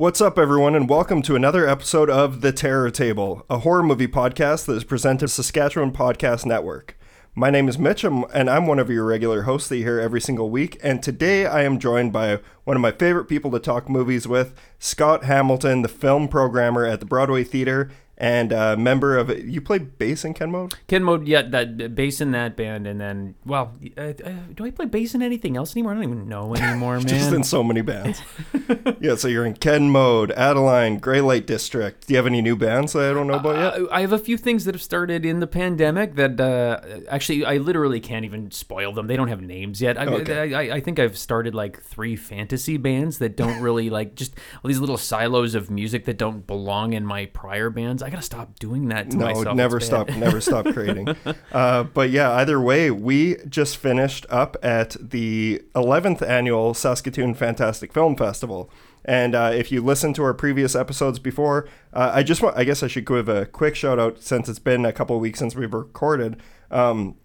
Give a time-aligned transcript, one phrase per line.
[0.00, 4.08] What's up, everyone, and welcome to another episode of The Terror Table, a horror movie
[4.08, 6.98] podcast that is presented Saskatchewan Podcast Network.
[7.34, 10.22] My name is Mitch, and I'm one of your regular hosts that you hear every
[10.22, 10.78] single week.
[10.82, 14.54] And today I am joined by one of my favorite people to talk movies with,
[14.78, 17.90] Scott Hamilton, the film programmer at the Broadway Theater
[18.20, 20.74] and a member of you play bass in Ken Mode.
[20.86, 24.70] Ken Mode, yeah, that bass in that band, and then well, uh, uh, do I
[24.70, 25.92] play bass in anything else anymore?
[25.92, 27.08] I don't even know anymore, man.
[27.08, 28.20] Just in so many bands.
[29.00, 32.06] yeah, so you're in Ken Mode, Adeline, Grey Light District.
[32.06, 33.82] Do you have any new bands that I don't know about yet?
[33.82, 37.46] Uh, I have a few things that have started in the pandemic that uh, actually
[37.46, 39.06] I literally can't even spoil them.
[39.06, 39.96] They don't have names yet.
[39.96, 40.54] I, okay.
[40.54, 44.34] I, I, I think I've started like three fantasy bands that don't really like just
[44.62, 48.02] all these little silos of music that don't belong in my prior bands.
[48.02, 49.56] I gotta stop doing that to no, myself.
[49.56, 51.08] never stop, never stop creating.
[51.52, 57.92] Uh, but yeah, either way, we just finished up at the 11th annual Saskatoon Fantastic
[57.92, 58.70] Film Festival.
[59.04, 62.64] And uh, if you listened to our previous episodes before, uh, I just want, I
[62.64, 65.54] guess I should give a quick shout out since it's been a couple weeks since
[65.56, 66.40] we've recorded.
[66.70, 67.16] Um,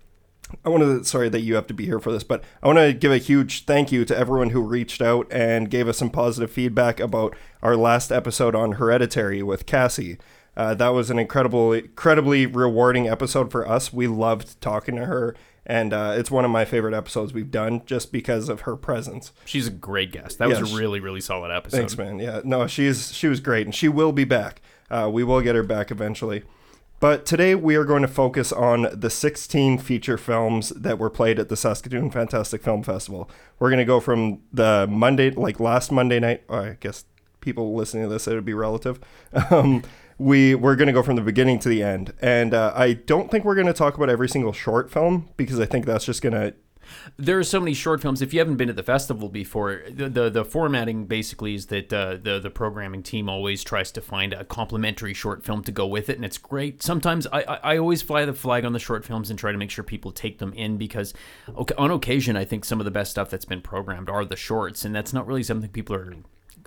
[0.63, 2.79] I want to, sorry that you have to be here for this, but I want
[2.79, 6.09] to give a huge thank you to everyone who reached out and gave us some
[6.09, 10.17] positive feedback about our last episode on Hereditary with Cassie.
[10.57, 13.91] Uh, that was an incredible, incredibly rewarding episode for us.
[13.91, 17.81] We loved talking to her, and uh, it's one of my favorite episodes we've done
[17.85, 19.31] just because of her presence.
[19.43, 20.37] She's a great guest.
[20.37, 21.77] That yeah, was a really, really solid episode.
[21.77, 22.19] Thanks, man.
[22.19, 24.61] Yeah, no, she's she was great, and she will be back.
[24.89, 26.43] Uh, we will get her back eventually.
[27.01, 31.39] But today we are going to focus on the 16 feature films that were played
[31.39, 33.29] at the Saskatoon Fantastic Film Festival.
[33.59, 36.43] We're going to go from the Monday, like last Monday night.
[36.47, 37.03] Oh, I guess
[37.41, 38.99] people listening to this, it would be relative.
[39.51, 39.83] Um,
[40.17, 43.29] we we're going to go from the beginning to the end, and uh, I don't
[43.29, 46.21] think we're going to talk about every single short film because I think that's just
[46.21, 46.53] going to
[47.17, 48.21] there are so many short films.
[48.21, 51.91] If you haven't been to the festival before, the the, the formatting basically is that
[51.91, 55.87] uh, the the programming team always tries to find a complementary short film to go
[55.87, 56.83] with it, and it's great.
[56.83, 59.57] Sometimes I, I, I always fly the flag on the short films and try to
[59.57, 61.13] make sure people take them in because
[61.77, 64.85] on occasion I think some of the best stuff that's been programmed are the shorts,
[64.85, 66.13] and that's not really something people are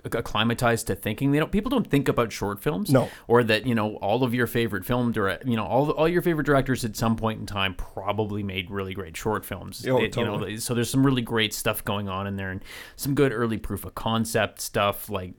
[0.05, 1.31] acclimatized to thinking.
[1.31, 1.51] They don't.
[1.51, 2.89] People don't think about short films.
[2.89, 3.09] No.
[3.27, 5.45] Or that you know all of your favorite film direct.
[5.45, 8.93] You know all all your favorite directors at some point in time probably made really
[8.93, 9.85] great short films.
[9.87, 10.51] Oh, it, totally.
[10.51, 12.63] You know, so there's some really great stuff going on in there, and
[12.95, 15.33] some good early proof of concept stuff like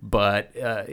[0.00, 0.84] but uh,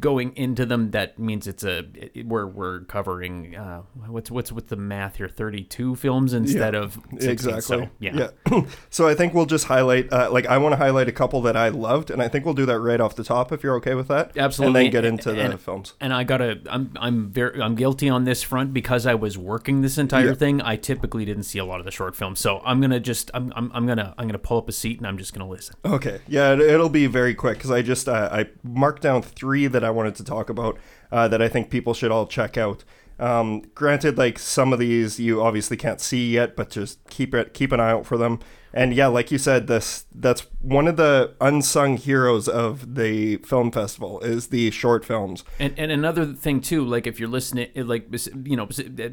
[0.00, 4.68] going into them that means it's a it, we're we're covering uh, what's what's with
[4.68, 5.28] the math here?
[5.28, 7.60] 32 films instead yeah, of 16, exactly.
[7.60, 8.30] so, yeah.
[8.50, 8.60] Yeah.
[8.90, 11.56] So i think we'll just highlight uh, like i want to highlight a couple that
[11.56, 13.94] i loved and i think we'll do that right off the top if you're okay
[13.94, 14.36] with that.
[14.36, 15.92] Absolutely and then get into and, the and, films.
[16.00, 19.82] and i gotta i'm i'm very i'm guilty on this front because i was working
[19.82, 20.34] this entire yeah.
[20.34, 20.62] thing.
[20.62, 22.40] I typically didn't see a lot of the short films.
[22.40, 25.06] So i'm gonna just i'm i'm, I'm gonna i'm gonna pull up a seat and
[25.06, 25.76] i'm just gonna listen.
[25.84, 26.20] Okay.
[26.26, 29.84] Yeah it, will be very quick because i just uh, i marked down three that
[29.84, 30.78] I wanted to talk about
[31.10, 32.84] uh, that I think people should all check out.
[33.18, 37.54] Um, granted, like some of these you obviously can't see yet, but just keep it
[37.54, 38.40] keep an eye out for them.
[38.76, 43.72] And yeah, like you said, this that's one of the unsung heroes of the film
[43.72, 45.44] festival is the short films.
[45.58, 48.08] And and another thing too, like if you're listening, like
[48.44, 48.68] you know,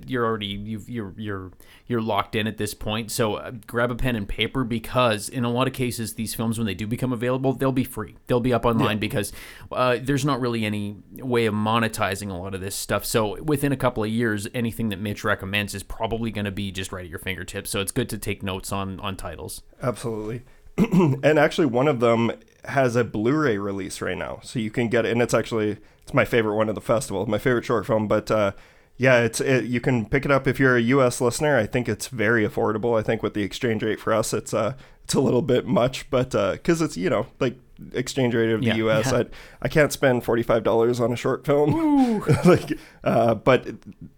[0.05, 1.51] you're already you you're you're
[1.87, 3.09] you're locked in at this point.
[3.09, 6.57] So uh, grab a pen and paper because in a lot of cases, these films
[6.57, 8.17] when they do become available, they'll be free.
[8.27, 9.01] They'll be up online yeah.
[9.01, 9.31] because
[9.71, 13.05] uh, there's not really any way of monetizing a lot of this stuff.
[13.05, 16.69] So within a couple of years, anything that Mitch recommends is probably going to be
[16.69, 17.69] just right at your fingertips.
[17.69, 19.52] So it's good to take notes on on titles.
[19.81, 20.43] Absolutely.
[20.77, 22.31] and actually, one of them
[22.65, 25.11] has a Blu-ray release right now, so you can get it.
[25.11, 28.07] And it's actually it's my favorite one of the festival, my favorite short film.
[28.07, 28.53] But uh,
[28.97, 31.19] yeah, it's it, you can pick it up if you're a U.S.
[31.21, 31.57] listener.
[31.57, 32.99] I think it's very affordable.
[32.99, 34.73] I think with the exchange rate for us, it's uh
[35.03, 37.57] it's a little bit much, but because uh, it's you know like
[37.93, 39.11] exchange rate of the yeah, U.S.
[39.11, 39.19] Yeah.
[39.19, 39.25] I
[39.63, 43.67] I can't spend forty five dollars on a short film, like uh, but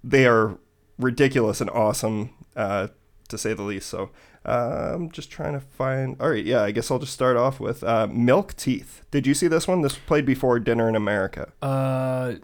[0.03, 0.57] they are
[0.97, 2.87] ridiculous and awesome uh,
[3.29, 3.89] to say the least.
[3.89, 4.11] So
[4.45, 6.15] uh, I'm just trying to find.
[6.19, 9.03] All right, yeah, I guess I'll just start off with uh, Milk Teeth.
[9.11, 9.81] Did you see this one?
[9.81, 11.51] This played before Dinner in America.
[11.61, 12.35] Uh,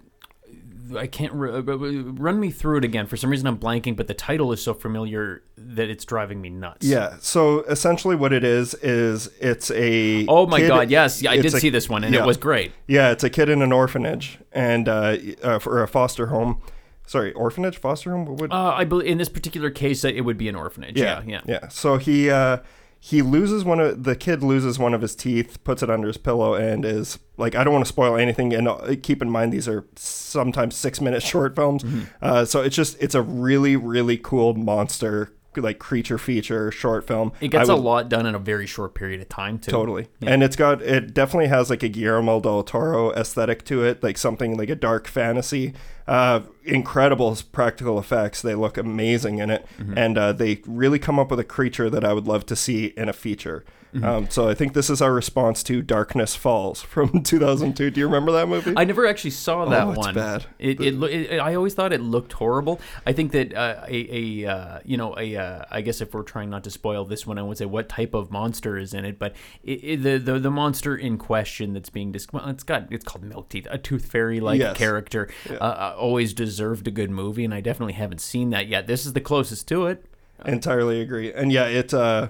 [0.98, 3.08] I can't re- uh, run me through it again.
[3.08, 6.50] For some reason, I'm blanking, but the title is so familiar that it's driving me
[6.50, 6.86] nuts.
[6.86, 7.16] Yeah.
[7.22, 10.26] So essentially, what it is is it's a.
[10.28, 10.90] Oh my kid, god!
[10.90, 12.24] Yes, yeah, I did a, see this one, and yeah.
[12.24, 12.72] it was great.
[12.88, 16.62] Yeah, it's a kid in an orphanage and uh, uh, for a foster home
[17.06, 18.26] sorry, orphanage, foster home.
[18.26, 18.52] What would?
[18.52, 20.98] Uh, I believe in this particular case, it would be an orphanage.
[20.98, 21.60] Yeah, yeah, yeah.
[21.62, 21.68] yeah.
[21.70, 22.58] So he uh,
[23.04, 26.18] he loses one of the kid loses one of his teeth, puts it under his
[26.18, 28.54] pillow, and is like, I don't want to spoil anything.
[28.54, 31.84] And uh, keep in mind, these are sometimes six minute short films.
[31.84, 32.02] Mm-hmm.
[32.22, 37.32] Uh, so it's just it's a really really cool monster like creature feature short film.
[37.42, 39.72] It gets I a would- lot done in a very short period of time too.
[39.72, 40.08] Totally.
[40.22, 44.18] And it's got it definitely has like a Guillermo del Toro aesthetic to it, like
[44.18, 45.74] something like a dark fantasy.
[46.08, 48.42] Uh, incredible practical effects.
[48.42, 49.66] They look amazing in it,
[49.96, 52.88] and uh, they really come up with a creature that I would love to see
[52.98, 53.64] in a feature.
[54.02, 57.92] Um, so I think this is our response to Darkness Falls from 2002.
[57.92, 58.74] Do you remember that movie?
[58.78, 60.16] I never actually saw that it's one.
[60.16, 60.46] bad.
[60.60, 62.80] It, it, lo- it, I always thought it looked horrible.
[63.06, 66.24] I think that uh, a, a uh, you know a uh, I guess if we're
[66.24, 69.04] trying not to spoil this one, I would say what type of monster is in
[69.04, 69.20] it.
[69.20, 72.92] But it, it, the, the the monster in question that's being dis- well, it's got
[72.94, 74.78] it's called Milk Teeth, a tooth fairy like Yes.
[74.78, 75.30] character.
[75.50, 78.88] Uh, uh, always deserved a good movie, and I definitely haven't seen that yet.
[78.88, 80.06] This is the closest to it.
[80.46, 81.34] entirely agree.
[81.34, 82.30] And yeah, it uh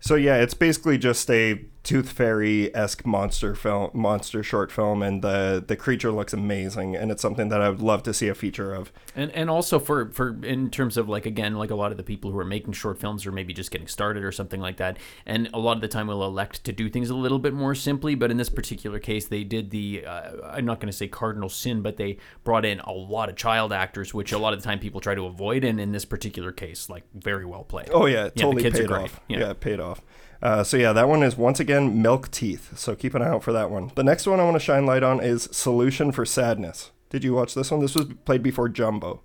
[0.00, 5.22] so yeah, it's basically just a tooth fairy esque monster film monster short film and
[5.22, 8.34] the the creature looks amazing and it's something that I would love to see a
[8.34, 8.92] feature of.
[9.16, 12.02] And and also for for in terms of like again like a lot of the
[12.02, 14.98] people who are making short films or maybe just getting started or something like that,
[15.24, 17.74] and a lot of the time will elect to do things a little bit more
[17.74, 18.14] simply.
[18.14, 21.48] But in this particular case, they did the uh, I'm not going to say cardinal
[21.48, 24.68] sin, but they brought in a lot of child actors, which a lot of the
[24.68, 25.64] time people try to avoid.
[25.64, 27.88] And in this particular case, like very well played.
[27.94, 29.04] Oh yeah, the totally paid great.
[29.04, 29.20] off.
[29.26, 29.38] Yeah.
[29.38, 29.50] Yeah.
[29.52, 30.02] it paid off.
[30.42, 32.78] Uh, so yeah, that one is once again milk teeth.
[32.78, 33.90] So keep an eye out for that one.
[33.94, 36.92] The next one I want to shine light on is Solution for Sadness.
[37.10, 37.80] Did you watch this one?
[37.80, 39.22] This was played before Jumbo.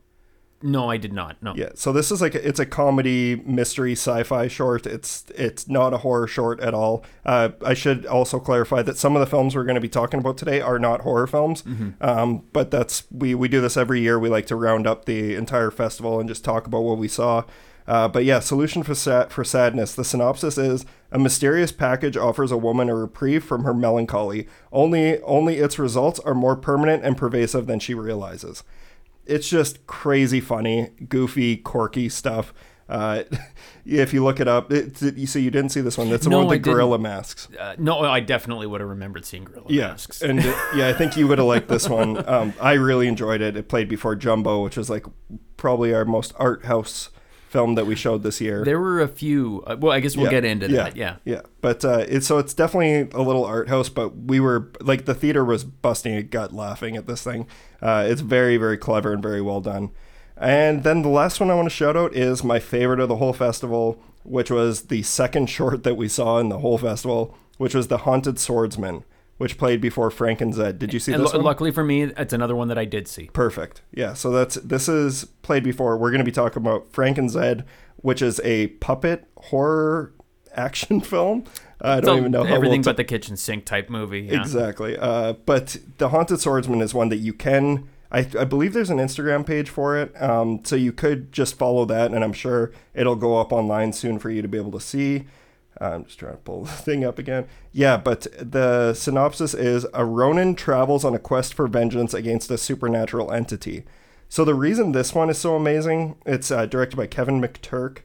[0.65, 1.35] No, I did not.
[1.43, 1.53] No.
[1.57, 4.87] Yeah, so this is like a, it's a comedy mystery sci-fi short.
[4.87, 7.03] It's it's not a horror short at all.
[7.25, 10.21] Uh, I should also clarify that some of the films we're going to be talking
[10.21, 11.65] about today are not horror films.
[11.99, 14.17] Um, but that's we we do this every year.
[14.17, 17.43] We like to round up the entire festival and just talk about what we saw.
[17.87, 19.93] Uh, but yeah, solution for sa- for sadness.
[19.95, 24.47] The synopsis is a mysterious package offers a woman a reprieve from her melancholy.
[24.71, 28.63] Only only its results are more permanent and pervasive than she realizes
[29.25, 32.53] it's just crazy funny, goofy, quirky stuff.
[32.89, 33.23] Uh,
[33.85, 36.09] if you look it up, it, you see you didn't see this one.
[36.09, 36.75] That's the No, one with I the didn't.
[36.75, 37.47] gorilla masks.
[37.57, 40.21] Uh, no, I definitely would have remembered seeing gorilla Yeah, masks.
[40.21, 40.43] and uh,
[40.75, 42.27] yeah, I think you would have liked this one.
[42.27, 43.55] Um, I really enjoyed it.
[43.55, 45.05] It played before Jumbo, which was like
[45.55, 47.09] probably our most art house
[47.53, 48.65] film that we showed this year.
[48.65, 49.63] There were a few.
[49.67, 50.97] Uh, well, I guess we'll Yeah, get into that.
[50.97, 51.17] Yeah.
[51.23, 55.05] Yeah, but uh, it's so it's definitely a little art house, but we were like
[55.05, 57.47] the theater was busting a gut laughing at this thing.
[57.81, 59.91] Uh, it's very very clever and very well done.
[60.35, 63.17] And then the last one I want to shout out is my favorite of the
[63.17, 67.75] whole festival, which was the second short that we saw in the whole festival, which
[67.75, 69.03] was the Haunted Swordsman,
[69.43, 70.79] which played before Frank and Zed.
[70.79, 71.41] Did you see And this one?
[71.43, 73.25] luckily for me, it's another one that I did see.
[73.33, 73.81] Perfect.
[73.91, 74.13] Yeah.
[74.13, 75.97] So that's this is played before.
[75.97, 77.65] We're going to be talking about Frank and Zed,
[77.97, 80.13] which is a puppet horror
[80.55, 81.43] action film.
[81.81, 84.21] I don't So even know how everything well but the kitchen sink type movie.
[84.21, 84.39] Yeah.
[84.39, 84.97] exactly.
[84.97, 87.89] Uh, but the Haunted Swordsman is one that you can.
[88.13, 91.83] I, I believe there's an Instagram page for it, um, so you could just follow
[91.85, 94.79] that, and I'm sure it'll go up online soon for you to be able to
[94.79, 95.25] see.
[95.83, 97.47] I'm just trying to pull the thing up again.
[97.71, 102.57] Yeah, but the synopsis is a Ronin travels on a quest for vengeance against a
[102.57, 103.83] supernatural entity.
[104.29, 107.99] So the reason this one is so amazing, it's uh, directed by Kevin McTurk.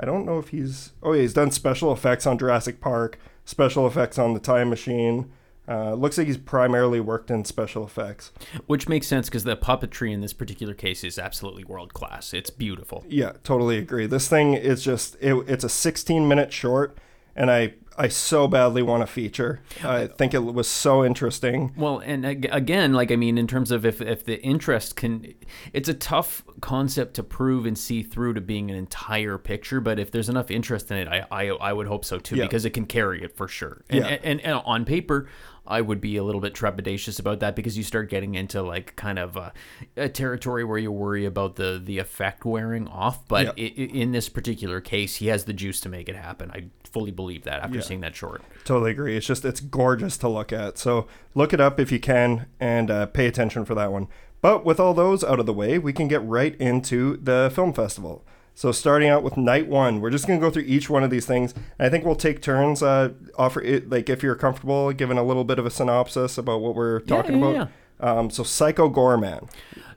[0.00, 0.92] I don't know if he's.
[1.02, 5.30] Oh, yeah, he's done special effects on Jurassic Park, special effects on The Time Machine.
[5.68, 8.32] Uh, looks like he's primarily worked in special effects.
[8.66, 12.32] Which makes sense because the puppetry in this particular case is absolutely world class.
[12.32, 13.04] It's beautiful.
[13.06, 14.06] Yeah, totally agree.
[14.06, 16.96] This thing is just it, it's a 16 minute short
[17.38, 19.60] and I I so badly want a feature.
[19.82, 21.72] I uh, think it was so interesting.
[21.76, 25.34] Well, and ag- again, like I mean, in terms of if if the interest can,
[25.72, 29.80] it's a tough concept to prove and see through to being an entire picture.
[29.80, 32.44] But if there's enough interest in it, I I, I would hope so too Yeah.
[32.44, 33.82] because it can carry it for sure.
[33.88, 34.18] And, Yeah.
[34.22, 35.26] and, and on paper.
[35.68, 38.96] I would be a little bit trepidatious about that because you start getting into like
[38.96, 39.52] kind of a,
[39.96, 43.28] a territory where you worry about the the effect wearing off.
[43.28, 43.64] But Yeah.
[43.66, 46.50] i i in this particular case, he has the juice to make it happen.
[46.50, 47.82] I fully believe that after Yeah.
[47.82, 48.42] seeing that short.
[48.64, 49.16] Totally agree.
[49.16, 50.78] It's just it's gorgeous to look at.
[50.78, 54.08] So look it up if you can and uh, pay attention for that one.
[54.40, 57.72] But with all those out of the way, we can get right into the film
[57.72, 58.24] festival.
[58.58, 61.24] So starting out with night one, we're just gonna go through each one of these
[61.26, 61.54] things.
[61.78, 62.82] And I think we'll take turns.
[62.82, 66.60] Uh, offer it like if you're comfortable, giving a little bit of a synopsis about
[66.60, 68.18] what we're talking yeah, about.
[68.18, 69.48] Um, so Psycho Goreman.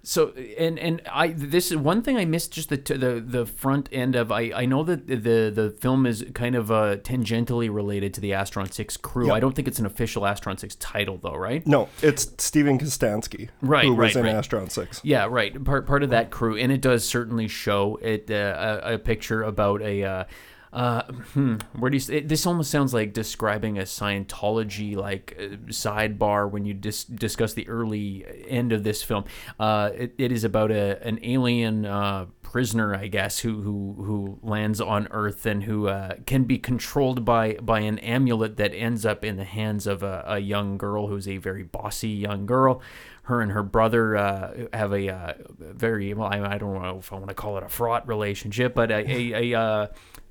[0.03, 3.87] So and and I this is one thing I missed just the the the front
[3.91, 8.13] end of I I know that the the film is kind of uh tangentially related
[8.15, 9.27] to the Astron 6 crew.
[9.27, 9.35] Yep.
[9.35, 11.65] I don't think it's an official Astron 6 title though, right?
[11.67, 14.35] No, it's Steven Kostanski, Right, who was in right.
[14.35, 15.01] Astron Six.
[15.03, 15.63] Yeah, right.
[15.63, 19.43] Part part of that crew, and it does certainly show it uh, a, a picture
[19.43, 20.03] about a.
[20.03, 20.23] Uh,
[20.73, 22.15] uh, hmm, where do you?
[22.15, 27.53] It, this almost sounds like describing a Scientology like uh, sidebar when you dis- discuss
[27.53, 29.25] the early end of this film.
[29.59, 34.39] Uh, it, it is about a an alien uh, prisoner, I guess, who who who
[34.43, 39.05] lands on Earth and who uh, can be controlled by by an amulet that ends
[39.05, 42.81] up in the hands of a, a young girl who's a very bossy young girl.
[43.23, 47.11] Her and her brother uh, have a uh, very well, I, I don't know if
[47.11, 49.87] I want to call it a fraught relationship, but a a, a uh,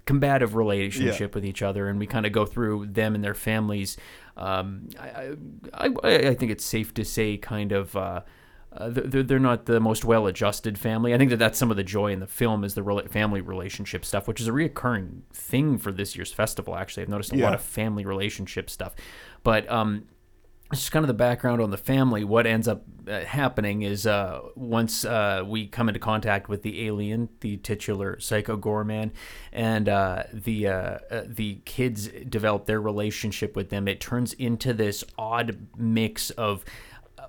[0.07, 3.97] combative relationship with each other, and we kind of go through them and their families.
[4.37, 5.35] Um, I,
[5.75, 7.97] I, I I think it's safe to say, kind of.
[7.97, 8.23] Uh,
[8.73, 11.13] uh, they're, they're not the most well-adjusted family.
[11.13, 13.41] I think that that's some of the joy in the film is the rela- family
[13.41, 16.77] relationship stuff, which is a reoccurring thing for this year's festival.
[16.77, 18.95] Actually, I've noticed a lot of family relationship stuff,
[19.43, 20.05] but um,
[20.71, 22.23] it's just kind of the background on the family.
[22.23, 27.29] What ends up happening is uh, once uh, we come into contact with the alien,
[27.41, 29.11] the titular Psycho Goreman,
[29.53, 34.73] and uh, the uh, uh, the kids develop their relationship with them, it turns into
[34.73, 36.65] this odd mix of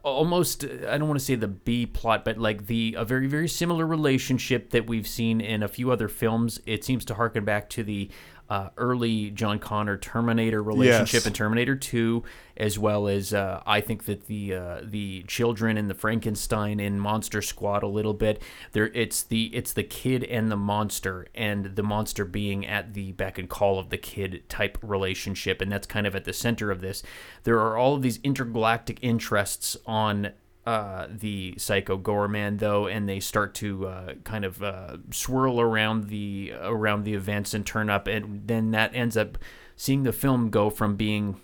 [0.03, 3.47] almost I don't want to say the B plot, but like the a very very
[3.47, 6.59] similar relationship that we've seen in a few other films.
[6.65, 8.09] It seems to harken back to the
[8.51, 11.25] uh, early John Connor Terminator relationship Yes.
[11.25, 12.25] in Terminator Two,
[12.57, 16.99] as well as uh, I think that the uh, the children in the Frankenstein in
[16.99, 18.41] Monster Squad a little bit.
[18.73, 23.13] There, it's the it's the kid and the monster, and the monster being at the
[23.13, 26.71] beck and call of the kid type relationship, and that's kind of at the center
[26.71, 27.03] of this.
[27.43, 30.33] There are all of these intergalactic interests on
[30.65, 36.09] uh, the Psycho Goreman though, and they start to uh, kind of uh, swirl around
[36.09, 39.37] the around the events and turn up, and then that ends up
[39.75, 41.39] seeing the film go from being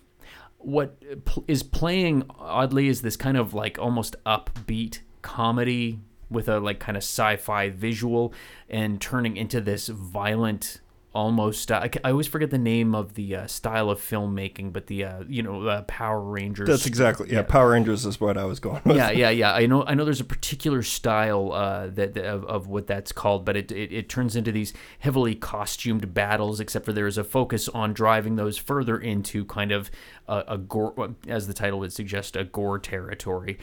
[0.59, 1.01] what
[1.47, 6.97] is playing oddly is this kind of like almost upbeat comedy with a like kind
[6.97, 8.33] of sci-fi visual
[8.69, 10.81] and turning into this violent
[11.17, 14.85] almost uh, I, I always forget the name of the uh, style of filmmaking but
[14.85, 17.41] the uh, you know uh, power rangers That's exactly yeah.
[17.41, 18.97] Power Rangers is what I was going with.
[18.97, 19.53] yeah, yeah, yeah.
[19.53, 19.83] I know.
[19.83, 20.05] I know.
[20.05, 23.91] There's a particular style uh, that, that- of, of what that's called, but it, it
[23.91, 26.59] it turns into these heavily costumed battles.
[26.59, 29.89] Except for there is a focus on driving those further into kind of
[30.27, 33.57] a, a gore, as the title would suggest, a gore territory.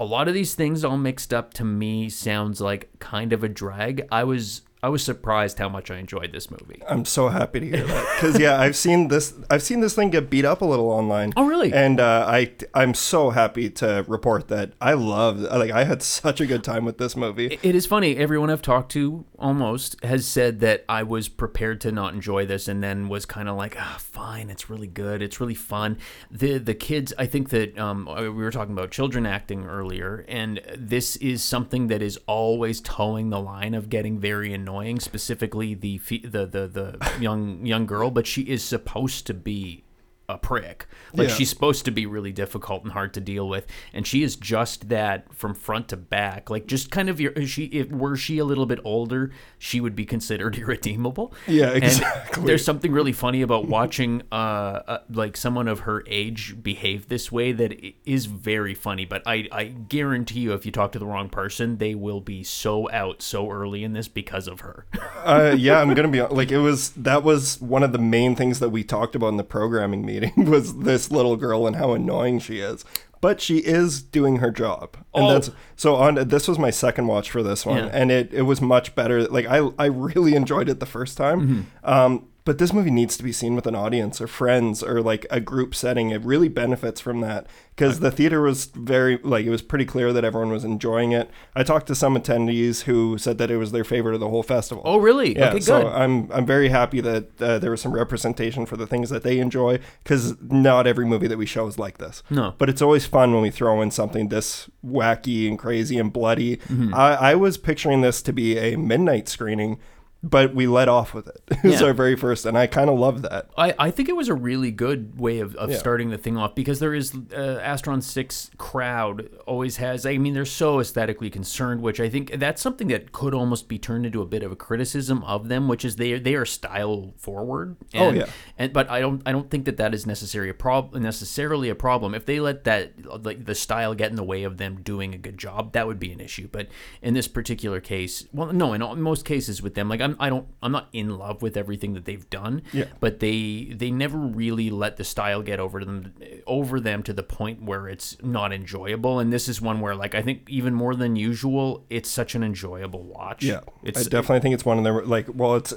[0.00, 3.48] A lot of these things all mixed up to me sounds like kind of a
[3.48, 4.06] drag.
[4.10, 6.82] I was I was surprised how much I enjoyed this movie.
[6.86, 9.34] I'm so happy to hear that because yeah, I've seen this.
[9.50, 11.32] I've seen this thing get beat up a little online.
[11.36, 11.72] Oh, really?
[11.72, 15.40] And uh, I I'm so happy to report that I loved.
[15.40, 17.58] Like I had such a good time with this movie.
[17.62, 18.16] It is funny.
[18.16, 22.68] Everyone I've talked to almost has said that I was prepared to not enjoy this,
[22.68, 25.96] and then was kind of like, ah, fine, it's really good, it's really fun.
[26.30, 30.60] The the kids, I think that um, we were talking about children acting earlier, and
[30.76, 34.65] this is something that is always toeing the line of getting very annoying.
[34.66, 39.84] Annoying, specifically, the the the the young young girl, but she is supposed to be
[40.28, 40.86] a prick.
[41.14, 41.34] Like Yeah.
[41.34, 44.88] she's supposed to be really difficult and hard to deal with, and she is just
[44.88, 46.50] that from front to back.
[46.50, 49.94] Like just kind of your she if were she a little bit older, she would
[49.94, 51.32] be considered irredeemable.
[51.46, 52.44] Yeah, And exactly.
[52.44, 57.30] there's something really funny about watching uh, uh like someone of her age behave this
[57.30, 57.72] way that
[58.04, 59.04] is very funny.
[59.04, 62.42] But I I guarantee you, if you talk to the wrong person, they will be
[62.42, 64.86] so out so early in this because of her.
[65.24, 66.90] uh, yeah, I'm gonna be like it was.
[66.90, 70.15] That was one of the main things that we talked about in the programming meeting
[70.36, 72.84] was this little girl and how annoying she is.
[73.22, 75.32] But she is doing her job, and Oh.
[75.32, 75.94] that's so.
[75.96, 77.90] On this was my second watch for this one, Yeah.
[77.92, 79.26] and it it was much better.
[79.26, 81.40] Like I I really enjoyed it the first time.
[81.40, 81.90] Mm-hmm.
[81.90, 85.26] Um, but this movie needs to be seen with an audience or friends or like
[85.30, 86.10] a group setting.
[86.10, 90.12] It really benefits from that because the theater was very like it was pretty clear
[90.12, 91.28] that everyone was enjoying it.
[91.56, 94.44] I talked to some attendees who said that it was their favorite of the whole
[94.44, 94.82] festival.
[94.86, 95.36] Oh, really?
[95.36, 95.88] Yeah, okay, so.
[95.88, 99.40] I'm I'm very happy that uh, there was some representation for the things that they
[99.40, 102.22] enjoy because not every movie that we show is like this.
[102.30, 102.54] No.
[102.58, 106.58] but it's always fun when we throw in something this wacky and crazy and bloody.
[106.58, 106.94] Mm-hmm.
[106.94, 109.80] I, I was picturing this to be a midnight screening,
[110.22, 111.40] but we let off with it.
[111.48, 111.88] it was Yeah.
[111.88, 113.48] our very first, and I kind of love that.
[113.56, 115.76] I, I think it was a really good way of, of Yeah.
[115.78, 120.34] starting the thing off because there is uh, Astron 6 crowd always has I mean
[120.34, 124.20] they're so aesthetically concerned which I think that's something that could almost be turned into
[124.22, 128.10] a bit of a criticism of them which is they they are style forward Oh,
[128.10, 128.26] yeah.
[128.56, 131.74] And but I don't I don't think that that is necessarily a problem necessarily a
[131.74, 135.14] problem if they let that like the style get in the way of them doing
[135.14, 136.68] a good job that would be an issue but
[137.02, 140.36] in this particular case well no in all, most cases with them like I'm I'm
[140.36, 142.62] don't I'm not in love with everything that they've done.
[142.72, 142.86] Yeah.
[143.00, 146.14] But they they never really let the style get over them
[146.46, 149.18] over them to the point where it's not enjoyable.
[149.18, 152.42] And this is one where like I think even more than usual, it's such an
[152.42, 153.44] enjoyable watch.
[153.44, 155.72] Yeah, It's I definitely think it's one of their Like, well, it's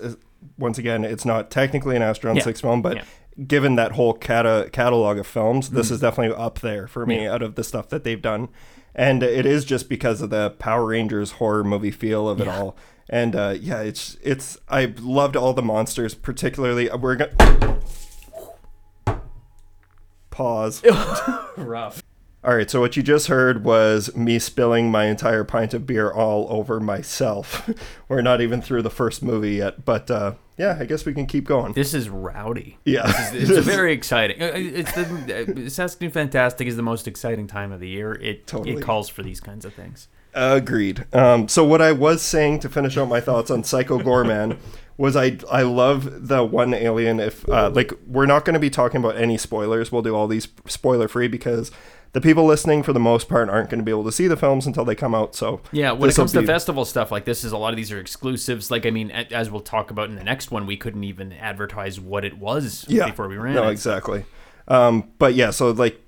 [0.58, 2.43] once again, it's not technically an Astron Yeah.
[2.43, 3.03] Six film, but Yeah.
[3.48, 7.41] given that whole cata- catalog of films, this is definitely up there for me out
[7.41, 8.50] of the stuff that they've done.
[8.96, 12.60] And it is just because of the Power Rangers horror movie feel of it Yeah.
[12.60, 12.75] all.
[13.10, 16.89] And uh, yeah, it's it's I loved all the monsters, particularly.
[16.89, 17.77] uh, We're gonna
[20.29, 20.84] pause.
[21.58, 22.03] rough.
[22.41, 26.10] All right, so what you just heard was me spilling my entire pint of beer
[26.10, 27.69] all over myself.
[28.08, 31.25] We're not even through the first movie yet, but uh, yeah, I guess we can
[31.25, 31.74] keep going.
[31.74, 32.77] This is rowdy.
[32.86, 34.41] Yeah, It's very exciting.
[34.41, 38.13] uh, It's the uh, Saskatoon Fantastic is the most exciting time of the year.
[38.13, 38.77] It Totally.
[38.77, 40.08] it calls for these kinds of things.
[40.34, 41.13] Agreed.
[41.13, 44.58] Um, so what I was saying to finish out my thoughts on Psycho Goreman
[44.98, 47.19] was I I love the one alien.
[47.19, 50.27] If uh, like we're not going to be talking about any spoilers, we'll do all
[50.27, 51.72] these spoiler free because
[52.13, 54.36] the people listening for the most part aren't going to be able to see the
[54.38, 55.36] films until they come out.
[55.36, 57.92] So Yeah, when it comes to festival stuff like this, is a lot of these
[57.92, 58.72] are exclusives.
[58.72, 62.00] Like I mean, as we'll talk about in the next one, we couldn't even advertise
[62.00, 63.72] what it was yeah, before we ran No, it.
[63.72, 64.25] exactly.
[64.68, 66.00] Um, but yeah, so like,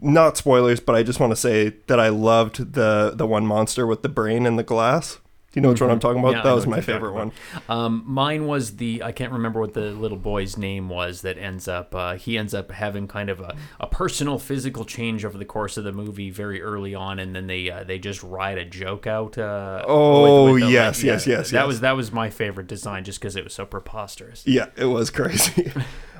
[0.00, 3.86] not spoilers, but I just want to say that I loved the the one monster
[3.86, 5.18] with the brain and the glass.
[5.50, 6.32] Do you know which one I'm talking about?
[6.34, 7.32] Yeah, that was my favorite one.
[7.70, 11.66] Um, mine was the I can't remember what the little boy's name was that ends
[11.66, 15.46] up uh, he ends up having kind of a, a personal physical change over the
[15.46, 18.64] course of the movie very early on, and then they uh, they just ride a
[18.66, 19.38] joke out.
[19.38, 21.66] Uh, Oh, with- with the- yes, yes, yes, That yes.
[21.66, 24.46] was that was my favorite design just because it was so preposterous.
[24.46, 25.72] Yeah, it was crazy.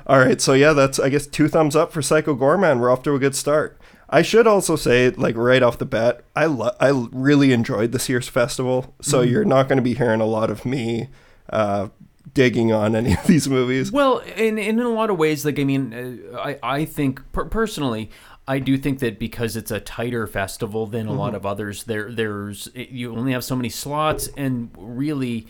[0.07, 2.79] All right, so yeah, that's I guess two thumbs up for Psycho Goreman.
[2.79, 3.78] We're off to a good start.
[4.11, 8.09] I should also say, like right off the bat, I lo- I really enjoyed this
[8.09, 8.95] year's festival.
[9.01, 9.31] So Mm-hmm.
[9.31, 11.09] you're not going to be hearing a lot of me
[11.51, 11.89] uh,
[12.33, 13.91] digging on any of these movies.
[13.91, 15.93] Well, in in a lot of ways, like I mean,
[16.33, 18.09] uh, I I think per- personally,
[18.47, 22.11] I do think that because it's a tighter festival than a lot of others, there
[22.11, 25.45] there's you only have so many slots, and really.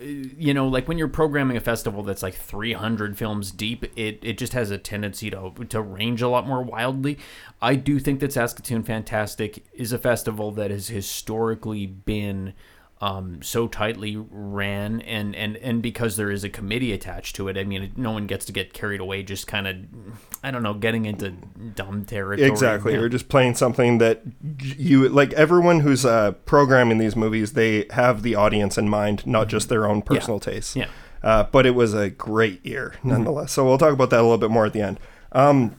[0.00, 4.38] You know, like when you're programming a festival that's like 300 films deep, it, it
[4.38, 7.18] just has a tendency to to range a lot more wildly.
[7.62, 12.54] I do think that Saskatoon Fantastic is a festival that has historically been
[13.04, 17.58] um, so tightly ran and, and and because there is a committee attached to it
[17.58, 19.76] i mean no one gets to get carried away just kind of
[20.42, 21.30] i don't know getting into
[21.74, 22.92] dumb territory Exactly.
[22.92, 23.00] Yeah.
[23.00, 24.22] You're just playing something that
[24.58, 25.32] you like.
[25.32, 29.86] Everyone who's uh, programming these movies, they have the audience in mind, not just their
[29.86, 30.76] own personal tastes.
[30.76, 30.88] Yeah.
[31.22, 33.52] Uh, but it was a great year nonetheless.
[33.52, 35.00] So we'll talk about that a little bit more at the end.
[35.32, 35.76] Um,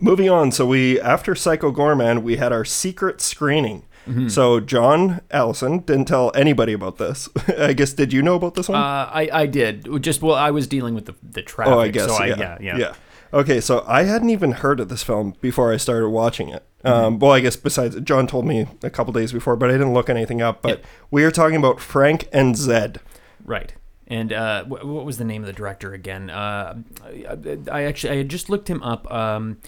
[0.00, 0.52] moving on.
[0.52, 3.82] So we after Psycho Goreman, we had our secret screening.
[4.06, 4.28] Mm-hmm.
[4.28, 7.28] So John Allison didn't tell anybody about this.
[7.58, 8.78] I guess did you know about this one?
[8.78, 11.88] uh, I, I did just well I was dealing with the, the traffic Oh, I
[11.88, 12.06] guess.
[12.06, 12.56] so I, yeah.
[12.60, 12.94] yeah yeah
[13.32, 16.64] Okay, so I hadn't even heard of this film before I started watching it.
[16.84, 17.04] Mm-hmm.
[17.04, 19.92] Um, well, I guess besides John told me a couple days before, but I didn't
[19.92, 20.62] look anything up.
[20.62, 23.00] But we are talking about Frank and Zed.
[23.44, 23.74] Right.
[24.06, 26.30] And uh, wh- what was the name of the director again?
[26.30, 29.10] Uh, I, I actually I had just looked him up.
[29.12, 29.58] Um,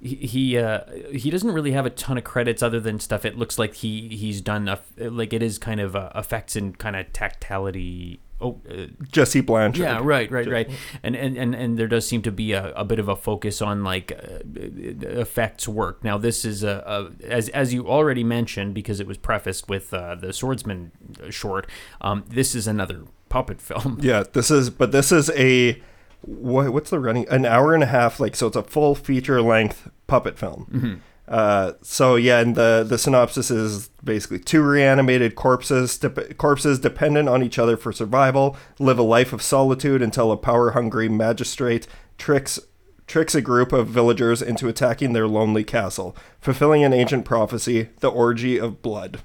[0.00, 0.80] he he, uh,
[1.12, 3.24] he doesn't really have a ton of credits other than stuff.
[3.24, 6.78] It looks like he he's done a, like it is kind of uh, effects and
[6.78, 8.20] kind of tactility.
[8.40, 9.82] Oh, uh, Jesse Blanchard.
[9.82, 10.70] yeah, right, right, right.
[11.02, 13.60] And and, and, and there does seem to be a, a bit of a focus
[13.60, 16.04] on like uh, effects work.
[16.04, 19.92] Now this is a, a as as you already mentioned because it was prefaced with
[19.92, 20.92] uh, the swordsman
[21.30, 21.66] short.
[22.00, 23.98] Um, this is another puppet film.
[24.00, 25.82] Yeah, this is, but this is a
[26.22, 27.28] what, what's the running?
[27.28, 28.20] An hour and a half.
[28.20, 30.66] Like, so it's a full feature length puppet film.
[30.70, 30.94] Mm-hmm.
[31.28, 37.28] Uh, so yeah, and the the synopsis is basically two reanimated corpses, dep- corpses dependent
[37.28, 41.86] on each other for survival, live a life of solitude until a power hungry magistrate
[42.16, 42.58] tricks
[43.06, 48.08] tricks a group of villagers into attacking their lonely castle, fulfilling an ancient prophecy, the
[48.08, 49.20] orgy of blood.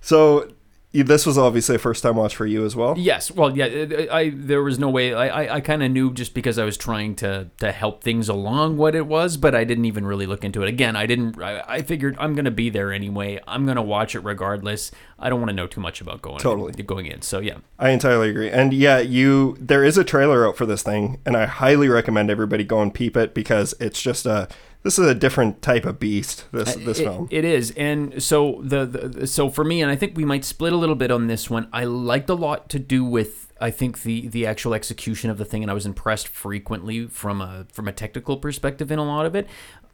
[0.00, 0.50] So
[0.92, 2.96] this was obviously a first time watch for you as well.
[2.98, 5.14] Yes, well, yeah, I, I there was no way.
[5.14, 8.28] I, I, I kind of knew just because I was trying to to help things
[8.28, 10.68] along what it was, but I didn't even really look into it.
[10.68, 11.40] Again, I didn't.
[11.40, 13.40] I, I figured I'm gonna be there anyway.
[13.46, 14.90] I'm gonna watch it regardless.
[15.18, 16.72] I don't want to know too much about going Totally.
[16.82, 17.22] going in.
[17.22, 18.50] So yeah, I entirely agree.
[18.50, 22.30] And yeah, you there is a trailer out for this thing, and I highly recommend
[22.30, 24.48] everybody go and peep it because it's just a
[24.82, 26.46] this is a different type of beast.
[26.52, 27.28] This this It- film.
[27.30, 30.72] It is, and so the, the so for me, and I think we might split
[30.72, 31.68] a little bit on this one.
[31.72, 35.44] I liked a lot to do with I think the the actual execution of the
[35.44, 39.26] thing, and I was impressed frequently from a from a technical perspective in a lot
[39.26, 39.46] of it.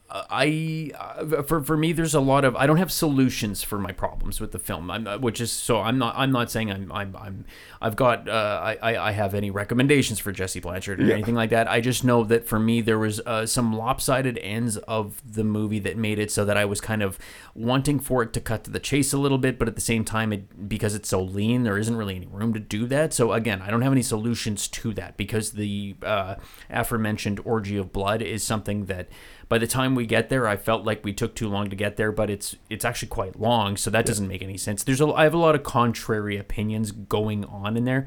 [0.09, 3.91] I uh, for for me there's a lot of I don't have solutions for my
[3.93, 4.91] problems with the film.
[4.91, 7.45] I'm uh, which is so I'm not I'm not saying I'm I'm, I'm
[7.83, 11.15] I've got uh, I I have any recommendations for Jesse Blanchard or Yeah.
[11.15, 11.69] anything like that.
[11.69, 15.81] I just know that for me there was uh, some lopsided ends of the movie
[15.81, 17.19] that made it so that I was kind of
[17.55, 20.05] wanting for it to cut to the chase a little bit, but at the same
[20.05, 23.13] time it because it's so lean there isn't really any room to do that.
[23.13, 26.37] So again, I don't have any solutions to that because the uh,
[26.71, 29.09] aforementioned orgy of blood is something that
[29.49, 31.97] by the time we get there, I felt like we took too long to get
[31.97, 34.83] there, but it's it's actually quite long, so that doesn't make any sense.
[34.83, 38.07] There's a I have a lot of contrary opinions going on in there.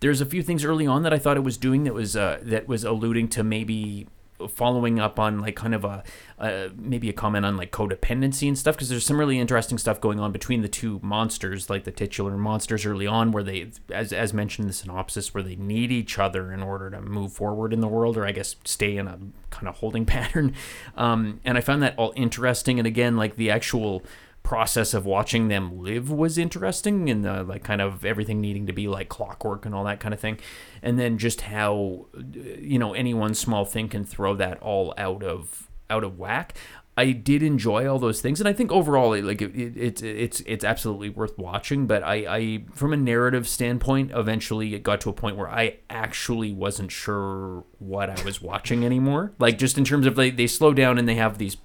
[0.00, 2.40] There's a few things early on that I thought it was doing that was uh,
[2.42, 4.08] that was alluding to maybe
[4.48, 6.02] following up on like kind of a
[6.38, 10.00] uh, maybe a comment on like codependency and stuff because there's some really interesting stuff
[10.00, 14.12] going on between the two monsters like the titular monsters early on where they as,
[14.12, 17.72] as mentioned in the synopsis where they need each other in order to move forward
[17.72, 19.18] in the world or i guess stay in a
[19.50, 20.54] kind of holding pattern.
[20.96, 24.02] Um, and i found that all interesting and again like the actual
[24.42, 28.72] process of watching them live was interesting and uh, like kind of everything needing to
[28.72, 30.38] be like clockwork and all that kind of thing.
[30.82, 35.22] And then just how you know any one small thing can throw that all out
[35.22, 36.54] of out of whack
[37.00, 40.40] I did enjoy all those things, and I think overall, like it, it, it's it's
[40.44, 41.86] it's absolutely worth watching.
[41.86, 45.78] But I, I, from a narrative standpoint, eventually it got to a point where I
[45.88, 49.32] actually wasn't sure what I was watching anymore.
[49.38, 51.56] Like just in terms of like they slow down and they have these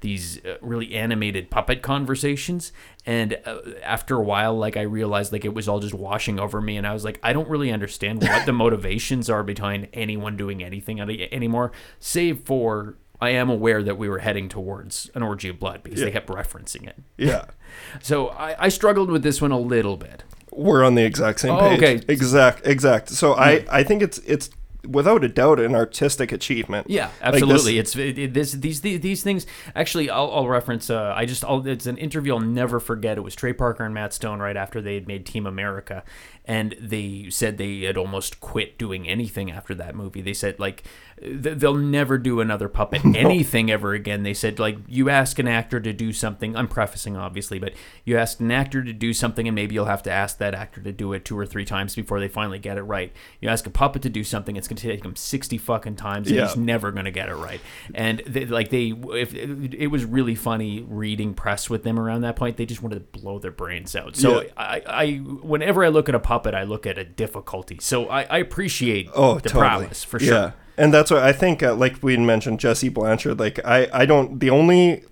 [0.00, 2.72] these uh, really animated puppet conversations,
[3.06, 6.60] and uh, after a while, like I realized like it was all just washing over
[6.60, 10.36] me, and I was like, I don't really understand what the motivations are behind anyone
[10.36, 15.48] doing anything anymore, save for I am aware that we were heading towards an orgy
[15.48, 16.96] of blood because they kept referencing it.
[17.16, 17.44] Yeah.
[18.02, 20.24] So I, I struggled with this one a little bit.
[20.50, 21.78] We're on the exact same Oh, page.
[21.78, 21.96] okay.
[21.98, 22.10] Hmm.
[22.10, 23.08] Exact, exact.
[23.10, 24.50] So I, I think it's it's
[24.88, 26.88] without a doubt an artistic achievement.
[26.90, 27.78] Yeah, Like this- absolutely.
[27.78, 29.46] it's it, it- this these, these these things.
[29.76, 30.90] Actually, I'll, I'll reference.
[30.90, 33.16] Uh, I just I'll, it's an interview I'll never forget.
[33.16, 36.02] It was Trey Parker and Matt Stone right after they had made Team America,
[36.44, 40.20] and they said they had almost quit doing anything after that movie.
[40.22, 40.82] They said like
[41.20, 44.22] th- they'll never do another puppet anything ever again.
[44.22, 46.56] They said like you ask an actor to do something.
[46.56, 47.74] I'm prefacing obviously, but
[48.04, 50.80] you ask an actor to do something, and maybe you'll have to ask that actor
[50.80, 53.12] to do it two or three times before they finally get it right.
[53.40, 56.28] You ask a puppet to do something, it's going to take him sixty fucking times,
[56.28, 56.46] and Yeah.
[56.46, 57.60] he's never going to get it right.
[57.94, 62.36] And they, like they, if it was really funny reading press with them around that
[62.36, 64.16] point, they just wanted to blow their brains out.
[64.16, 64.48] So Yeah.
[64.56, 67.78] I, I, whenever I look at a puppet, I look at a difficulty.
[67.80, 69.60] So I, I appreciate Oh, the totally.
[69.60, 70.34] prowess for sure.
[70.34, 73.38] Yeah, and that's why I think, uh, like we mentioned, Jesse Blanchard.
[73.40, 74.38] Like I, I don't.
[74.40, 75.04] The only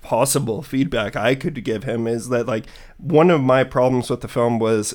[0.00, 2.66] possible feedback I could give him is that like
[2.98, 4.94] one of my problems with the film was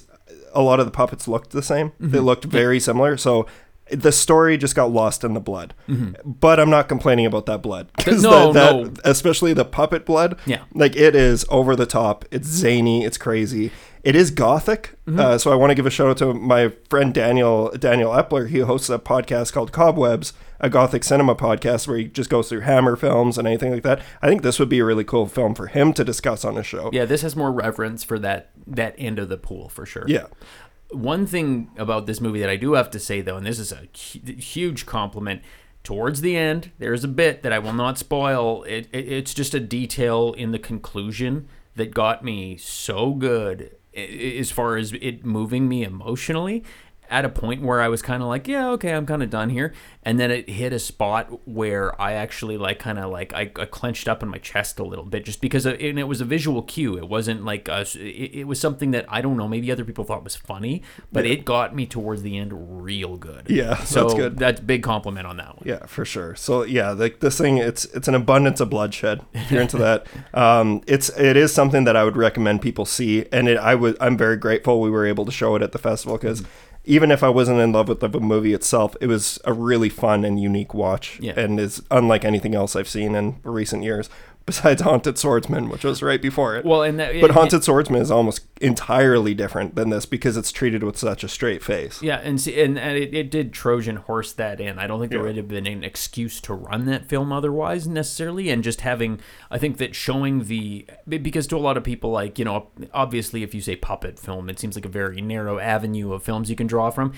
[0.54, 1.90] a lot of the puppets looked the same.
[1.92, 2.12] Mm-hmm.
[2.12, 3.18] They looked very similar.
[3.18, 3.46] So.
[3.90, 6.32] The story just got lost in the blood, Mm-hmm.
[6.32, 7.88] but I'm not complaining about that blood.
[8.06, 8.92] No, that, no.
[9.06, 10.38] especially the puppet blood.
[10.46, 10.64] Yeah.
[10.74, 12.26] like it is over the top.
[12.30, 13.06] It's zany.
[13.06, 13.72] It's crazy.
[14.08, 14.96] It is gothic.
[15.06, 15.20] Mm-hmm.
[15.20, 18.48] Uh, so I want to give a shout out to my friend Daniel Daniel Epler.
[18.48, 22.62] He hosts a podcast called Cobwebs, a gothic cinema podcast where he just goes through
[22.62, 24.02] Hammer films and anything like that.
[24.22, 26.66] I think this would be a really cool film for him to discuss on his
[26.66, 26.90] show.
[26.94, 30.06] Yeah, this has more reverence for that that end of the pool for sure.
[30.08, 30.28] Yeah.
[30.92, 33.74] One thing about this movie that I do have to say though, and this is
[33.74, 35.42] a huge compliment.
[35.84, 38.64] Towards the end, there's a bit that I will not spoil.
[38.64, 44.52] It, it it's just a detail in the conclusion that got me so good as
[44.52, 46.64] far as it moving me emotionally
[47.10, 49.50] at a point where I was kind of like, yeah, okay, I'm kind of done
[49.50, 49.74] here.
[50.04, 53.66] And then it hit a spot where I actually like kind of like I, I
[53.66, 56.26] clenched up in my chest a little bit just because of, and it was a
[56.26, 56.98] visual cue.
[56.98, 60.04] It wasn't like a, it, it was something that I don't know, maybe other people
[60.04, 63.48] thought was funny, but it got me towards the end real good.
[63.50, 64.38] Yeah, so that's good.
[64.38, 65.64] That's big compliment on that one.
[65.66, 66.36] Yeah, for sure.
[66.36, 69.22] So yeah, like this thing, it's it's an abundance of bloodshed.
[69.34, 73.26] If you're into that, um, it's it is something that I would recommend people see,
[73.32, 75.80] and it I would I'm very grateful we were able to show it at the
[75.80, 76.44] festival because
[76.88, 80.26] even if I wasn't in love with the movie itself, it was a really fun
[80.26, 81.34] and unique watch, Yeah.
[81.38, 84.10] and is unlike anything else I've seen in recent years.
[84.48, 86.64] Besides Haunted Swordsman, which was right before it.
[86.64, 90.54] Well, and that, but and- Haunted Swordsman is almost entirely different than this because it's
[90.54, 92.02] treated with such a straight face.
[92.02, 94.80] Yeah, and see, and, and it, it did Trojan horse that in.
[94.80, 95.26] I don't think there Yeah.
[95.26, 99.20] would have been an excuse to run that film otherwise necessarily, and just having,
[99.52, 103.44] I think that showing the because to a lot of people, like you know, obviously
[103.44, 106.56] if you say puppet film, it seems like a very narrow avenue of films you
[106.56, 107.12] can draw from.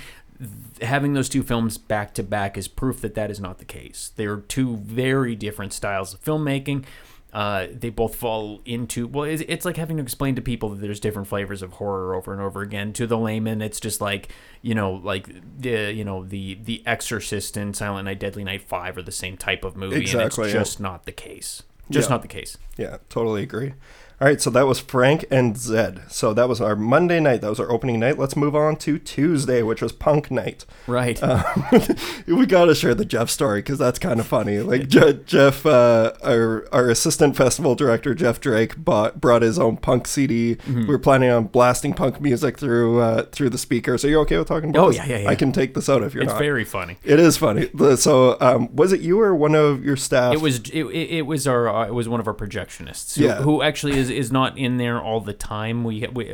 [0.81, 4.13] Having those two films back to back is proof that that is not the case.
[4.15, 6.85] They are two very different styles of filmmaking.
[7.31, 10.81] Uh, they both fall into well it's, it's like having to explain to people that
[10.81, 14.29] there's different flavors of horror over and over again to the layman it's just like
[14.63, 15.27] you know like
[15.59, 19.37] the you know the the exorcist and silent night deadly night 5 are the same
[19.37, 20.59] type of movie Exactly, and yeah.
[20.61, 21.61] it's just not the case
[21.91, 22.15] just Yeah.
[22.15, 23.73] not the case Yeah, totally agree.
[24.21, 26.01] All right, so that was Frank and Zed.
[26.09, 27.39] So that was our Monday night.
[27.39, 28.17] That was our opening night.
[28.19, 30.65] Let's move on to Tuesday, which was Punk Night.
[30.87, 31.41] right Uh,
[32.27, 34.59] we got to share the Jeff story because that's kind of funny.
[34.59, 39.77] Like Je- Jeff, uh, our our assistant festival director Jeff Drake bought brought his own
[39.77, 40.55] punk CD.
[40.55, 40.79] Mm-hmm.
[40.81, 44.03] We were planning on blasting punk music through uh, through the speakers.
[44.03, 44.97] Are you okay with talking about Oh, this?
[44.97, 45.29] yeah, yeah, yeah.
[45.29, 46.39] I can take this out if you're it's not.
[46.39, 47.69] very funny it is funny.
[47.95, 50.33] So, um, was it you or one of your staff?
[50.33, 53.23] It was it, it it was our uh, it was one of our projectionists who,
[53.23, 53.35] Yeah.
[53.35, 55.83] who actually is, is not in there all the time.
[55.83, 56.25] We, we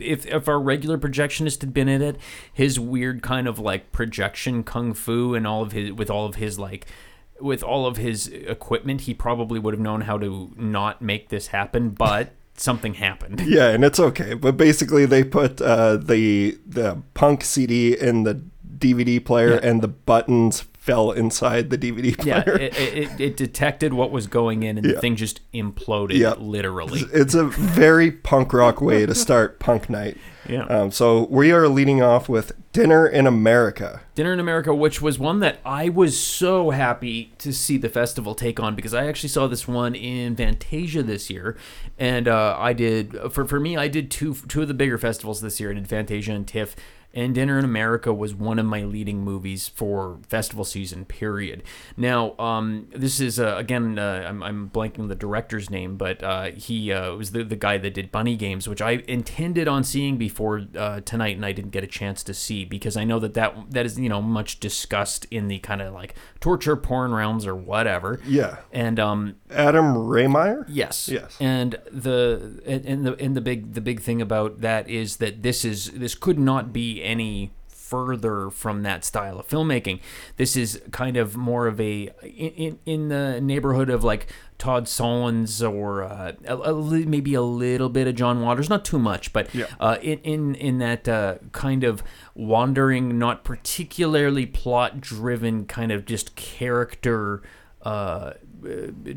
[0.00, 2.16] if if our regular projectionist had been in it,
[2.52, 6.36] his weird kind of like projection kung fu and all of his with all of
[6.36, 6.86] his like
[7.40, 11.48] with all of his equipment, he probably would have known how to not make this
[11.48, 13.40] happen, but something happened.
[13.46, 14.32] Yeah, and it's okay.
[14.34, 18.42] But basically, they put uh, the the punk CD in the
[18.78, 19.60] DVD player, Yeah.
[19.70, 22.56] and the buttons fell inside the DVD Yeah, player.
[22.56, 24.92] it, it, it detected what was going in, and Yeah.
[24.94, 26.34] the thing just imploded, Yeah.
[26.38, 27.02] literally.
[27.12, 30.16] It's a very punk rock way to start punk night.
[30.48, 30.62] Yeah.
[30.66, 34.02] Um, so we are leading off with Dinner in America.
[34.14, 38.36] Dinner in America, which was one that I was so happy to see the festival
[38.36, 41.56] take on because I actually saw this one in Fantasia this year,
[41.98, 45.40] and uh, I did for for me I did two two of the bigger festivals
[45.40, 45.72] this year.
[45.72, 46.76] I did Fantasia and TIFF,
[47.14, 51.04] and Dinner in America was one of my leading movies for festival season.
[51.04, 51.62] Period.
[51.96, 56.50] Now, um, this is uh, again uh, I'm, I'm blanking the director's name, but uh,
[56.50, 60.16] he uh, was the the guy that did Bunny Games, which I intended on seeing
[60.16, 63.34] before uh, tonight, and I didn't get a chance to see because I know that
[63.34, 67.46] that that is you know much discussed in the kind of like torture porn realms
[67.46, 68.20] or whatever.
[68.26, 68.58] Yeah.
[68.72, 70.64] And um, Adam Rehmeier?
[70.68, 71.08] Yes.
[71.08, 71.36] Yes.
[71.40, 75.42] And the and, and the and the big the big thing about that is that
[75.42, 80.00] this is this could not be any further from that style of filmmaking.
[80.38, 84.26] This is kind of more of a in in, in the neighborhood of like
[84.58, 86.74] Todd Solondz or uh, a, a
[87.06, 89.66] maybe a little bit of John Waters, not too much, but Yeah.
[89.78, 92.02] uh, in in in that uh, kind of
[92.34, 97.42] wandering, not particularly plot driven, kind of just character
[97.82, 98.32] uh,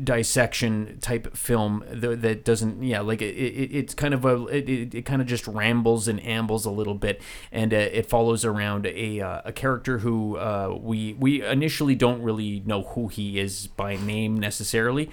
[0.04, 5.04] dissection type film that, doesn't yeah like it, it it's kind of a it, it,
[5.04, 9.20] kind of just rambles and ambles a little bit and uh, it follows around a
[9.20, 13.96] uh, a character who uh, we we initially don't really know who he is by
[13.96, 15.10] name necessarily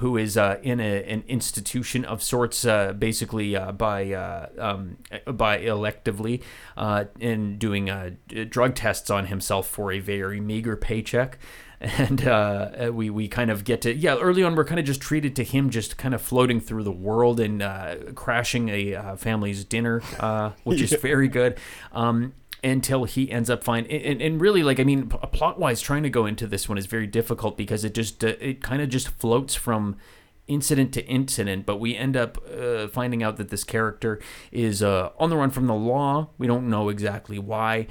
[0.00, 5.58] who is uh, in a, an institution of sorts, uh, basically uh, by um, by
[5.58, 6.42] electively,
[6.74, 8.16] and doing
[8.48, 11.38] drug tests on himself for a very meager paycheck.
[11.98, 15.00] And uh, we we kind of get to yeah early on we're kind of just
[15.00, 19.16] treated to him just kind of floating through the world and uh, crashing a uh,
[19.16, 21.58] family's dinner, uh, which is very good.
[21.92, 26.02] Um, until he ends up fine and, and really like i mean plot wise trying
[26.02, 28.88] to go into this one is very difficult because it just uh, it kind of
[28.90, 29.96] just floats from
[30.46, 34.20] incident to incident but we end up uh, finding out that this character
[34.52, 37.86] is uh, on the run from the law we don't know exactly why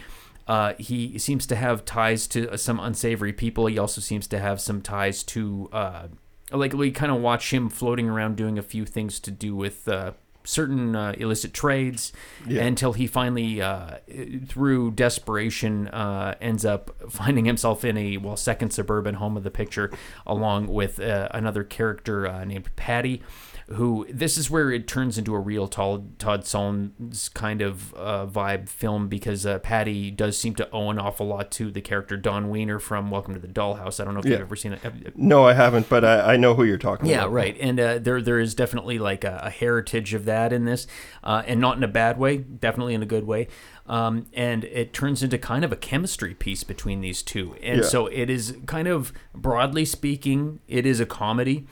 [0.49, 4.37] uh, he seems to have ties to uh, some unsavory people he also seems to
[4.39, 6.07] have some ties to uh,
[6.51, 9.87] like we kind of watch him floating around doing a few things to do with
[9.87, 10.11] uh,
[10.43, 12.11] certain uh, illicit trades
[12.47, 12.63] Yeah.
[12.63, 13.97] until he finally, uh,
[14.47, 19.51] through desperation, uh, ends up finding himself in a well second suburban home of the
[19.51, 19.91] picture,
[20.25, 23.21] along with uh, another character uh, named Patty.
[23.73, 28.25] Who this is where it turns into a real Todd, Todd Solondz kind of uh,
[28.25, 32.17] vibe film because uh, Patty does seem to owe an awful lot to the character
[32.17, 33.99] Dawn Wiener from Welcome to the Dollhouse.
[33.99, 34.31] I don't know if Yeah.
[34.31, 35.15] you've ever seen it.
[35.15, 37.29] No, I haven't, but I, I know who you're talking Yeah, about.
[37.29, 37.57] Yeah, right.
[37.61, 40.87] And uh, there there is definitely like a, a heritage of that in this,
[41.23, 43.47] uh, and not in a bad way, definitely in a good way.
[43.85, 47.55] Um, and it turns into kind of a chemistry piece between these two.
[47.61, 47.85] And Yeah.
[47.87, 51.67] so it is kind of broadly speaking, it is a comedy.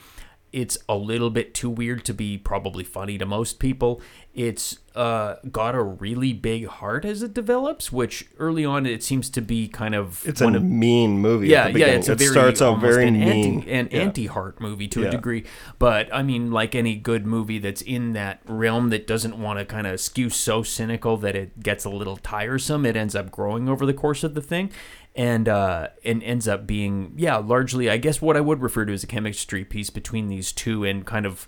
[0.52, 4.02] It's a little bit too weird to be probably funny to most people.
[4.38, 9.32] It's uh, got a really big heart as it develops, which early on it seems
[9.32, 11.48] to be kind of It's a one of mean movie.
[11.48, 12.00] yeah, at the yeah, beginning.
[12.02, 13.60] it's a it very starts out very an mean.
[13.62, 14.00] anti an Yeah.
[14.00, 15.08] anti-heart movie to Yeah.
[15.08, 15.44] a degree.
[15.80, 19.66] But I mean, like any good movie that's in that realm that doesn't want to
[19.66, 23.68] kind of skew so cynical that it gets a little tiresome, it ends up growing
[23.68, 24.70] over the course of the thing,
[25.16, 28.94] and uh, and ends up being yeah, largely I guess what I would refer to
[28.94, 31.48] as a chemistry piece between these two, and kind of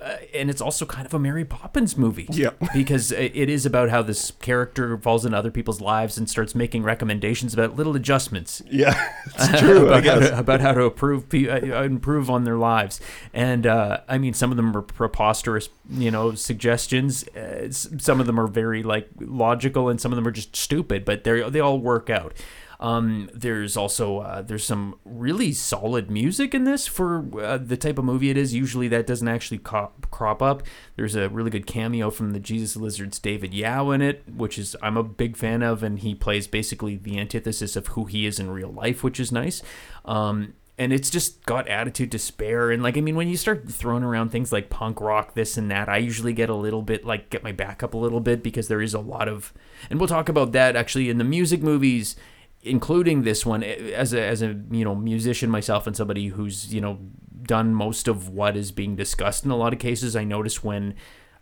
[0.00, 2.26] uh, and it's also kind of a Mary Poppins movie.
[2.30, 2.50] Yeah.
[2.74, 6.82] because it is about how this character falls into other people's lives and starts making
[6.82, 9.88] recommendations about little adjustments Yeah, it's true.
[9.88, 13.00] About, how to, about how to improve uh, improve on their lives.
[13.34, 17.28] And uh, I mean, some of them are preposterous, you know, suggestions.
[17.28, 21.04] Uh, some of them are very like logical, and some of them are just stupid.
[21.04, 22.34] But they they all work out.
[22.80, 27.98] Um, there's also uh, there's some really solid music in this for uh, the type
[27.98, 28.54] of movie it is.
[28.54, 30.62] Usually that doesn't actually crop up.
[30.96, 34.74] There's a really good cameo from the Jesus Lizard's David Yow in it, which is
[34.82, 38.40] I'm a big fan of, and he plays basically the antithesis of who he is
[38.40, 39.62] in real life, which is nice.
[40.06, 43.68] Um, and it's just got attitude to spare and like i mean when you start
[43.68, 47.04] throwing around things like punk rock this and that i usually get a little bit
[47.04, 49.52] like get my back up a little bit because there is a lot of
[49.90, 52.16] and we'll talk about that actually in the music movies
[52.62, 56.72] including this one eh, as a as a you know musician myself and somebody who's
[56.72, 56.98] you know
[57.42, 60.94] done most of what is being discussed in a lot of cases i notice when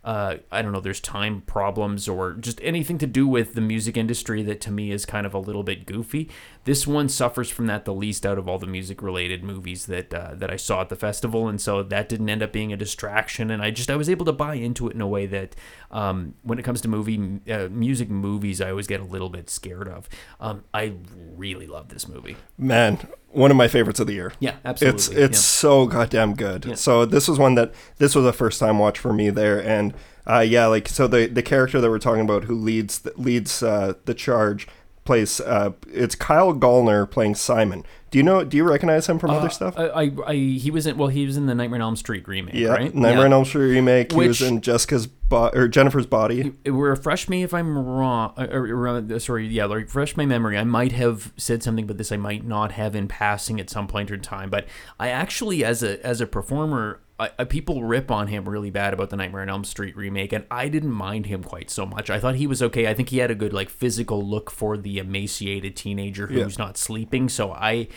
[0.03, 3.97] uh, I don't know, there's time problems or just anything to do with the music
[3.97, 6.29] industry that to me is kind of a little bit goofy.
[6.69, 10.13] This one suffers from that the least out of all the music related movies that
[10.13, 12.77] uh, that I saw at the festival, and so that didn't end up being a
[12.77, 13.49] distraction.
[13.49, 15.55] And I just I was able to buy into it in a way that
[15.89, 19.49] um, when it comes to movie uh, music movies, I always get a little bit
[19.49, 20.07] scared of.
[20.39, 20.93] Um, I
[21.35, 22.37] really love this movie.
[22.55, 24.33] Man, one of my favorites of the year.
[24.39, 24.99] Yeah, absolutely.
[24.99, 26.77] It's it's so goddamn good.
[26.77, 29.95] So this was one that this was a first time watch for me there, and
[30.27, 33.95] uh, yeah, like so the the character that we're talking about who leads leads uh,
[34.05, 34.67] the charge
[35.09, 37.83] plays uh, it's Kyle Gallner playing Simon.
[38.11, 38.43] Do you know?
[38.43, 39.73] Do you recognize him from other stuff?
[39.75, 42.27] I, I, I he was in well he was in the Nightmare on Elm Street
[42.27, 42.93] remake, yeah, right?
[42.93, 44.11] Nightmare on Elm Street remake.
[44.11, 46.53] He was in Jessica's bo- or Jennifer's body.
[46.63, 48.33] refresh me if I'm wrong.
[48.37, 50.59] uh, Or, or, sorry, yeah, refresh my memory.
[50.59, 53.87] I might have said something, but this I might not have in passing at some
[53.87, 54.51] point in time.
[54.51, 54.67] But
[54.99, 58.93] I actually, as a as a performer, I, I, people rip on him really bad
[58.93, 62.09] about the Nightmare on Elm Street remake, and I didn't mind him quite so much.
[62.09, 62.87] I thought he was okay.
[62.87, 66.77] I think he had a good like physical look for the emaciated teenager who's not
[66.77, 67.29] sleeping.
[67.29, 67.87] So I.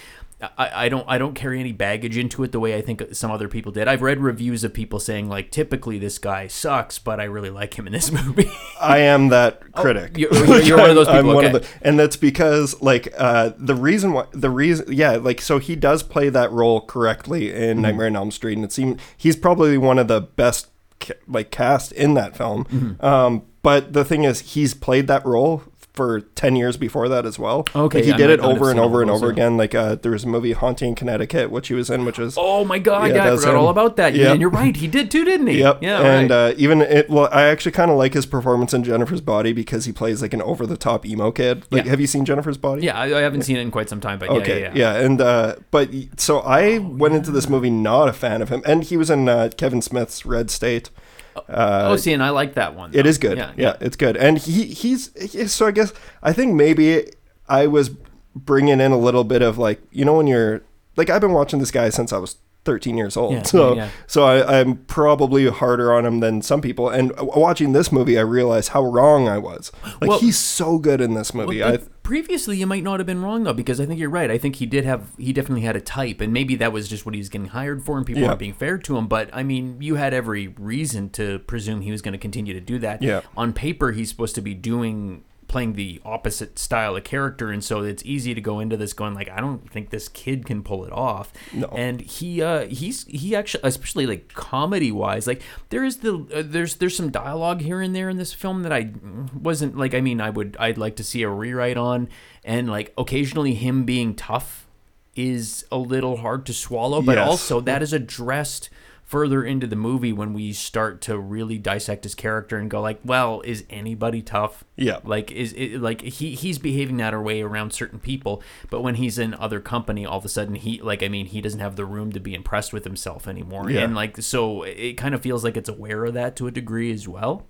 [0.59, 3.31] I, I don't I don't carry any baggage into it the way I think some
[3.31, 3.88] other people did.
[3.88, 7.78] I've read reviews of people saying like typically this guy sucks, but I really like
[7.78, 8.50] him in this movie.
[8.81, 10.18] I am that critic.
[10.18, 13.12] you're- you're- you're one of those I'm people, one of the, and that's because like
[13.16, 17.52] uh, the reason why the reason yeah like so he does play that role correctly
[17.52, 17.83] in Mm-hmm.
[17.83, 20.68] Nightmare on Elm Street, and it seems he's probably one of the best
[21.00, 22.64] ca- like cast in that film.
[22.64, 23.05] Mm-hmm.
[23.05, 25.62] Um, but the thing is, he's played that role
[25.94, 27.66] for 10 years before that as well.
[27.76, 29.57] Okay, Like he did it over and over and over again.
[29.59, 32.64] Like uh, there was a movie Haunting Connecticut, which he was in, which was Oh
[32.64, 33.61] my god, Yeah, I forgot him.
[33.61, 34.14] all about that.
[34.14, 35.59] Yeah, and you're right, he did too, didn't he?
[35.59, 35.83] Yep.
[35.83, 36.50] Yeah, and right.
[36.52, 39.85] uh, even it, well, I actually kind of like his performance in Jennifer's Body because
[39.85, 41.64] he plays like an over the top emo kid.
[41.70, 41.90] Like, Yeah.
[41.90, 42.83] have you seen Jennifer's Body?
[42.87, 44.62] yeah, I, I haven't seen it in quite some time, but Okay.
[44.62, 45.05] yeah, yeah, yeah.
[45.05, 48.83] And uh, but so I went into this movie not a fan of him, and
[48.85, 50.88] he was in uh, Kevin Smith's Red State.
[51.37, 52.90] Uh, oh, see, and I like that one.
[52.90, 53.09] it though.
[53.09, 53.38] is good.
[53.57, 54.16] Yeah, it's good.
[54.16, 55.11] And he he's
[55.53, 55.92] so I guess
[56.23, 57.07] I think maybe
[57.49, 57.90] I was
[58.35, 60.62] bringing in a little bit of like you know when you're
[60.97, 63.33] like I've been watching this guy since I was 13 years old.
[63.33, 63.90] Yeah, so yeah, yeah.
[64.07, 66.88] so I, I'm probably harder on him than some people.
[66.88, 69.72] And watching this movie, I realized how wrong I was.
[70.01, 71.61] Like Well- he's so good in this movie.
[71.61, 74.31] Well, previously, you might not have been wrong though, because I think you're right.
[74.31, 77.05] I think he did have, he definitely had a type, and maybe that was just
[77.07, 79.07] what he was getting hired for, and people weren't being fair to him.
[79.07, 82.61] But I mean, you had every reason to presume he was going to continue to
[82.61, 83.03] do that.
[83.03, 83.22] Yeah.
[83.37, 87.82] On paper, he's supposed to be doing playing the opposite style of character, and so
[87.82, 90.84] it's easy to go into this going like, I don't think this kid can pull
[90.84, 91.32] it off.
[91.52, 91.68] No.
[91.68, 96.42] And he, uh, he's he actually, especially like comedy wise, like there is the uh,
[96.44, 98.90] there's there's some dialogue here and there in this film that I
[99.32, 99.94] wasn't like.
[99.94, 102.08] I mean, I would I'd like to see a rewrite on,
[102.42, 104.66] and like occasionally him being tough
[105.14, 107.28] is a little hard to swallow, but Yes.
[107.28, 108.70] also that is addressed
[109.12, 112.98] further into the movie when we start to really dissect his character and go like,
[113.05, 114.64] well, is anybody tough?
[114.75, 115.01] Yeah.
[115.05, 119.18] Like is it like he he's behaving that way around certain people, but when he's
[119.18, 121.85] in other company, all of a sudden he like I mean he doesn't have the
[121.85, 123.83] room to be impressed with himself anymore, Yeah.
[123.83, 126.90] and like so it kind of feels like it's aware of that to a degree
[126.90, 127.44] as well.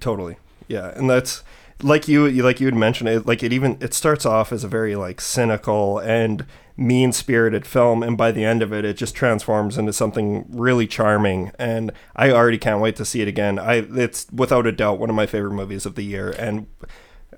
[0.00, 0.36] Totally.
[0.68, 1.42] Yeah, and that's
[1.82, 4.64] like you you- like you had mentioned it like it even it starts off as
[4.64, 6.44] a very like cynical and
[6.76, 11.50] mean-spirited film and by the end of it it just transforms into something really charming
[11.58, 13.58] and I already can't wait to see it again.
[13.58, 16.66] I it's without a doubt one of my favorite movies of the year and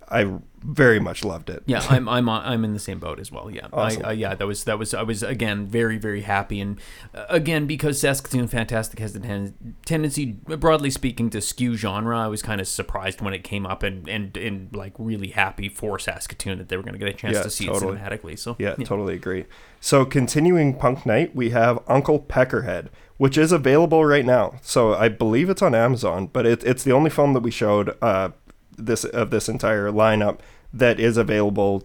[0.08, 1.62] I very much loved it.
[1.66, 3.50] Yeah, I'm I'm I'm in the same boat as well.
[3.50, 4.04] Yeah, Awesome.
[4.04, 6.80] I, I, yeah, that was that was I was again very very happy, and
[7.14, 12.18] uh, again because Saskatoon Fantastic has the ten- tendency, broadly speaking, to skew genre.
[12.18, 15.68] I was kind of surprised when it came up, and and and like really happy
[15.68, 17.96] for Saskatoon that they were going to get a chance Yeah, to see totally.
[17.96, 18.38] it cinematically.
[18.38, 19.44] So Yeah, totally agree.
[19.80, 24.54] So continuing Punk Night, we have Uncle Peckerhead, which is available right now.
[24.62, 27.96] So I believe it's on Amazon, but it, it's the only film that we showed
[28.02, 28.30] uh,
[28.78, 30.38] this of this entire lineup
[30.72, 31.84] that is available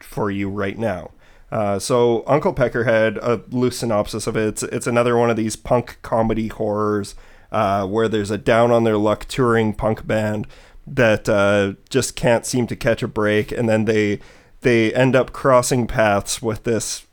[0.00, 1.10] for you right now.
[1.50, 4.48] Uh, so Uncle Peckerhead, a loose synopsis of it.
[4.48, 7.14] It's, it's another one of these punk comedy horrors
[7.50, 10.46] uh, where there's a down on their luck touring punk band
[10.86, 14.20] that uh, just can't seem to catch a break, and then they
[14.60, 17.06] they end up crossing paths with this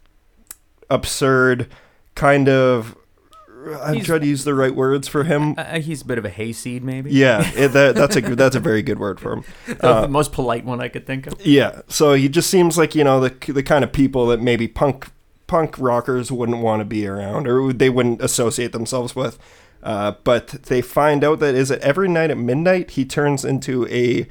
[0.90, 1.70] absurd
[2.16, 2.96] kind of.
[3.82, 5.56] I'm He's- trying to use the right words for him.
[5.58, 7.12] uh, he's a bit of a hayseed, maybe.
[7.12, 9.44] Yeah, it, that, that's a that's a very good word for him.
[9.80, 11.46] the most polite one I could think of.
[11.46, 14.68] Yeah, so he just seems like you know the the kind of people that maybe
[14.68, 15.10] punk
[15.48, 19.38] punk rockers wouldn't want to be around or they wouldn't associate themselves with.
[19.84, 23.88] Uh, but they find out that is it every night at midnight he turns into
[23.90, 24.28] a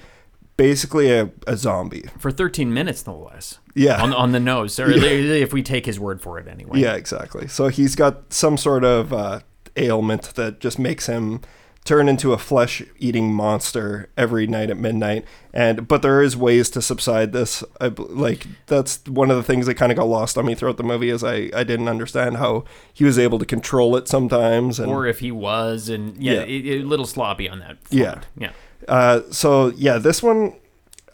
[0.57, 2.05] basically a, a zombie.
[2.19, 3.59] For 13 minutes, no less.
[3.75, 4.03] Yeah.
[4.03, 6.81] On, on the nose, or if we take his word for it anyway.
[6.81, 7.49] Yeah, exactly.
[7.49, 9.41] So he's got some sort of uh,
[9.77, 11.41] ailment that just makes him
[11.85, 15.23] turn into a flesh-eating monster every night at midnight.
[15.53, 17.63] And but there is ways to subside this.
[17.81, 20.79] I, like that's one of the things that kind of got lost on me throughout
[20.79, 24.81] the movie is I I didn't understand how he was able to control it sometimes.
[24.81, 26.41] And Or if he was, and yeah, Yeah.
[26.43, 27.77] It, it- a little sloppy on that.
[27.91, 28.23] Yeah.
[28.39, 28.53] Yeah.
[28.89, 30.55] Uh, so yeah, this one,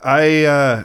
[0.02, 0.84] I uh,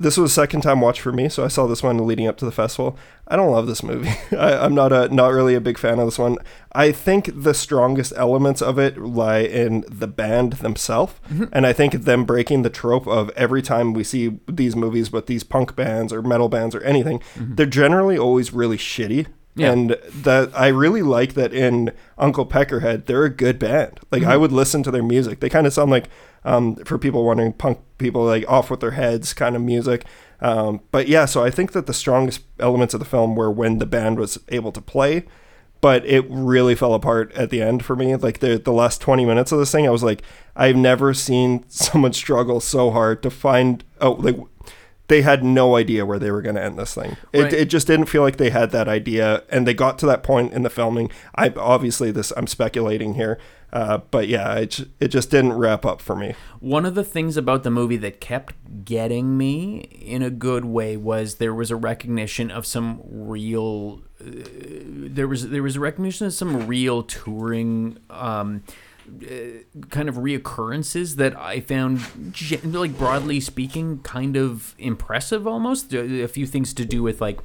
[0.00, 1.28] this was a second time watch for me.
[1.28, 2.96] So I saw this one leading up to the festival.
[3.28, 4.08] I don't love this movie.
[4.36, 6.38] I, I'm not a not really a big fan of this one.
[6.72, 11.14] I think the strongest elements of it lie in the band themselves,
[11.52, 15.26] and I think them breaking the trope of every time we see these movies with
[15.26, 19.26] these punk bands or metal bands or anything, they're generally always really shitty.
[19.56, 19.72] Yeah.
[19.72, 24.00] And that I really like that in Uncle Peckerhead, they're a good band.
[24.10, 25.40] Like I would listen to their music.
[25.40, 26.08] They kind of sound like,
[26.44, 30.04] um, for people wondering, punk people like off with their heads kind of music.
[30.40, 33.78] Um, but yeah, so I think that the strongest elements of the film were when
[33.78, 35.26] the band was able to play,
[35.80, 38.14] but it really fell apart at the end for me.
[38.16, 40.22] Like the the last twenty minutes of this thing, I was like,
[40.56, 43.84] I've never seen someone struggle so hard to find.
[44.00, 44.36] Oh, like
[45.10, 47.16] they had no idea where they were going to end this thing.
[47.32, 47.52] It, Right.
[47.52, 50.52] it just didn't feel like they had that idea, and they got to that point
[50.52, 51.10] in the filming.
[51.34, 53.38] I obviously this I'm speculating here,
[53.72, 56.34] uh, but yeah, it it just didn't wrap up for me.
[56.60, 58.54] One of the things about the movie that kept
[58.84, 64.30] getting me in a good way was there was a recognition of some real uh,
[65.16, 68.62] there was there was a recognition of some real touring um
[69.22, 72.00] uh, kind of reoccurrences that I found,
[72.74, 75.46] like broadly speaking, kind of impressive.
[75.46, 77.40] Almost a few things to do with like,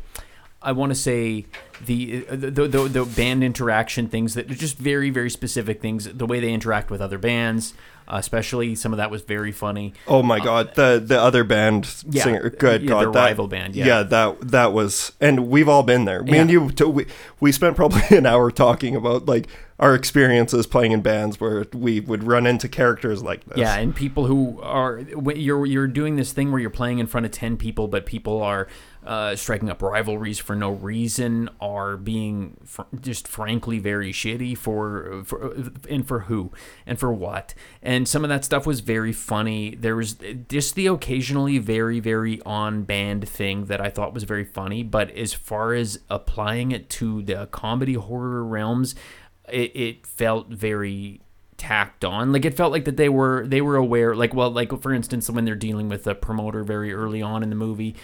[0.62, 1.46] I want to say
[1.86, 6.06] the, uh, the the the band interaction things that are just very very specific things.
[6.06, 7.74] The way they interact with other bands,
[8.08, 9.94] especially some of that was very funny.
[10.08, 13.48] Oh my god, the the other band Uh, yeah, singer, good yeah, god, that rival
[13.48, 14.04] band, yeah.
[14.04, 16.24] that that was, and we've all been there.
[16.24, 17.08] Me and you, we
[17.40, 19.48] we spent probably an hour talking about like
[19.78, 23.58] our experiences playing in bands where we would run into characters like this.
[23.58, 27.26] Yeah, and people who are you're you're doing this thing where you're playing in front
[27.26, 28.68] of ten people, but people are
[29.06, 35.24] uh, striking up rivalries for no reason, are being fr- just frankly very shitty for
[35.26, 35.56] for
[35.90, 36.52] and for who
[36.86, 39.76] and for what, and some of that stuff was very funny.
[39.76, 40.18] There was
[40.50, 45.12] just the occasionally very very on band thing that I thought was very funny, but
[45.12, 48.96] as far as applying it to the comedy horror realms,
[49.50, 51.22] it, it felt very
[51.58, 54.78] tacked on like it felt like that they were they were aware like well like
[54.82, 57.96] for instance when they're dealing with a promoter very early on in the movie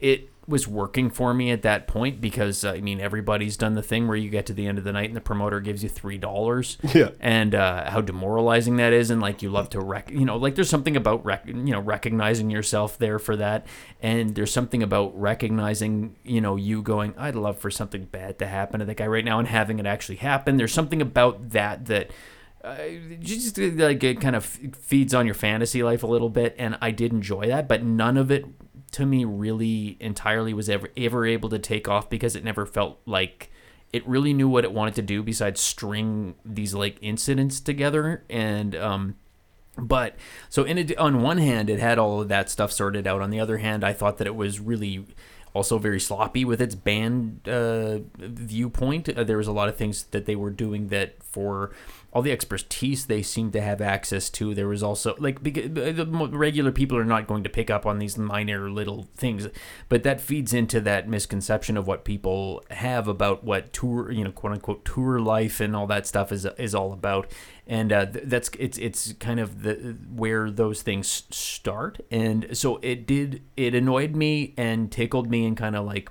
[0.00, 4.08] it was working for me at that point because i mean everybody's done the thing
[4.08, 6.18] where you get to the end of the night and the promoter gives you three
[6.18, 6.78] dollars.
[6.94, 7.10] Yeah.
[7.20, 10.54] and uh, how demoralizing that is and like you love to rec you know like
[10.54, 13.66] there's something about rec- you know recognizing yourself there for that.
[14.00, 18.46] And there's something about recognizing you know you going i'd love for something bad to
[18.46, 20.56] happen to that guy right now and having it actually happen.
[20.56, 22.10] There's something about that that
[22.64, 22.76] uh,
[23.20, 26.90] just like it kind of feeds on your fantasy life a little bit and i
[26.90, 28.44] did enjoy that but none of it
[28.92, 33.00] to me really entirely was ever ever able to take off because it never felt
[33.06, 33.50] like
[33.92, 38.24] it really knew what it wanted to do besides string these like incidents together.
[38.28, 39.16] And um
[39.76, 40.16] but
[40.48, 43.22] so in a, on one hand it had all of that stuff sorted out.
[43.22, 45.06] On the other hand i thought that it was really
[45.54, 49.08] also very sloppy with its band uh, viewpoint.
[49.08, 51.72] Uh, there was a lot of things that they were doing that for
[52.18, 54.52] all the expertise they seem to have access to.
[54.52, 58.68] There was also like regular people are not going to pick up on these minor
[58.68, 59.46] little things,
[59.88, 64.32] but that feeds into that misconception of what people have about what tour, you know,
[64.32, 67.30] quote unquote tour life and all that stuff is is all about.
[67.68, 73.06] And uh, that's it's it's kind of the where those things start, and so it
[73.06, 76.10] did it annoyed me and tickled me and kind of like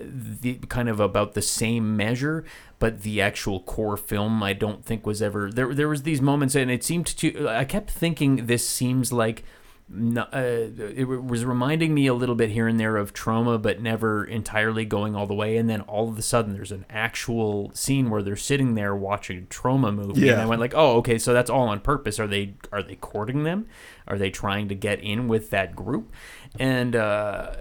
[0.00, 2.44] the kind of about the same measure,
[2.78, 5.74] but the actual core film I don't think was ever there.
[5.74, 7.48] There was these moments, and it seemed to.
[7.48, 9.44] I kept thinking this seems like.
[9.90, 14.22] Uh, it was reminding me a little bit here and there of Troma, but never
[14.22, 15.56] entirely going all the way.
[15.56, 19.38] And then all of a sudden, there's an actual scene where they're sitting there watching
[19.38, 20.32] a Troma movie, Yeah.
[20.34, 22.20] and I went like, "Oh, okay, so that's all on purpose.
[22.20, 23.66] Are they are they courting them?
[24.06, 26.12] Are they trying to get in with that group?"
[26.60, 27.52] And uh,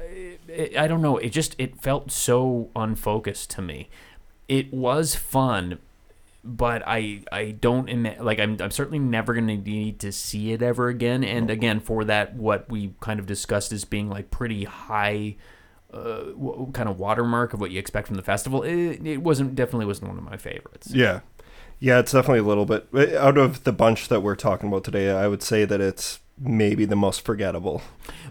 [0.49, 1.15] it, I don't know.
[1.17, 3.89] It just it felt so unfocused to me.
[4.49, 5.79] It was fun,
[6.47, 10.61] but I I don't ima- like I'm I'm certainly never gonna need to see it
[10.61, 11.23] ever again.
[11.23, 15.35] And again, for that, what we kind of discussed as being like pretty high.
[15.93, 18.61] Uh, w- kind of watermark of what you expect from the festival.
[18.61, 20.91] It, it wasn't definitely wasn't one of my favorites.
[20.93, 21.21] Yeah.
[21.79, 25.11] Yeah, it's definitely a little bit out of the bunch that we're talking about today.
[25.11, 27.81] I would say that it's maybe the most forgettable.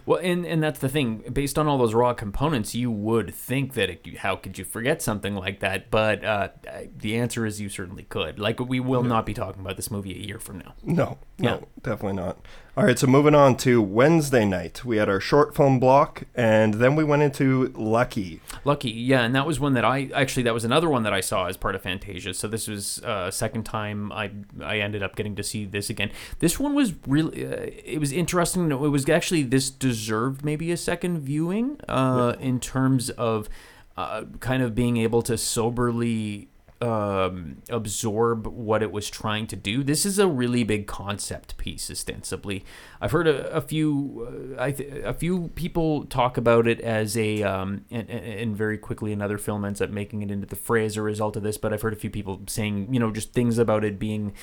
[0.05, 1.23] Well, and and that's the thing.
[1.33, 5.01] Based on all those raw components, you would think that it, how could you forget
[5.01, 5.89] something like that?
[5.91, 6.49] But uh,
[6.97, 8.39] the answer is you certainly could.
[8.39, 10.73] Like we will not be talking about this movie a year from now.
[10.83, 11.59] No, no, Yeah.
[11.83, 12.37] definitely not.
[12.77, 16.75] All right, so moving on to Wednesday night, we had our short film block, and
[16.75, 18.39] then we went into Lucky.
[18.65, 21.19] Lucky, yeah, and that was one that I actually that was another one that I
[21.19, 22.35] saw as part of Fantasia.
[22.35, 24.29] So this was uh, second time I
[24.61, 26.11] I ended up getting to see this again.
[26.37, 28.71] This one was really uh, it was interesting.
[28.71, 33.49] It was actually this deserved maybe a second viewing uh, in terms of
[33.97, 36.49] uh, kind of being able to soberly
[36.81, 39.83] um, absorb what it was trying to do.
[39.83, 42.63] This is a really big concept piece, ostensibly.
[43.01, 47.17] I've heard a, a few, uh, I th- a few people talk about it as
[47.17, 50.55] a, um, and, and and very quickly another film ends up making it into the
[50.55, 51.57] fray as a result of this.
[51.57, 54.33] But I've heard a few people saying, you know, just things about it being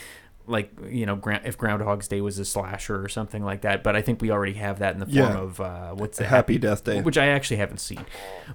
[0.46, 4.02] like you know if groundhog's day was a slasher or something like that but i
[4.02, 5.38] think we already have that in the form Yeah.
[5.38, 7.00] of uh, what's the Happy Death Day.
[7.00, 8.04] which i actually haven't seen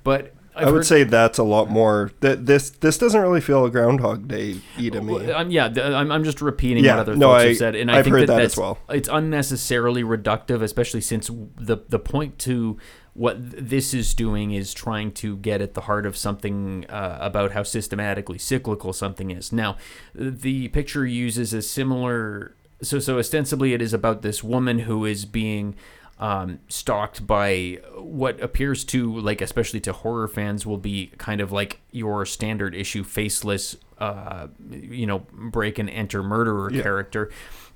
[0.03, 2.11] but I've I would heard- say that's a lot more.
[2.19, 5.13] That this this doesn't really feel a Groundhog Day y to me.
[5.13, 7.75] Well, I'm, yeah, I'm, I'm just repeating Yeah, what other no, folks I- have said,
[7.75, 8.77] and I I've think heard that, that that's, as well.
[8.89, 12.77] It's unnecessarily reductive, especially since the the point to
[13.13, 17.51] what this is doing is trying to get at the heart of something uh, about
[17.51, 19.51] how systematically cyclical something is.
[19.51, 19.75] Now,
[20.15, 22.55] the picture uses a similar.
[22.81, 25.75] So, so ostensibly, it is about this woman who is being
[26.19, 31.51] um, stalked by what appears to like especially to horror fans will be kind of
[31.51, 36.81] like your standard issue faceless uh, you know break and enter murderer Yeah.
[36.81, 37.31] character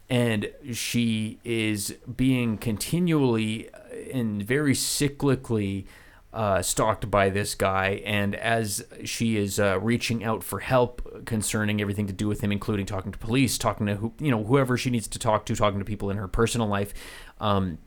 [0.09, 3.69] and she is being continually
[4.13, 5.85] and very cyclically
[6.33, 11.79] uh, stalked by this guy, and as she is uh, reaching out for help concerning
[11.79, 14.75] everything to do with him, including talking to police, talking to who, you know whoever
[14.75, 16.91] she needs to talk to, talking to people in her personal life,
[17.39, 17.77] um,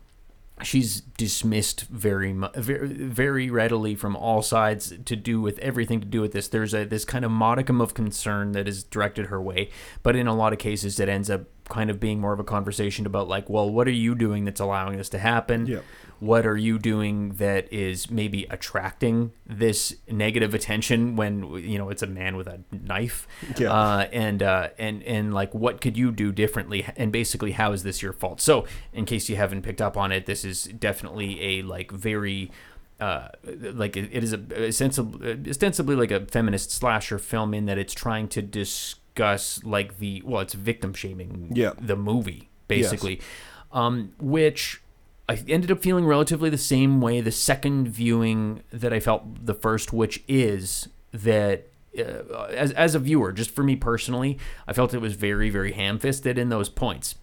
[0.63, 6.23] she's dismissed very very very readily from all sides to do with everything to do
[6.23, 9.69] with this there's a this kind of modicum of concern that is directed her way
[10.03, 12.45] but in a lot of cases it ends up kind of being more of a
[12.45, 15.81] conversation about like well what are you doing that's allowing this to happen Yeah.
[16.19, 22.03] What are you doing that is maybe attracting this negative attention when you know it's
[22.03, 23.27] a man with a knife?
[23.59, 23.73] Yeah.
[23.73, 26.87] uh, and uh, and and like what could you do differently?
[26.97, 28.41] And basically how is this your fault?
[28.41, 32.51] So in case you haven't picked up on it this is definitely a like very
[32.99, 37.77] uh, like it, it is a ostensibly, ostensibly like a feminist slasher film in that
[37.77, 41.73] it's trying to discuss like the well it's victim shaming Yeah.
[41.79, 43.21] the movie basically.
[43.73, 44.81] Um, which
[45.29, 49.55] I ended up feeling relatively the same way the second viewing that I felt the
[49.55, 51.69] first, which is that
[51.99, 55.73] uh, as, as a viewer, just for me personally, I felt it was very, very
[55.73, 57.17] ham fisted in those points.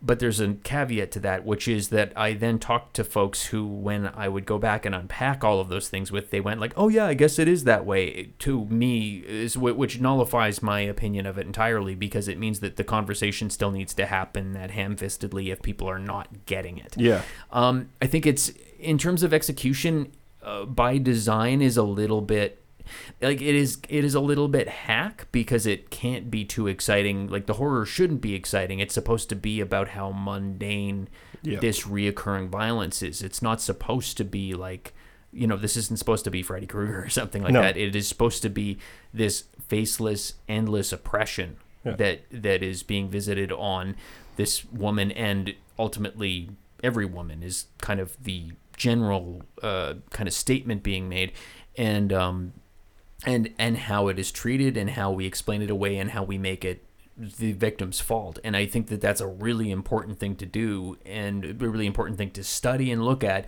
[0.00, 3.66] But there's a caveat to that, which is that I then talked to folks who,
[3.66, 6.72] when I would go back and unpack all of those things with, they went like,
[6.76, 11.26] "Oh yeah, I guess it is that way." To me, is which nullifies my opinion
[11.26, 15.50] of it entirely because it means that the conversation still needs to happen that ham-fistedly
[15.50, 16.94] if people are not getting it.
[16.96, 17.22] yeah.
[17.50, 22.62] Um, I think it's in terms of execution uh, by design is a little bit
[23.20, 27.28] like it is it is a little bit hack because it can't be too exciting.
[27.28, 28.78] Like the horror shouldn't be exciting.
[28.80, 31.08] It's supposed to be about how mundane
[31.42, 31.60] Yeah.
[31.60, 33.22] this reoccurring violence is.
[33.22, 34.94] It's not supposed to be like
[35.32, 37.62] you know this isn't supposed to be freddy krueger or something like No.
[37.62, 37.76] that.
[37.76, 38.78] It is supposed to be
[39.12, 43.96] this faceless endless oppression that that is being visited on
[44.36, 45.10] this woman.
[45.12, 46.50] And ultimately
[46.84, 51.32] every woman is kind of the general uh, kind of statement being made.
[51.76, 52.52] And um
[53.26, 56.38] and and how it is treated and how we explain it away and how we
[56.38, 56.84] make it
[57.16, 58.38] the victim's fault.
[58.44, 62.16] And i think that that's a really important thing to do and a really important
[62.18, 63.46] thing to study and look at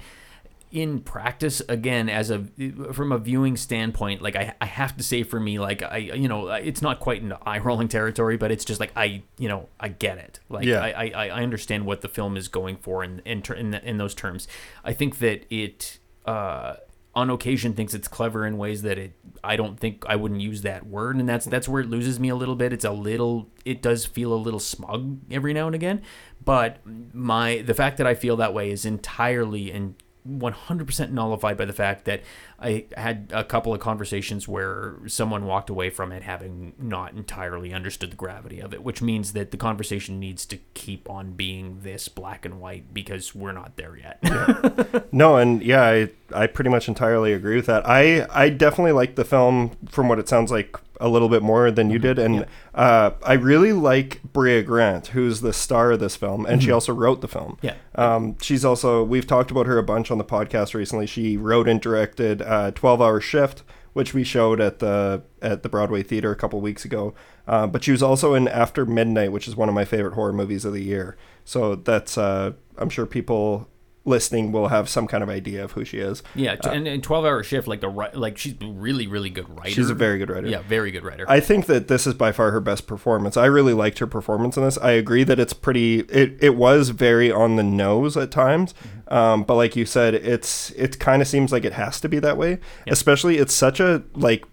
[0.73, 2.45] in practice again as a
[2.93, 6.29] from a viewing standpoint like I, I have to say for me like i you
[6.29, 9.69] know it's not quite into eye rolling territory but it's just like i you know
[9.81, 10.39] i get it.
[10.49, 10.81] Like Yeah.
[10.81, 14.15] I, I i understand what the film is going for in in in, in those
[14.15, 14.47] terms.
[14.85, 16.77] I think that it uh
[17.15, 20.63] on occasion thinks it's clever in ways that it I don't think I wouldn't use
[20.63, 22.73] that word and that's that's where it loses me a little bit.
[22.73, 26.03] It's a little it does feel a little smug every now and again,
[26.45, 26.79] but
[27.13, 29.95] my the fact that I feel that way is entirely and
[30.29, 32.23] 100% nullified by the fact that
[32.61, 37.73] I had a couple of conversations where someone walked away from it having not entirely
[37.73, 41.81] understood the gravity of it, which means that the conversation needs to keep on being
[41.83, 44.19] this black and white because we're not there yet.
[45.13, 47.89] No, and yeah, I I pretty much entirely agree with that.
[47.89, 51.71] I I definitely like the film from what it sounds like a little bit more
[51.71, 56.15] than you did, and uh, I really like Brea Grant, who's the star of this
[56.15, 57.59] film, and she also wrote the film.
[57.63, 57.75] Yeah.
[57.95, 61.07] Um, she's also we've talked about her a bunch on the podcast recently.
[61.07, 65.69] She wrote and directed uh, Twelve Hour Shift, which we showed at the at the
[65.69, 67.15] Broadway Theater a couple weeks ago.
[67.47, 70.33] Uh, but she was also in After Midnight, which is one of my favorite horror
[70.33, 71.17] movies of the year.
[71.45, 73.70] So that's uh, I'm sure people
[74.05, 76.23] listening will have some kind of idea of who she is.
[76.35, 79.71] Yeah, t- and, and twelve hour shift, like the like she's really really good writer.
[79.71, 80.49] She's a very good writer.
[80.49, 81.25] yeah, very good writer.
[81.29, 83.37] I think that this is by far her best performance.
[83.37, 84.79] I really liked her performance in this.
[84.79, 86.01] I agree that it's pretty.
[86.01, 88.75] It, it was very on the nose at times,
[89.09, 92.19] um, but like you said, it's it kind of seems like it has to be
[92.21, 92.59] that way.
[92.87, 94.45] Especially, it's such a like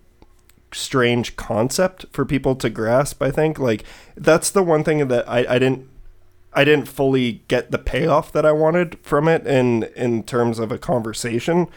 [0.73, 3.21] strange concept for people to grasp.
[3.23, 3.83] I think like
[4.15, 5.87] that's the one thing that I, I didn't
[6.53, 10.71] I didn't fully get the payoff that I wanted from it in in terms of
[10.71, 11.67] a conversation,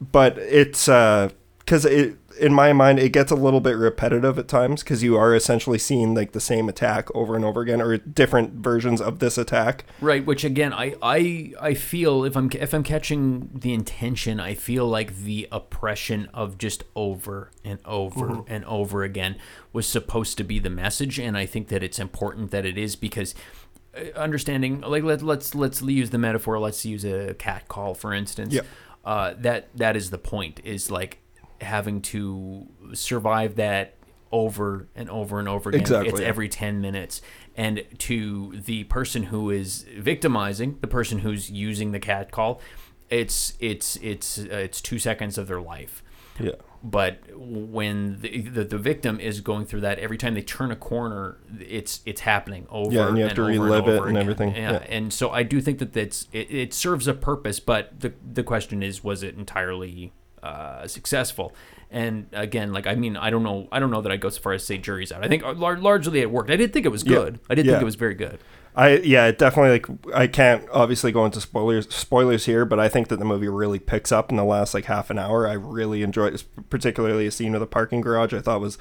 [0.00, 4.82] but it's because it in my mind it gets a little bit repetitive at times
[4.82, 8.54] because you are essentially seeing like the same attack over and over again or different
[8.54, 9.84] versions of this attack.
[10.00, 14.54] Right, which again, I, I I feel if I'm if I'm catching the intention, I
[14.54, 19.36] feel like the oppression of just over and over and over again
[19.72, 22.96] was supposed to be the message, and I think that it's important that it is
[22.96, 23.65] because uh,
[24.14, 26.58] understanding like let, let's let's use the metaphor.
[26.58, 28.54] Let's use a cat call for instance.
[28.54, 28.62] Yeah.
[29.04, 30.60] Uh, that that is the point.
[30.64, 31.18] Is like
[31.60, 33.94] having to survive that
[34.32, 35.80] over and over and over again.
[35.80, 37.22] Exactly, It's every 10 minutes.
[37.56, 42.60] And to the person who is victimizing, the person who's using the cat call,
[43.08, 46.02] it's it's it's uh, it's 2 seconds of their life.
[46.38, 46.52] Yeah.
[46.88, 50.76] But when the, the the victim is going through that every time they turn a
[50.76, 54.54] corner, it's it's happening over Yeah, and you have to over relive it and everything.
[54.54, 54.72] Yeah.
[54.74, 54.82] Yeah.
[54.88, 58.44] And so I do think that that's it, it serves a purpose, but the the
[58.44, 60.12] question is was it entirely
[60.44, 61.52] uh, successful?
[61.90, 64.40] And again, like I mean, I don't know, I don't know that I go so
[64.40, 65.24] far as to say jury's out.
[65.24, 66.50] I think lar- largely it worked.
[66.50, 67.16] I did think it was Yeah.
[67.16, 67.40] good.
[67.50, 67.72] I did Yeah.
[67.72, 68.38] think it was very good.
[68.76, 72.90] I yeah, it definitely like I can't obviously go into spoilers spoilers here, but I
[72.90, 75.48] think that the movie really picks up in the last like half an hour.
[75.48, 78.34] I really enjoyed particularly a scene of the parking garage.
[78.34, 78.76] I thought was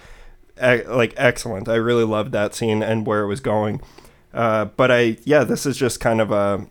[0.59, 1.69] like excellent.
[1.69, 3.81] I really loved that scene and where it was going.
[4.33, 6.67] Uh, but I yeah, this is just kind of a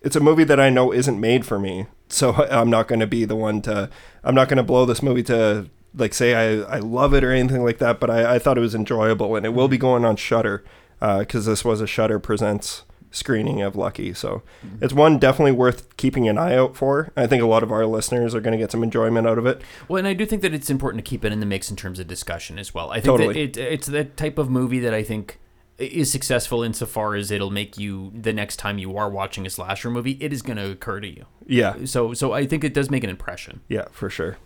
[0.00, 1.86] it's a movie that I know isn't made for me.
[2.08, 3.90] So I'm not going to be the one to
[4.24, 7.32] I'm not going to blow this movie to like say I, I love it or
[7.32, 10.06] anything like that, but I, I thought it was enjoyable and it will be going
[10.06, 10.64] on Shudder
[11.00, 14.12] Uh, because this was a Shudder Presents screening of Lucky.
[14.12, 14.42] So
[14.80, 17.12] it's one definitely worth keeping an eye out for.
[17.16, 19.46] I think a lot of our listeners are going to get some enjoyment out of
[19.46, 19.62] it.
[19.88, 21.76] Well, and I do think that it's important to keep it in the mix in
[21.76, 22.90] terms of discussion as well.
[22.90, 23.46] I think Totally.
[23.46, 25.38] that it, it's the type of movie that I think
[25.78, 29.90] is successful insofar as it'll make you the next time you are watching a slasher
[29.90, 31.26] movie, it is going to occur to you.
[31.46, 33.60] Yeah, So, so I think it does make an impression.
[33.68, 34.38] yeah, for sure.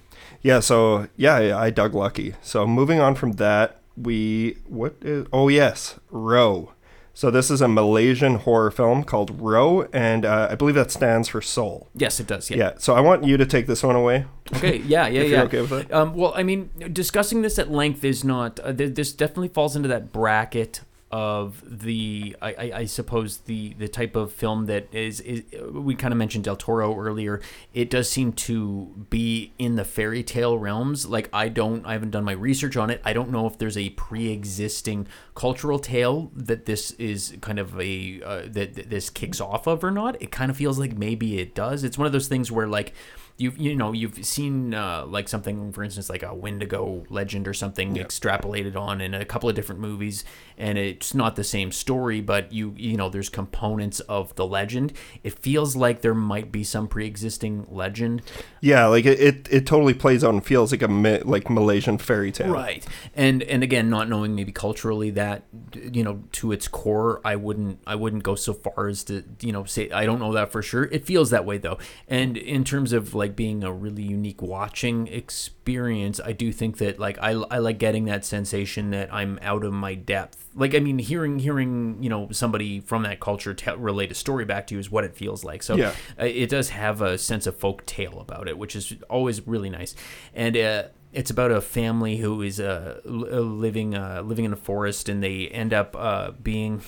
[0.43, 2.35] Yeah, so yeah, I dug Lucky.
[2.43, 6.73] So moving on from that, we what is oh yes, Roh.
[7.13, 11.29] So this is a Malaysian horror film called Roh, and uh, I believe that stands
[11.29, 11.89] for soul.
[11.95, 12.49] Yes, it does.
[12.51, 12.57] Yeah.
[12.57, 12.73] Yeah.
[12.79, 14.25] So I want you to take this one away.
[14.57, 14.79] Okay.
[14.79, 15.07] Yeah.
[15.07, 15.21] Yeah.
[15.25, 15.37] If yeah.
[15.37, 15.93] you're okay with it.
[15.93, 18.59] Um, well, I mean, discussing this at length is not.
[18.61, 20.81] Uh, th- this definitely falls into that bracket
[21.11, 22.37] of the.
[22.41, 25.43] I, I, suppose the the type of film that is is.
[25.73, 27.41] We kind of mentioned Del Toro earlier.
[27.75, 31.07] It does seem to be in the fairy tale realms.
[31.07, 31.85] Like I don't.
[31.85, 33.01] I haven't done my research on it.
[33.05, 38.23] I don't know if there's a pre-existing cultural tale that this is kind of a
[38.25, 40.21] uh, that, that this kicks off of or not.
[40.23, 41.83] It kind of feels like maybe it does.
[41.83, 42.95] It's one of those things where like
[43.41, 47.55] you you know you've seen uh, like something for instance like a Wendigo legend or
[47.55, 50.25] something extrapolated on in a couple of different movies,
[50.59, 54.93] and it's not the same story, but you you know there's components of the legend.
[55.25, 58.23] It feels like there might be some pre-existing legend,
[58.61, 60.89] Yeah, like it, it, it totally plays out and feels like a
[61.25, 62.53] like Malaysian fairy tale.
[62.53, 62.87] right?
[63.15, 67.81] And and again, not knowing maybe culturally that you know to its core, I wouldn't
[67.87, 70.63] I wouldn't go so far as to you know say I don't know that for
[70.63, 70.85] sure.
[70.85, 75.07] It feels that way though, and in terms of like being a really unique watching
[75.09, 79.65] experience, I do think that like I, I like getting that sensation that I'm out
[79.65, 80.49] of my depth.
[80.55, 84.45] Like I mean, hearing hearing you know somebody from that culture tell relate a story
[84.45, 85.63] back to you is what it feels like.
[85.63, 85.95] So Yeah.
[86.21, 89.71] uh, it does have a sense of folk tale about it, which is always really
[89.71, 89.95] nice.
[90.35, 95.09] And uh, it's about a family who is uh, living uh, living in a forest,
[95.09, 96.83] and they end up uh, being.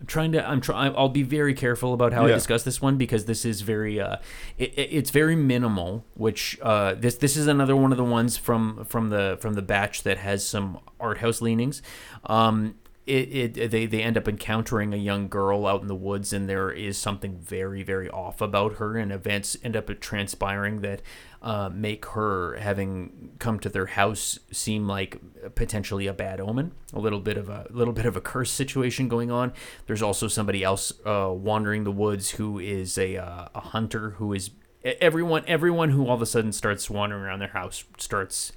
[0.00, 0.48] I'm trying to.
[0.48, 0.94] I'm trying.
[0.96, 4.00] I'll be very careful about how I discuss this one because this is very.
[4.00, 4.16] Uh,
[4.56, 6.06] it- it's very minimal.
[6.14, 9.62] Which uh, this this is another one of the ones from from the from the
[9.62, 11.82] batch that has some art house leanings.
[12.24, 12.76] Um,
[13.06, 16.48] it, it they, they end up encountering a young girl out in the woods and
[16.48, 21.00] there is something very very off about her and events end up transpiring that
[21.42, 25.18] uh, make her having come to their house seem like
[25.54, 29.08] potentially a bad omen a little bit of a little bit of a curse situation
[29.08, 29.52] going on.
[29.86, 34.34] There's also somebody else uh, wandering the woods who is a, uh, a hunter who
[34.34, 34.50] is
[34.84, 38.52] everyone everyone who all of a sudden starts wandering around their house starts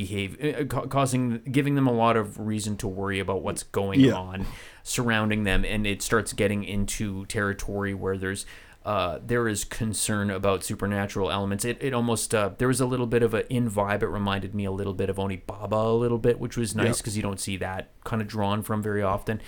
[0.00, 1.22] behave uh, ca- causing
[1.58, 4.14] giving them a lot of reason to worry about what's going Yeah.
[4.30, 4.46] on
[4.82, 8.44] surrounding them and it starts getting into territory where there's
[8.84, 11.64] uh, there is concern about supernatural elements.
[11.64, 14.02] It, it almost uh, there was a little bit of an in vibe.
[14.02, 17.16] It reminded me a little bit of Onibaba a little bit, which was nice because
[17.16, 19.40] you don't see that kind of drawn from very often.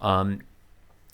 [0.00, 0.42] Um,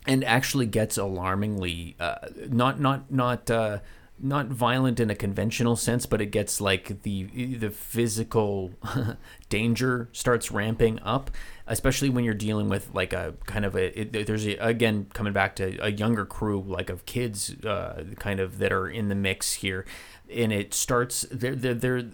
[0.06, 2.16] and actually gets alarmingly uh,
[2.50, 3.78] not not not uh,
[4.22, 7.24] not violent in a conventional sense, but it gets like the
[7.56, 8.72] the physical
[9.48, 11.30] danger starts ramping up,
[11.66, 15.32] especially when you're dealing with like a kind of a it, there's a, again coming
[15.32, 19.14] back to a younger crew like of kids uh, kind of that are in the
[19.14, 19.84] mix here.
[20.32, 21.26] And it starts.
[21.32, 22.04] They're, they're, they're,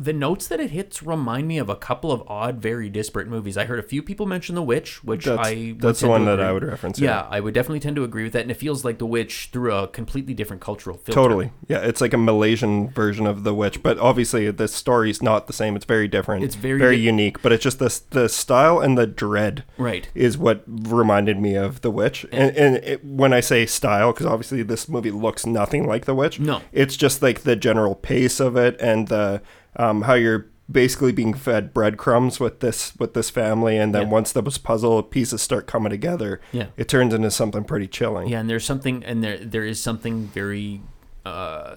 [0.00, 3.58] the notes that it hits remind me of a couple of odd, very disparate movies.
[3.58, 6.40] I heard a few people mention The Witch, which That's, I that's the one that.
[6.40, 6.98] I would reference.
[6.98, 9.50] Yeah, I would definitely tend to agree with that, and it feels like The Witch
[9.52, 11.12] through a completely different cultural filter.
[11.12, 11.52] Totally.
[11.68, 15.52] Yeah, it's like a Malaysian version of The Witch, but obviously the story's not the
[15.52, 15.76] same.
[15.76, 16.44] It's very different.
[16.44, 20.08] It's very very di- unique, but it's just the the style and the dread Right.
[20.14, 22.24] is what reminded me of The Witch.
[22.32, 22.36] Eh.
[22.36, 26.14] And, and it, when I say style, because obviously this movie looks nothing like The
[26.14, 26.40] Witch.
[26.40, 26.62] No.
[26.72, 29.42] it's just like the general pace of it and the
[29.76, 34.08] um, how you're basically being fed breadcrumbs with this with this family, and then Yeah.
[34.08, 36.66] once those puzzle pieces start coming together, Yeah.
[36.76, 38.28] it turns into something pretty chilling.
[38.28, 40.80] Yeah, and there's something, and there there is something very,
[41.26, 41.74] uh,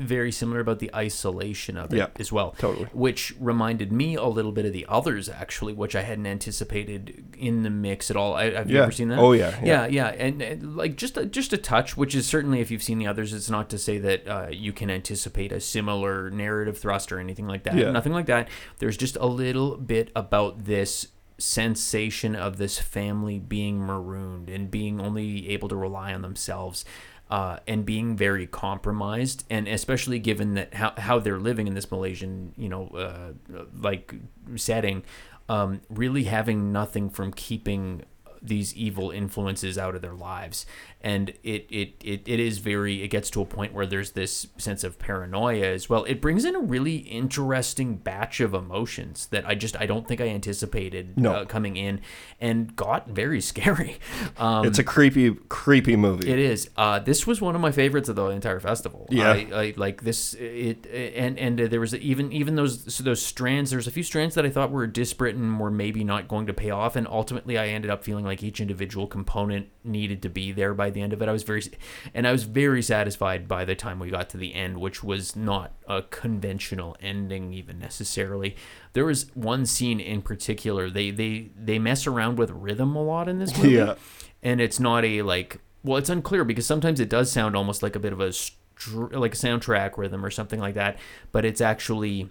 [0.00, 2.54] very similar about the isolation of it Yeah, as well.
[2.58, 2.86] totally.
[2.92, 7.62] Which reminded me a little bit of the others, actually, which I hadn't anticipated in
[7.62, 8.34] the mix at all.
[8.34, 8.82] I, have you Yeah.
[8.84, 9.18] ever seen that?
[9.18, 12.60] Oh, yeah, yeah, yeah, and, and like just a, just a touch, which is certainly
[12.60, 15.60] if you've seen the others, it's not to say that uh, you can anticipate a
[15.60, 17.76] similar narrative thrust or anything like that.
[17.76, 17.90] Yeah.
[17.90, 18.48] Nothing like that.
[18.78, 25.00] There's just a little bit about this sensation of this family being marooned and being
[25.00, 26.84] only able to rely on themselves
[27.30, 31.90] uh, and being very compromised and especially given that how, how they're living in this
[31.90, 33.32] malaysian you know uh,
[33.80, 34.14] like
[34.56, 35.02] setting
[35.48, 38.02] um, really having nothing from keeping
[38.42, 40.64] these evil influences out of their lives
[41.02, 44.48] and it, it it it is very it gets to a point where there's this
[44.58, 49.46] sense of paranoia as well it brings in a really interesting batch of emotions that
[49.48, 51.32] i just i don't think i anticipated No.
[51.32, 52.00] uh, coming in
[52.40, 53.98] and got very scary
[54.36, 56.30] um It's a creepy, creepy movie.
[56.30, 56.68] it is.
[56.76, 59.06] Uh, this was one of my favorites of the entire festival.
[59.10, 59.30] Yeah.
[59.32, 60.34] I, I like this.
[60.34, 63.70] It and and uh, there was even even those so those strands.
[63.70, 66.52] There's a few strands that I thought were disparate and were maybe not going to
[66.52, 66.96] pay off.
[66.96, 70.89] And ultimately, I ended up feeling like each individual component needed to be there by
[70.90, 71.28] the end of it.
[71.28, 71.62] I was very,
[72.14, 75.34] and I was very satisfied by the time we got to the end, which was
[75.36, 78.56] not a conventional ending even necessarily.
[78.92, 80.90] There was one scene in particular.
[80.90, 83.94] They they they mess around with rhythm a lot in this movie Yeah.
[84.42, 87.96] and it's not a like well it's unclear because sometimes it does sound almost like
[87.96, 90.98] a bit of a str- like a soundtrack rhythm or something like that
[91.32, 92.28] but it's actually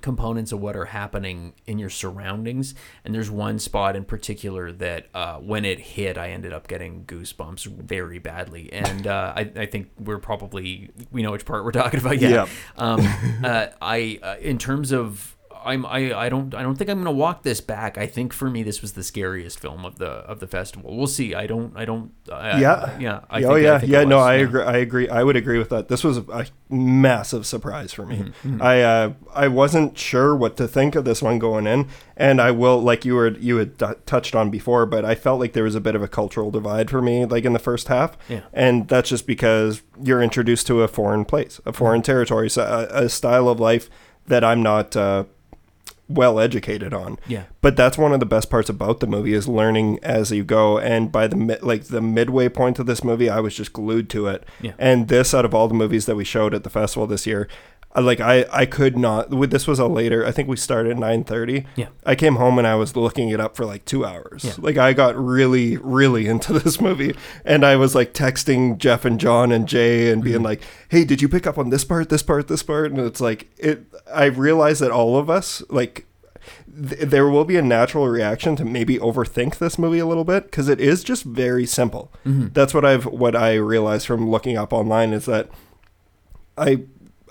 [0.00, 2.74] components of what are happening in your surroundings.
[3.04, 7.04] And there's one spot in particular that uh, when it hit i ended up getting
[7.04, 8.72] goosebumps very badly.
[8.72, 12.18] And uh, I, I think we're probably we know which part we're talking about.
[12.18, 12.30] Yeah.
[12.30, 12.46] Yeah.
[12.76, 13.00] um,
[13.44, 17.12] uh, i uh, in terms of I'm I, I don't I don't think I'm gonna
[17.12, 17.98] walk this back.
[17.98, 20.96] I think for me this was the scariest film of the of the festival.
[20.96, 21.34] We'll see.
[21.34, 22.12] I don't I don't.
[22.30, 23.20] I, yeah, yeah.
[23.30, 24.04] I oh think, yeah, yeah.
[24.04, 24.62] No, I agree.
[24.62, 25.08] I agree.
[25.08, 25.88] I would agree with that.
[25.88, 28.18] This was a massive surprise for me.
[28.18, 28.62] Mm-hmm, mm-hmm.
[28.62, 32.50] I uh, I wasn't sure what to think of this one going in, and I
[32.50, 35.64] will like you were you had t- touched on before, but I felt like there
[35.64, 38.16] was a bit of a cultural divide for me, like in the first half.
[38.28, 38.42] Yeah.
[38.52, 43.04] And that's just because you're introduced to a foreign place, a foreign territory, so a,
[43.04, 43.90] a style of life
[44.26, 44.96] that I'm not.
[44.96, 45.24] Uh,
[46.10, 47.18] well educated on.
[47.26, 47.44] Yeah.
[47.62, 50.78] But that's one of the best parts about the movie is learning as you go.
[50.78, 54.28] And by the like the midway point of this movie, I was just glued to
[54.28, 54.44] it.
[54.60, 54.72] Yeah.
[54.78, 57.48] And this, out of all the movies that we showed at the festival this year,
[57.96, 59.30] like I, I could not.
[59.50, 60.24] This was a later.
[60.24, 61.66] I think we started at nine thirty.
[61.74, 61.88] Yeah.
[62.06, 64.44] I came home and I was looking it up for like two hours.
[64.44, 64.54] Yeah.
[64.58, 69.18] Like I got really, really into this movie, and I was like texting Jeff and
[69.18, 70.44] John and Jay and being mm-hmm.
[70.44, 73.20] like, "Hey, did you pick up on this part, this part, this part?" And it's
[73.20, 73.84] like it.
[74.12, 76.06] I realized that all of us like
[76.80, 80.44] th- there will be a natural reaction to maybe overthink this movie a little bit
[80.44, 82.12] because it is just very simple.
[82.24, 82.48] Mm-hmm.
[82.52, 85.48] That's what I've what I realized from looking up online is that
[86.56, 86.84] I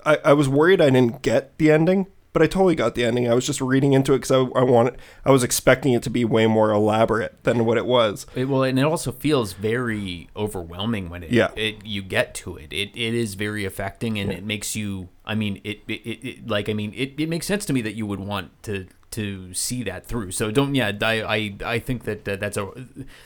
[0.04, 3.30] I, I was worried I didn't get the ending, but I totally got the ending.
[3.30, 6.10] I was just reading into it because I, I wanted, I was expecting it to
[6.10, 8.26] be way more elaborate than what it was.
[8.34, 11.50] It, well, and it also feels very overwhelming when it, yeah.
[11.56, 12.72] it you get to it.
[12.72, 14.38] It it is very affecting, and yeah.
[14.38, 15.08] it makes you.
[15.24, 17.94] I mean, it, it, it like I mean, it, it makes sense to me that
[17.94, 20.30] you would want to to see that through.
[20.30, 22.70] So don't yeah, I I, I think that uh, that's a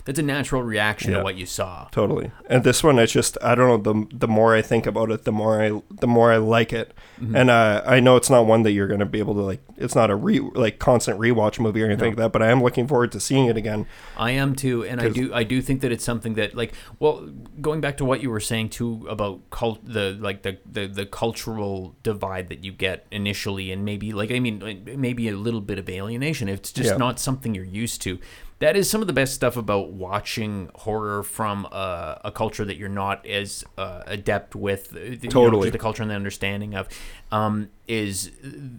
[0.05, 1.89] that's a natural reaction yeah, to what you saw.
[1.91, 2.31] Totally.
[2.49, 3.93] And this one, it's just I don't know.
[3.93, 6.95] The the more I think about it, the more I the more I like it.
[7.21, 7.37] Mm-hmm.
[7.37, 9.61] And uh, I know it's not one that you're going to be able to like.
[9.77, 12.09] It's not a re like constant rewatch movie or anything no.
[12.09, 12.33] like that.
[12.33, 13.87] But I am looking forward to seeing it again.
[14.17, 17.29] I am too, and I do I do think that it's something that like well,
[17.61, 21.07] going back to what you were saying too about cult the like the the the
[21.07, 25.74] cultural divide that you get initially, and maybe like I mean maybe a little bit
[25.75, 26.49] bit of alienation.
[26.49, 26.97] It's just yeah.
[26.97, 28.19] not something you're used to.
[28.65, 32.79] That is some of the best stuff about watching horror from a, a culture that
[32.79, 34.93] you're not as uh, adept with.
[35.29, 36.89] Totally, know, the culture and the understanding of
[37.31, 38.31] um, is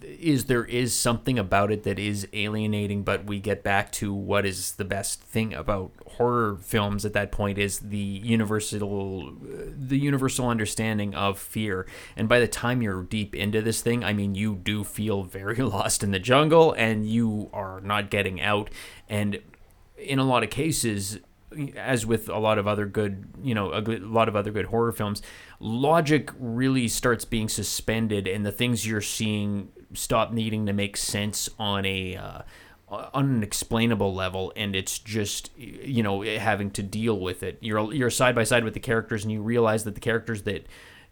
[0.02, 3.04] is there is something about it that is alienating.
[3.04, 7.32] But we get back to what is the best thing about horror films at that
[7.32, 11.86] point is the universal the universal understanding of fear.
[12.18, 15.58] And by the time you're deep into this thing, I mean you do feel very
[15.58, 18.72] lost in the jungle and you are not getting out.
[19.08, 19.40] And
[19.98, 21.20] in a lot of cases,
[21.76, 24.92] as with a lot of other good, you know, a, lot of other good horror
[24.92, 25.22] films,
[25.60, 31.50] logic really starts being suspended, and the things you're seeing stop needing to make sense
[31.58, 32.42] on a uh,
[33.14, 37.58] unexplainable level and it's just you know having to deal with it.
[37.62, 40.68] You're you're side by side with the characters and you realize that the characters that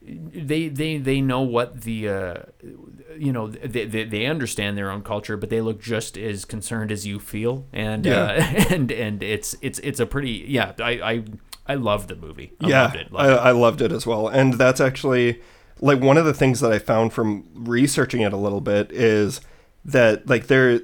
[0.06, 2.36] they they they know what the uh,
[3.18, 6.92] you know they, they, they understand their own culture but they look just as concerned
[6.92, 8.24] as you feel and yeah.
[8.24, 11.24] uh, and and it's it's it's a pretty yeah I I,
[11.68, 13.38] I love the movie I yeah loved it, loved I, it.
[13.38, 15.42] I loved it as well and that's actually
[15.80, 19.42] like one of the things that I found from researching it a little bit is
[19.86, 20.82] that like there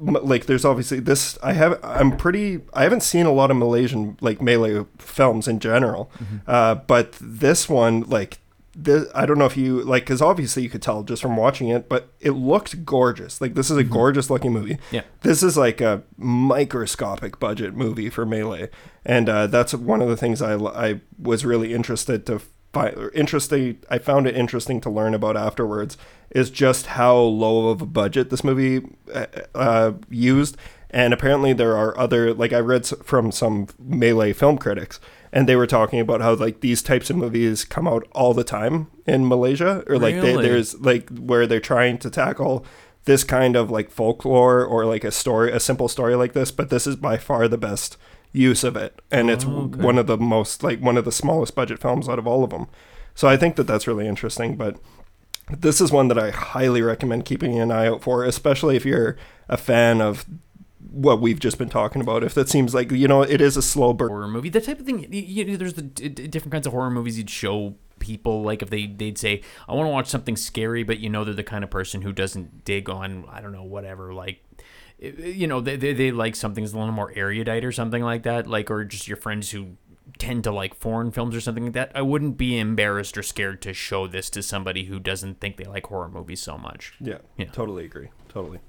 [0.00, 4.16] like there's obviously this i have i'm pretty i haven't seen a lot of malaysian
[4.22, 6.38] like malay films in general mm-hmm.
[6.46, 8.38] uh, but this one like
[8.84, 11.68] this, I don't know if you like because obviously you could tell just from watching
[11.68, 13.40] it, but it looked gorgeous.
[13.40, 13.92] Like this is a mm-hmm.
[13.92, 14.78] gorgeous looking movie.
[14.90, 18.68] Yeah, this is like a microscopic budget movie for Malay,
[19.04, 22.40] and uh, that's one of the things I I was really interested to
[22.72, 23.78] find interesting.
[23.90, 25.96] I found it interesting to learn about afterwards
[26.30, 30.56] is just how low of a budget this movie uh, uh used,
[30.90, 35.00] and apparently there are other like I read from some Malay film critics
[35.32, 38.44] and they were talking about how like these types of movies come out all the
[38.44, 40.36] time in Malaysia or like really?
[40.36, 42.64] they, there's like where they're trying to tackle
[43.04, 46.70] this kind of like folklore or like a story a simple story like this but
[46.70, 47.96] this is by far the best
[48.32, 49.82] use of it and oh, it's okay.
[49.82, 52.50] one of the most like one of the smallest budget films out of all of
[52.50, 52.66] them
[53.14, 54.78] so i think that that's really interesting but
[55.50, 59.16] this is one that i highly recommend keeping an eye out for especially if you're
[59.48, 60.24] a fan of
[60.90, 62.24] what we've just been talking about.
[62.24, 64.48] If that seems like you know, it is a slow burn horror movie.
[64.48, 65.06] The type of thing.
[65.12, 68.42] You know, there's the different kinds of horror movies you'd show people.
[68.42, 71.34] Like if they they'd say, "I want to watch something scary," but you know they're
[71.34, 74.44] the kind of person who doesn't dig on I don't know whatever like.
[75.02, 78.24] You know, they, they, they like something that's a little more erudite or something like
[78.24, 79.78] that, like or just your friends who
[80.18, 81.92] tend to like foreign films or something like that.
[81.94, 85.64] I wouldn't be embarrassed or scared to show this to somebody who doesn't think they
[85.64, 86.92] like horror movies so much.
[87.00, 87.46] Yeah, yeah.
[87.46, 88.08] totally agree.
[88.28, 88.60] Totally.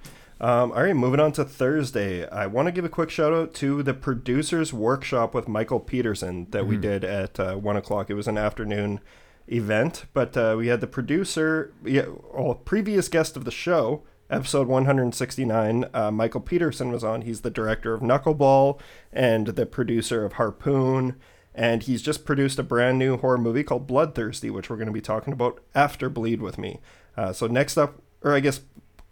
[0.41, 2.27] Um, all right, moving on to Thursday.
[2.27, 6.47] I want to give a quick shout out to the producers workshop with Michael Peterson
[6.49, 6.69] that mm-hmm.
[6.69, 8.09] we did at uh, one o'clock.
[8.09, 9.01] It was an afternoon
[9.47, 14.67] event, but uh, we had the producer, yeah, well, previous guest of the show, episode
[14.67, 17.21] 169, uh, Michael Peterson was on.
[17.21, 18.79] He's the director of Knuckleball
[19.13, 21.17] and the producer of Harpoon.
[21.53, 24.91] And he's just produced a brand new horror movie called Bloodthirsty, which we're going to
[24.91, 26.79] be talking about after Bleed with Me.
[27.15, 28.61] Uh, so, next up, or I guess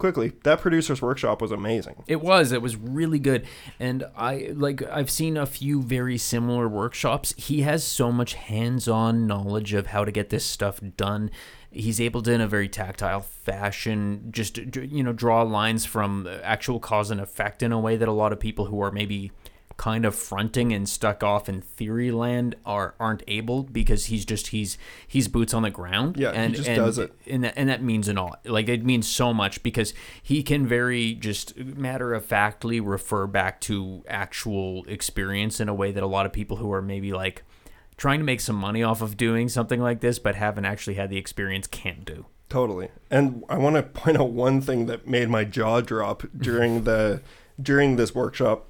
[0.00, 2.02] quickly, that producer's workshop was amazing.
[2.08, 2.50] It was.
[2.50, 3.46] It was really good.
[3.78, 7.32] And I like I've seen a few very similar workshops.
[7.36, 11.30] He has so much hands-on knowledge of how to get this stuff done.
[11.70, 16.80] He's able to in a very tactile fashion just you know draw lines from actual
[16.80, 19.30] cause and effect in a way that a lot of people who are maybe
[19.80, 24.48] kind of fronting and stuck off in theory land are aren't able because he's just
[24.48, 24.76] he's
[25.08, 26.18] he's boots on the ground.
[26.18, 27.14] Yeah, he and, just and, does it.
[27.26, 28.36] and that, and that means a all.
[28.44, 33.58] Like it means so much because he can very just matter of factly refer back
[33.62, 37.42] to actual experience in a way that a lot of people who are maybe like
[37.96, 41.08] trying to make some money off of doing something like this but haven't actually had
[41.08, 42.26] the experience can't do.
[42.50, 42.90] Totally.
[43.10, 47.22] And I want to point out one thing that made my jaw drop during the
[47.58, 48.69] during this workshop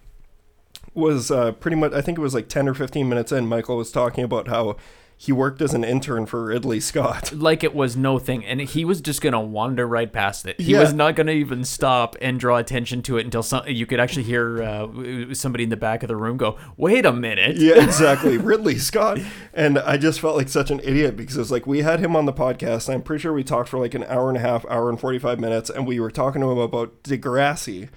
[0.95, 3.77] was uh, pretty much I think it was like 10 or 15 minutes in Michael
[3.77, 4.77] was talking about how
[5.17, 7.31] he worked as an intern for Ridley Scott.
[7.37, 10.59] Like it was no thing, and he was just gonna wander right past it.
[10.59, 10.81] He Yeah.
[10.81, 14.23] was not gonna even stop and draw attention to it until some, you could actually
[14.23, 18.39] hear uh, somebody in the back of the room go, "Wait a minute!" yeah, exactly.
[18.39, 19.19] Ridley Scott.
[19.53, 22.17] And I just felt like such an idiot because it was like we had him
[22.17, 22.89] on the podcast.
[22.89, 24.99] And I'm pretty sure we talked for like an hour and a half, hour and
[24.99, 27.91] 45 minutes, and we were talking to him about Degrassi.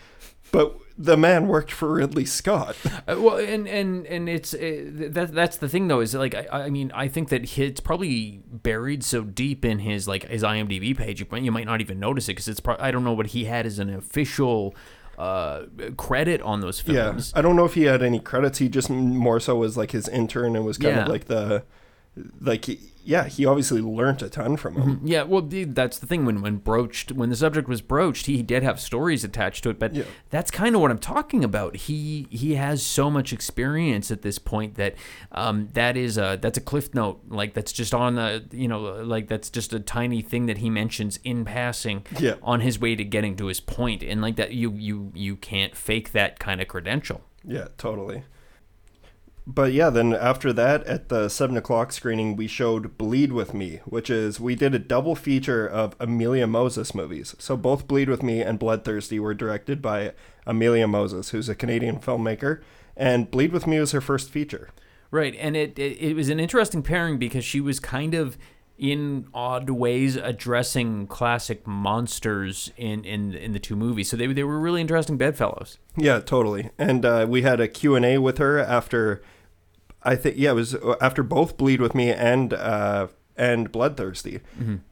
[0.53, 2.77] But the man worked for Ridley Scott.
[3.05, 4.59] Uh, well, and and and it's uh,
[5.11, 7.81] that that's the thing though is like I, I mean I think that he- it's
[7.81, 11.81] probably buried so deep in his like his IMDb page you might, you might not
[11.81, 14.73] even notice it because it's pro- I don't know what he had as an official
[15.17, 15.63] uh
[15.97, 17.31] credit on those films.
[17.33, 17.39] Yeah.
[17.39, 18.59] I don't know if he had any credits.
[18.59, 21.63] He just more so was like his intern and was kind of like the,
[22.39, 22.67] like,
[23.05, 25.01] yeah, he obviously learned a ton from him.
[25.03, 26.25] Yeah, well, that's the thing.
[26.25, 29.79] When when broached, when the subject was broached, he did have stories attached to it.
[29.79, 30.03] But Yeah.
[30.29, 31.75] that's kind of what I'm talking about.
[31.75, 34.95] He he has so much experience at this point that
[35.31, 37.19] um, that is a that's a cliff note.
[37.27, 40.69] Like that's just on the you know like that's just a tiny thing that he
[40.69, 42.35] mentions in passing Yeah.
[42.43, 43.59] on his way to getting to his.
[44.03, 47.21] And like that, you you you can't fake that kind of credential.
[47.43, 48.23] Yeah, totally.
[49.45, 53.81] But yeah, then after that, at the seven o'clock screening, we showed Bleed with Me,
[53.85, 57.35] which is we did a double feature of Amelia Moses movies.
[57.39, 60.13] So both Bleed with Me and Bloodthirsty were directed by
[60.47, 62.61] Amelia Moses, who's a Canadian filmmaker,
[62.95, 64.69] and Bleed with Me was her first feature.
[65.11, 68.37] Right, and it, it it was an interesting pairing because she was kind of
[68.77, 74.09] in odd ways addressing classic monsters in in in the two movies.
[74.09, 75.77] So they they were really interesting bedfellows.
[75.95, 76.71] Yeah, totally.
[76.77, 79.21] And uh, we had a Q&A with her after
[80.03, 84.41] I think yeah, it was after both Bleed with Me and uh, and Bloodthirsty.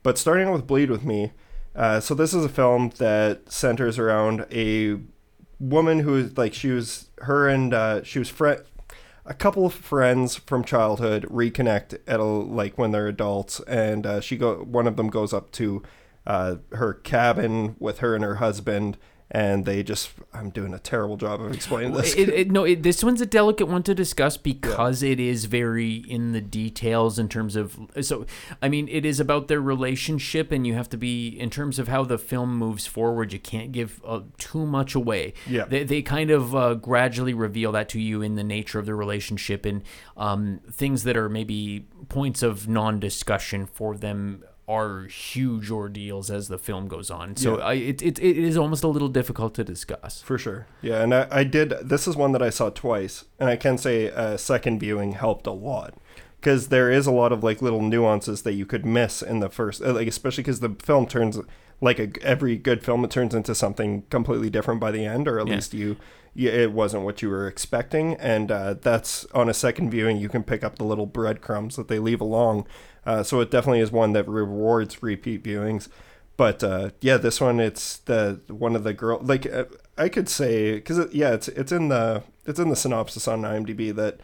[0.04, 1.32] But starting with Bleed with Me,
[1.76, 4.98] uh, so this is a film that centers around a
[5.60, 8.62] woman who is like she was her and uh, she was friend
[9.26, 14.20] a couple of friends from childhood reconnect at a like when they're adults and uh,
[14.20, 15.84] she go one of them goes up to
[16.26, 18.98] uh, her cabin with her and her husband
[19.34, 22.14] and they just I'm doing a terrible job of explaining this.
[22.16, 25.96] It, it, no, it, this one's a delicate one to discuss because it is very
[25.96, 27.80] in the details in terms of.
[28.02, 28.26] So,
[28.62, 31.88] I mean, it is about their relationship, and you have to be in terms of
[31.88, 33.32] how the film moves forward.
[33.32, 35.34] You can't give uh, too much away.
[35.48, 35.64] Yeah.
[35.64, 38.96] they, they kind of uh, gradually reveal that to you in the nature of the
[38.96, 39.82] relationship and
[40.18, 46.58] um, things that are maybe points of non-discussion for them are huge ordeals as the
[46.58, 47.36] film goes on.
[47.36, 47.64] So Yeah.
[47.66, 50.22] I, it, it, it is almost a little difficult to discuss.
[50.22, 50.68] For sure.
[50.82, 51.74] Yeah, and I, I did.
[51.84, 55.46] This is one that I saw twice, and I can say a second viewing helped
[55.48, 55.94] a lot
[56.40, 59.50] because there is a lot of like little nuances that you could miss in the
[59.50, 61.38] first, uh, like especially because the film turns
[61.82, 65.40] like a, every good film, it turns into something completely different by the end, or
[65.40, 65.56] at Yeah.
[65.56, 65.98] least you,
[66.36, 70.44] it wasn't what you were expecting, and uh, that's on a second viewing you can
[70.44, 72.66] pick up the little breadcrumbs that they leave along.
[73.06, 75.88] Uh, so it definitely is one that rewards repeat viewings.
[76.38, 79.66] But uh, yeah, this one it's the one of the girl like uh,
[79.98, 83.42] I could say because it, yeah it's it's in the it's in the synopsis on
[83.42, 84.20] IMDb that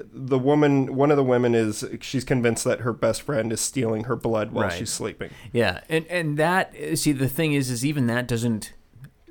[0.00, 4.04] the woman one of the women is she's convinced that her best friend is stealing
[4.04, 4.78] her blood while Right.
[4.78, 5.30] she's sleeping.
[5.52, 8.72] Yeah, and and that see the thing is is even that doesn't.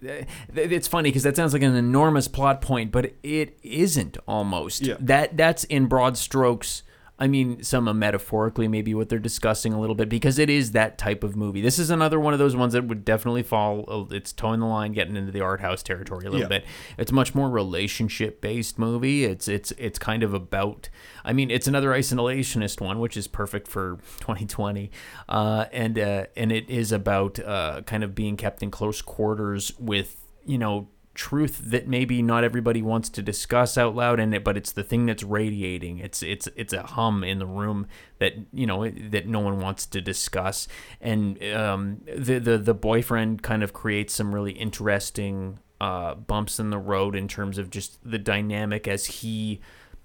[0.01, 4.81] It's funny because that sounds like an enormous plot point, but it isn't almost.
[4.85, 4.95] Yeah.
[4.99, 6.83] That that's in broad strokes
[7.19, 10.99] I mean, some metaphorically maybe what they're discussing a little bit because it is that
[10.99, 11.61] type of movie.
[11.61, 13.85] This is another one of those ones that would definitely fall.
[13.87, 16.59] uh, It's toeing the line, getting into the art house territory a little Yeah.
[16.59, 16.65] bit.
[16.97, 19.25] It's much more relationship based movie.
[19.25, 20.89] It's it's it's kind of about.
[21.25, 24.91] I mean, it's another isolationist one, which is perfect for 2020,
[25.27, 29.71] uh, and uh, and it is about uh, kind of being kept in close quarters
[29.79, 30.87] with you know
[31.17, 34.83] truth that maybe not everybody wants to discuss out loud and it but it's the
[34.83, 37.87] thing that's radiating it's it's it's a hum in the room
[38.19, 40.67] that you know that no one wants to discuss
[41.01, 46.69] and um the the the boyfriend kind of creates some really interesting uh bumps in
[46.69, 49.59] the road in terms of just the dynamic as he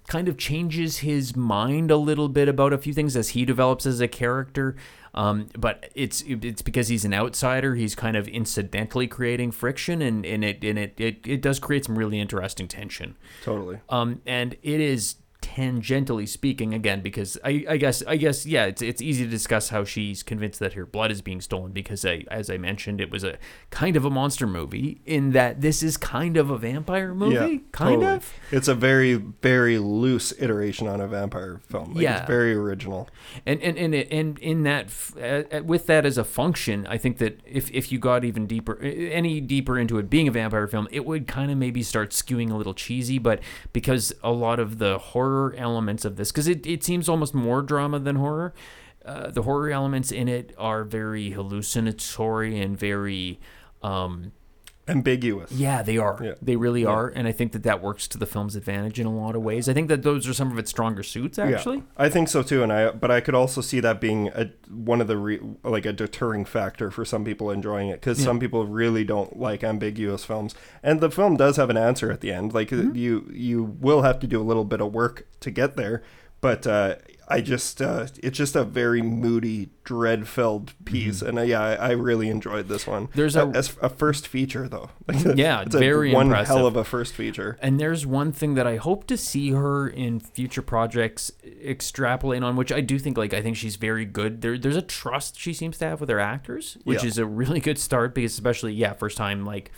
[0.07, 3.85] kind of changes his mind a little bit about a few things as he develops
[3.85, 4.75] as a character.
[5.15, 7.75] Um, but it's it's because he's an outsider.
[7.75, 11.85] He's kind of incidentally creating friction, and, and it and it, it it does create
[11.85, 13.15] some really interesting tension.
[13.43, 13.79] Totally.
[13.89, 18.81] Um, and it is tangentially speaking again because I, I guess I guess yeah it's
[18.81, 22.23] it's easy to discuss how she's convinced that her blood is being stolen because I,
[22.31, 23.37] as I mentioned it was a
[23.69, 27.57] kind of a monster movie in that this is kind of a vampire movie Yeah,
[27.71, 28.05] kind totally.
[28.17, 31.93] of It's a very, very loose iteration on a vampire film.
[31.93, 32.19] Like, Yeah.
[32.19, 33.09] It's very original.
[33.45, 34.87] and and and it- and in that
[35.17, 38.45] uh, uh, with that as a function i think that if if you got even
[38.47, 42.11] deeper any deeper into it being a vampire film it would kind of maybe start
[42.11, 43.39] skewing a little cheesy but
[43.71, 47.61] because a lot of the horror elements of this because it, it seems almost more
[47.61, 48.53] drama than horror.
[49.05, 53.39] Uh, the horror elements in it are very hallucinatory and very
[53.81, 54.31] um
[54.87, 55.51] Ambiguous.
[55.51, 56.19] yeah, they are.
[56.21, 56.33] Yeah.
[56.41, 56.89] They really Yeah.
[56.89, 59.41] are, and I think that that works to the film's advantage in a lot of
[59.41, 59.69] ways.
[59.69, 61.77] I think that those are some of its stronger suits, actually.
[61.77, 64.51] Yeah, I think so too, and I but I could also see that being a
[64.69, 68.39] one of the re, like a deterring factor for some people enjoying it because some
[68.39, 70.53] people really don't like ambiguous films,
[70.83, 72.53] and the film does have an answer at the end.
[72.53, 72.95] Like Mm-hmm.
[72.95, 76.03] you you will have to do a little bit of work to get there,
[76.41, 76.95] but uh,
[77.33, 81.91] I just uh, it's just a very moody, dread filled piece, and uh, yeah, I,
[81.91, 83.07] really enjoyed this one.
[83.07, 83.17] Mm-hmm.
[83.17, 84.89] There's a- as a first feature though.
[85.35, 86.55] Yeah, it's a very one impressive.
[86.55, 87.57] hell of a first feature.
[87.61, 91.31] And there's one thing that I hope to see her in future projects
[91.63, 94.41] extrapolate on, which I do think, like, I think she's very good.
[94.41, 97.09] There, there's a trust she seems to have with her actors, which Yeah.
[97.09, 99.71] is a really good start because, especially, yeah, first time, like,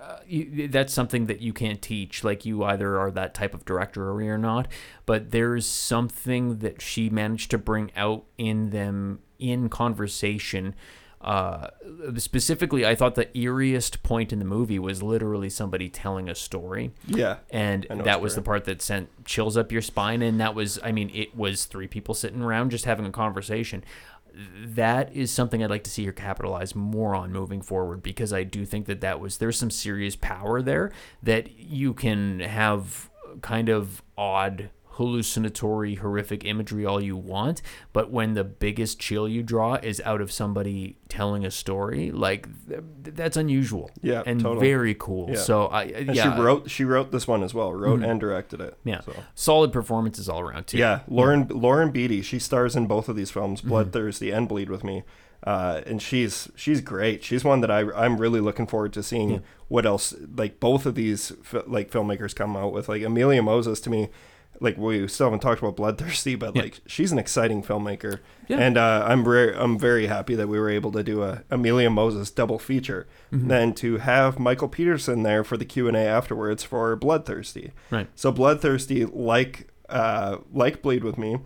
[0.00, 2.24] uh, you, that's something that you can't teach.
[2.24, 4.68] Like, you either are that type of director or you're not.
[5.06, 10.74] But there's something that she managed to bring out in them in conversation
[11.20, 11.68] uh,
[12.16, 16.92] specifically, I thought the eeriest point in the movie was literally somebody telling a story,
[17.06, 20.22] Yeah, and that was the part that sent chills up your spine.
[20.22, 23.84] And that was, I mean, it was three people sitting around just having a conversation.
[24.64, 28.44] That is something I'd like to see her capitalize more on moving forward because I
[28.44, 33.10] do think that that was there's some serious power there that you can have
[33.42, 34.70] kind of odd
[35.00, 40.20] hallucinatory horrific imagery all you want but when the biggest chill you draw is out
[40.20, 44.66] of somebody telling a story like th- that's unusual Yeah, and totally.
[44.66, 45.36] very cool Yeah.
[45.36, 48.60] so i and yeah she wrote she wrote this one as well, wrote and directed
[48.60, 48.76] it.
[48.84, 49.12] yeah so.
[49.34, 52.22] solid performances all around too Yeah, Lauren Lauren Beatty.
[52.22, 53.68] She stars in both of these films, Mm-hmm.
[53.70, 55.02] Bloodthirsty and Bleed with Me,
[55.44, 57.24] uh, and she's she's great.
[57.24, 60.94] She's one that I I'm really looking forward to seeing what else like both of
[60.94, 61.32] these
[61.66, 62.88] like filmmakers come out with.
[62.88, 64.08] Like Amelia Moses to me,
[64.60, 66.62] like we still haven't talked about Bloodthirsty, but Yeah.
[66.62, 68.58] like she's an exciting filmmaker, Yeah.
[68.58, 71.88] and uh, I'm very I'm very happy that we were able to do a Amelia
[71.90, 73.06] Moses double feature.
[73.32, 73.48] Mm-hmm.
[73.48, 77.72] Then to have Michael Peterson there for the Q and A afterwards for Bloodthirsty.
[77.90, 81.38] right So Bloodthirsty, like uh, like Bleed with Me,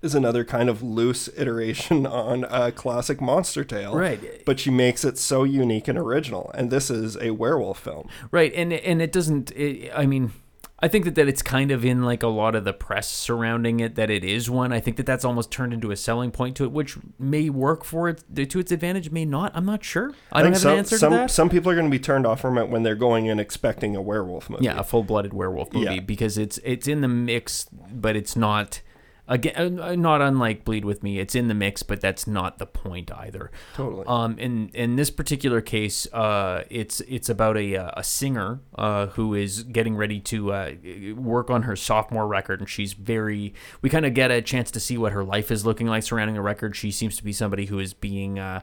[0.00, 3.96] is another kind of loose iteration on a classic monster tale.
[3.96, 4.44] Right.
[4.44, 6.52] But she makes it so unique and original.
[6.54, 8.08] And this is a werewolf film.
[8.30, 9.50] Right, and and it doesn't.
[9.52, 10.32] It, I mean,
[10.80, 13.80] I think that, that it's kind of in like a lot of the press surrounding
[13.80, 14.72] it that it is one.
[14.72, 17.84] I think that that's almost turned into a selling point to it, which may work
[17.84, 19.50] for it to its advantage, may not.
[19.54, 20.12] I'm not sure.
[20.32, 21.30] I, don't think have some, an answer some, to that.
[21.30, 23.96] Some people are going to be turned off from it when they're going in expecting
[23.96, 24.64] a werewolf movie.
[24.64, 26.00] yeah, a full-blooded werewolf movie Yeah.
[26.00, 28.80] because it's it's in the mix, but it's not.
[29.28, 32.64] Again, uh, not unlike Bleed with Me, it's in the mix, but that's not the
[32.64, 33.50] point either.
[33.74, 34.04] Totally.
[34.06, 39.08] Um, in in this particular case, uh, it's it's about a uh, a singer uh,
[39.08, 40.72] who is getting ready to uh,
[41.14, 43.52] work on her sophomore record, and she's very.
[43.82, 46.38] We kind of get a chance to see what her life is looking like surrounding
[46.38, 46.74] a record.
[46.74, 48.38] She seems to be somebody who is being.
[48.38, 48.62] Uh,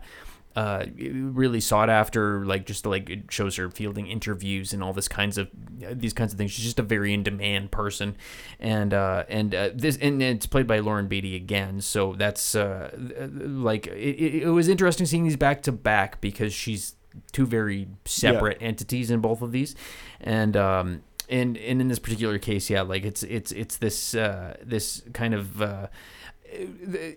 [0.55, 5.07] uh, really sought after, like just like it shows her fielding interviews and all this
[5.07, 5.49] kinds of
[5.91, 6.51] these kinds of things.
[6.51, 8.15] She's just a very in demand person,
[8.59, 11.81] and uh, and uh, this and it's played by Lauren Beatty again.
[11.81, 16.53] So that's uh, like it, it, it was interesting seeing these back to back because
[16.53, 16.95] she's
[17.31, 19.75] two very separate entities in both of these,
[20.21, 24.55] and um, and and in this particular case, yeah, like it's it's it's this uh,
[24.63, 25.87] this kind of uh,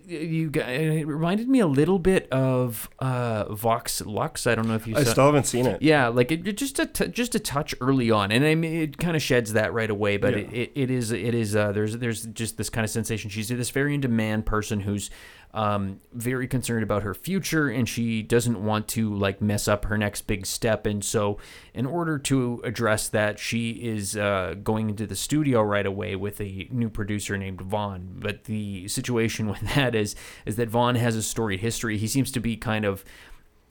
[0.07, 4.47] you got, it reminded me a little bit of uh, Vox Lux.
[4.47, 4.95] I don't know if you.
[4.95, 5.81] I saw, still haven't seen it.
[5.81, 8.73] yeah, like it, it just a t- just a touch early on, and I mean
[8.73, 10.17] it kind of sheds that right away.
[10.17, 10.39] But Yeah.
[10.39, 13.29] it, it, it is it is uh, there's there's just this kind of sensation.
[13.29, 15.09] She's this very in demand person who's
[15.53, 19.97] um, very concerned about her future, and she doesn't want to like mess up her
[19.97, 20.85] next big step.
[20.85, 21.39] And so,
[21.73, 26.39] in order to address that, she is uh, going into the studio right away with
[26.39, 28.17] a new producer named Vaughn.
[28.19, 30.15] But the situation with that is
[30.45, 31.97] is that Vaughn has a storied history.
[31.97, 33.03] He seems to be kind of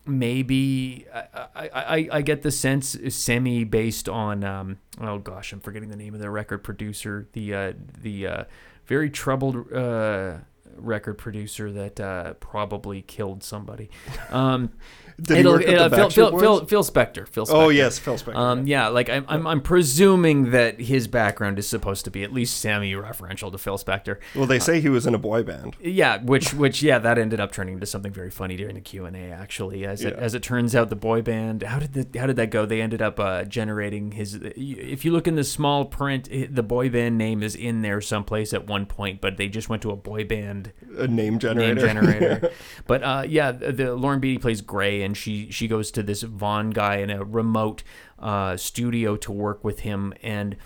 [0.05, 5.91] maybe I, I, I, get the sense semi based on um, oh gosh I'm forgetting
[5.91, 8.45] the name of the record producer the uh, the uh,
[8.87, 10.39] very troubled uh,
[10.79, 13.91] record producer that uh, probably killed somebody.
[14.31, 14.73] Um,
[15.21, 16.39] Did he it'll- it'll- Phil, Phil?
[16.39, 17.27] Phil, Phil Spector.
[17.29, 17.55] Phil Spector.
[17.55, 18.37] Oh yes, Phil Spector.
[18.37, 22.33] Um, yeah, like I'm, I'm, I'm presuming that his background is supposed to be at
[22.33, 24.19] least semi-referential to Phil Spector.
[24.37, 25.77] well, they say he was in a boy band.
[25.81, 29.07] Yeah, which which yeah, that ended up turning into something very funny during the Q
[29.07, 29.31] and A.
[29.31, 30.21] Actually, as it Yeah.
[30.21, 32.65] as it turns out, the boy band how did the, how did that go?
[32.67, 34.35] They ended up uh, generating his.
[34.41, 38.53] If you look in the small print, the boy band name is in there someplace
[38.53, 41.75] at one point, but they just went to a boy band A name generator.
[41.75, 42.51] name generator.
[42.87, 46.23] but uh, yeah, the, the Lauren Beatty plays Gray, and she she goes to this
[46.23, 47.83] Vaughn guy in a remote
[48.19, 50.57] uh, studio to work with him, and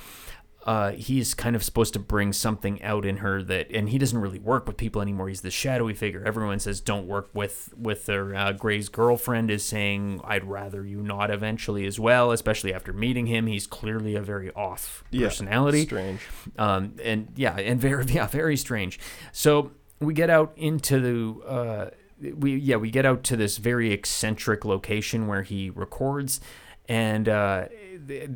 [0.65, 4.19] uh, he's kind of supposed to bring something out in her that, and he doesn't
[4.21, 5.29] really work with people anymore.
[5.29, 6.23] He's the shadowy figure.
[6.25, 8.35] Everyone says don't work with with her.
[8.35, 13.27] Uh, Gray's girlfriend is saying I'd rather you not eventually as well, especially after meeting
[13.27, 13.47] him.
[13.47, 16.21] He's clearly a very off Yeah, personality Strange.
[16.59, 19.01] um, and yeah, and very yeah, very strange.
[19.33, 21.91] So we get out into the uh,
[22.37, 26.41] we yeah we get out to this very eccentric location where he records,
[26.89, 27.67] and uh,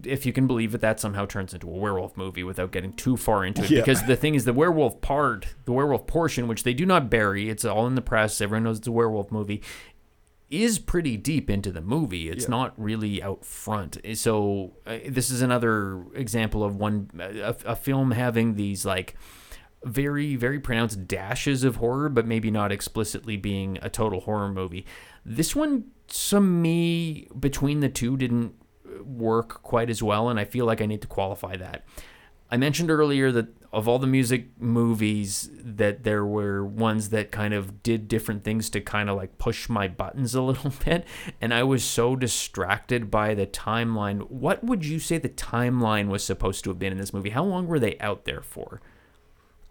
[0.05, 3.17] if you can believe it, that somehow turns into a werewolf movie without getting too
[3.17, 3.71] far into it.
[3.71, 3.81] Yeah.
[3.81, 7.49] Because the thing is, the werewolf part, the werewolf portion, which they do not bury,
[7.51, 8.41] it's all in the press.
[8.41, 9.63] Everyone knows it's a werewolf movie
[10.49, 12.29] is pretty deep into the movie.
[12.31, 12.51] It's Yeah.
[12.51, 13.99] not really out front.
[14.15, 19.17] So uh, this is another example of one a, a film having these like
[19.87, 24.85] very very pronounced dashes of horror, but maybe not explicitly being a total horror movie.
[25.25, 28.55] This one, to me, between the two, didn't
[29.05, 31.85] work quite as well, and I feel like I need to qualify that.
[32.51, 37.53] I mentioned earlier that of all the music movies that there were ones that kind
[37.53, 41.05] of did different things to kind of like push my buttons a little bit
[41.41, 44.31] and I was so distracted by the timeline.
[44.31, 47.31] What would you say the timeline was supposed to have been in this movie?
[47.31, 48.81] How long were they out there for?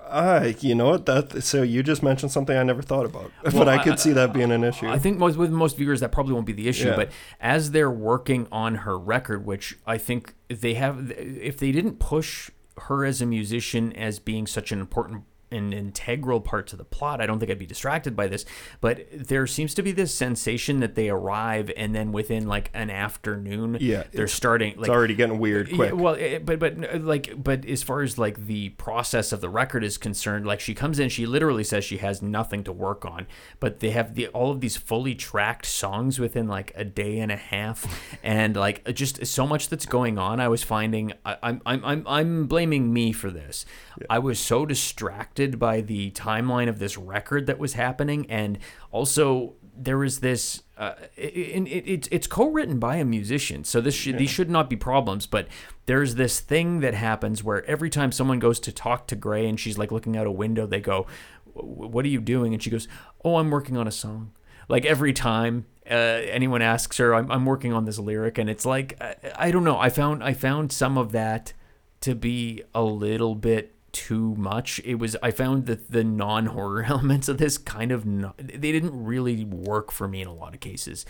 [0.08, 1.06] Ah, you know what?
[1.06, 4.14] That so you just mentioned something I never thought about, but I I- could see
[4.14, 4.88] that being an issue.
[4.88, 6.96] I think most with most viewers that probably won't be the issue, Yeah.
[6.96, 7.10] but
[7.40, 12.52] as they're working on her record, which I think they have, if they didn't push
[12.84, 15.24] her as a musician as being such an important
[15.56, 18.46] and integral part to the plot, I don't think I'd be distracted by this.
[18.82, 22.90] But there seems to be this sensation that they arrive and then within like an
[22.90, 24.76] afternoon, Yeah, they're starting.
[24.80, 25.90] it's already getting weird quick.
[25.92, 29.42] yeah, well, eh, but but uh, like but as far as like the process of
[29.42, 32.72] the record is concerned, like she comes in, she literally says she has nothing to
[32.74, 33.28] work on,
[33.60, 37.32] but they have the all of these fully tracked songs within like a day and
[37.32, 37.86] a half,
[38.24, 40.40] and like just so much that's going on.
[40.40, 43.66] I was finding I, I'm I'm I'm I'm blaming me for this.
[44.10, 48.58] I was so distracted by the timeline of this record that was happening, and
[48.92, 53.64] also there was this uh, it, it, it's it's co-written by a musician.
[53.64, 55.48] So this should, these should not be problems but
[55.86, 59.60] there's this thing that happens where every time someone goes to talk to gray and
[59.60, 61.06] she's like looking out a window they go
[61.54, 62.54] what are you doing?
[62.54, 62.88] And she goes
[63.24, 64.32] oh i'm working on a song.
[64.68, 68.38] Like every time uh, anyone asks her I'm, I'm working on this lyric.
[68.38, 69.78] And it's like I, I don't know.
[69.78, 71.54] I found i found some of that
[72.02, 74.82] to be a little bit too much.
[74.84, 79.06] It was I found that the non-horror elements of this kind of not, they didn't
[79.06, 81.06] really work for me in a lot of cases.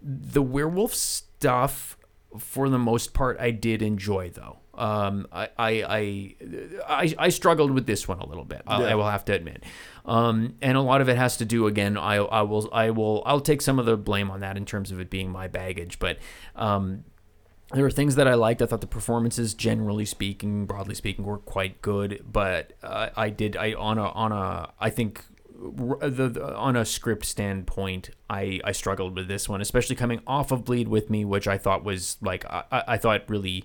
[0.00, 1.98] The werewolf stuff
[2.38, 4.60] for the most part I did enjoy though.
[4.74, 6.34] Um, I, I,
[6.88, 8.62] I, I, struggled with this one a little bit.
[8.66, 8.86] I, Yeah.
[8.86, 9.64] I will have to admit.
[10.06, 11.98] Um, and a lot of it has to do again.
[11.98, 14.90] I, I will, I will, I'll take some of the blame on that in terms
[14.90, 15.98] of it being my baggage.
[15.98, 16.16] But
[16.56, 17.04] um,
[17.74, 18.60] there were things that I liked.
[18.62, 22.24] I thought the performances, generally speaking, broadly speaking, were quite good.
[22.30, 25.24] But uh, I did, I on a on a, I think.
[25.64, 30.50] The, the- on a script standpoint, I, I struggled with this one, especially coming off
[30.50, 33.64] of Bleed with Me, which I thought was like I I thought really,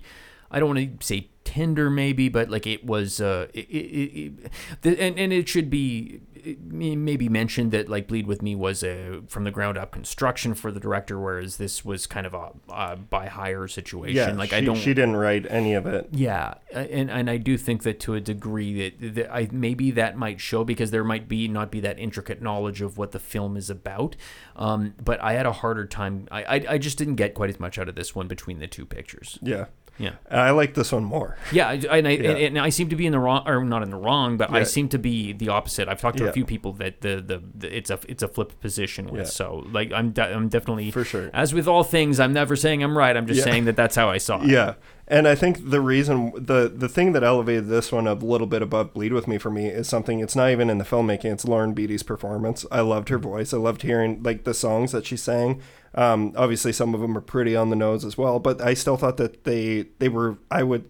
[0.51, 4.51] I don't want to say tender maybe, but like it was, uh, it, it,
[4.83, 6.19] it, and and it should be
[6.61, 10.71] maybe mentioned that like Bleed with Me was a from the ground up construction for
[10.71, 14.15] the director, whereas this was kind of a, a by hire situation.
[14.15, 14.75] Yeah, like she, I don't.
[14.75, 16.09] She didn't write any of it.
[16.11, 20.17] Yeah, and and I do think that to a degree that, that I maybe that
[20.17, 23.57] might show because there might be not be that intricate knowledge of what the film
[23.57, 24.15] is about.
[24.55, 26.27] Um, but I had a harder time.
[26.31, 28.67] I, I I just didn't get quite as much out of this one between the
[28.67, 29.39] two pictures.
[29.41, 29.65] Yeah.
[29.99, 30.11] Yeah.
[30.31, 31.37] Uh, I like this one more.
[31.51, 33.81] Yeah, I- and I and, and I seem to be in the wrong, or not
[33.83, 35.87] in the wrong, but I seem to be the opposite.
[35.89, 36.29] I've talked to Yeah.
[36.29, 39.21] a few people that the, the the it's a it's a flipped position with.
[39.21, 39.25] Yeah.
[39.25, 41.29] So like I'm de- I'm definitely For sure.
[41.33, 43.15] As with all things, I'm never saying I'm right.
[43.17, 43.45] I'm just Yeah.
[43.45, 44.49] saying that that's how I saw it.
[44.49, 44.75] Yeah.
[45.09, 48.61] And I think the reason the the thing that elevated this one a little bit
[48.61, 51.45] above Bleed with Me for me is something it's not even in the filmmaking, it's
[51.45, 52.65] Lauren Beatty's performance.
[52.71, 53.53] I loved her voice.
[53.53, 55.61] I loved hearing like the songs that she sang.
[55.95, 58.97] Um, obviously some of them are pretty on the nose as well, but I still
[58.97, 60.89] thought that they they were I would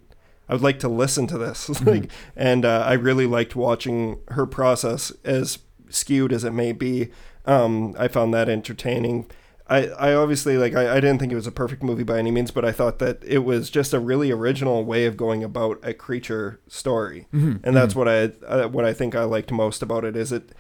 [0.49, 1.82] I would like to listen to this.
[1.86, 5.60] like and uh, I really liked watching her process as
[5.90, 7.10] skewed as it may be.
[7.45, 9.30] Um, I found that entertaining.
[9.69, 12.32] I, I obviously like I, I didn't think it was a perfect movie by any
[12.32, 15.80] means, but I thought that it was just a really original way of going about
[15.84, 17.28] a creature story,
[17.64, 20.53] and that's what I uh, what I think I liked most about it is it,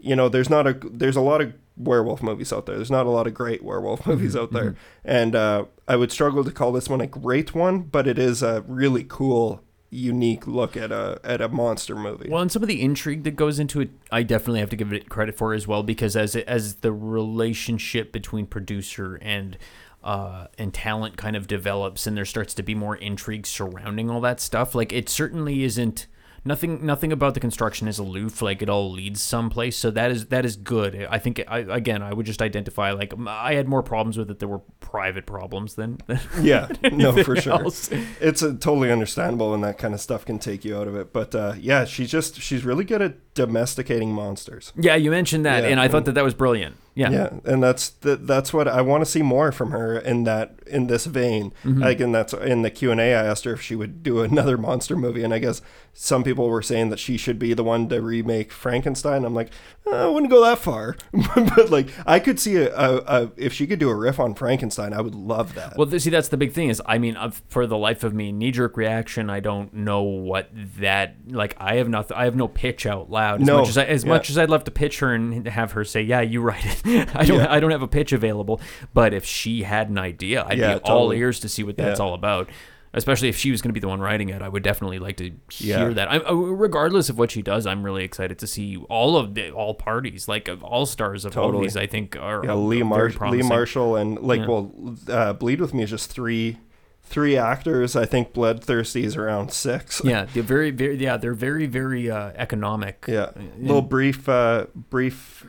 [0.00, 2.76] you know, there's not a there's a lot of werewolf movies out there.
[2.76, 4.74] There's not a lot of great werewolf movies out there,
[5.04, 8.42] and uh, I would struggle to call this one a great one, but it is
[8.42, 12.28] a really cool, unique look at a at a monster movie.
[12.30, 14.92] Well, and some of the intrigue that goes into it, I definitely have to give
[14.92, 19.56] it credit for as well because as it, as the relationship between producer and
[20.02, 24.20] uh, and talent kind of develops, and there starts to be more intrigue surrounding all
[24.20, 24.74] that stuff.
[24.74, 26.06] Like it certainly isn't
[26.44, 26.84] nothing.
[26.84, 28.42] Nothing about the construction is aloof.
[28.42, 29.76] Like it all leads someplace.
[29.76, 31.06] So that is that is good.
[31.10, 34.38] I think I, again, I would just identify like I had more problems with it
[34.38, 35.98] there were private problems than.
[36.06, 37.52] than Yeah, no, for sure.
[37.52, 37.90] else.
[38.20, 41.12] It's uh totally understandable when that kind of stuff can take you out of it.
[41.12, 44.72] But uh, yeah, she's just she's really good at domesticating monsters.
[44.76, 46.76] Yeah, you mentioned that, Yeah, and I thought that that was brilliant.
[46.94, 47.10] Yeah.
[47.10, 50.56] Yeah, and that's th- that's what I want to see more from her in that
[50.66, 51.52] in this vein.
[51.64, 51.82] Mm-hmm.
[51.82, 53.14] Like, and that's in the Q and A.
[53.14, 55.62] I asked her if she would do another monster movie, and I guess
[55.94, 59.24] some people were saying that she should be the one to remake Frankenstein.
[59.24, 59.50] I'm like,
[59.86, 60.96] "Uh, I wouldn't go that far,
[61.34, 64.34] but like I could see a, a, a if she could do a riff on
[64.34, 65.78] Frankenstein, I would love that.
[65.78, 67.16] Well, see, that's the big thing is, I mean,
[67.48, 69.30] for the life of me, knee jerk reaction.
[69.30, 71.56] I don't know what that like.
[71.58, 72.18] I have nothing.
[72.18, 73.21] I have no pitch out loud.
[73.22, 74.08] As No, much as I, as yeah.
[74.10, 77.14] much as I'd love to pitch her and have her say, "Yeah, you write it."
[77.16, 77.38] I don't.
[77.38, 77.52] Yeah.
[77.52, 78.60] I don't have a pitch available.
[78.94, 82.00] But if she had an idea, I'd Yeah, be all ears to see what that's
[82.00, 82.48] all about.
[82.94, 85.16] Especially if she was going to be the one writing it, I would definitely like
[85.16, 86.10] to hear that.
[86.12, 89.50] I, uh, regardless of what she does, I'm really excited to see all of the
[89.50, 91.64] all parties, like all stars of all Totally.
[91.68, 91.76] these.
[91.78, 93.40] I think are yeah, Lee very Mar- Lee.
[93.42, 94.74] Marshall and like well,
[95.08, 96.58] uh, Bleed with Me is just three
[97.02, 97.94] three actors.
[97.94, 100.00] I think Bloodthirsty is around six.
[100.04, 103.04] Yeah, they're very, very, yeah, they're very, very uh, economic.
[103.08, 105.46] Yeah, little brief, uh, brief,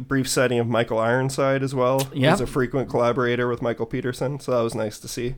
[0.00, 2.08] brief setting of Michael Ironside as well.
[2.12, 2.32] Yeah.
[2.32, 5.36] he's a frequent collaborator with Michael Peterson, so that was nice to see.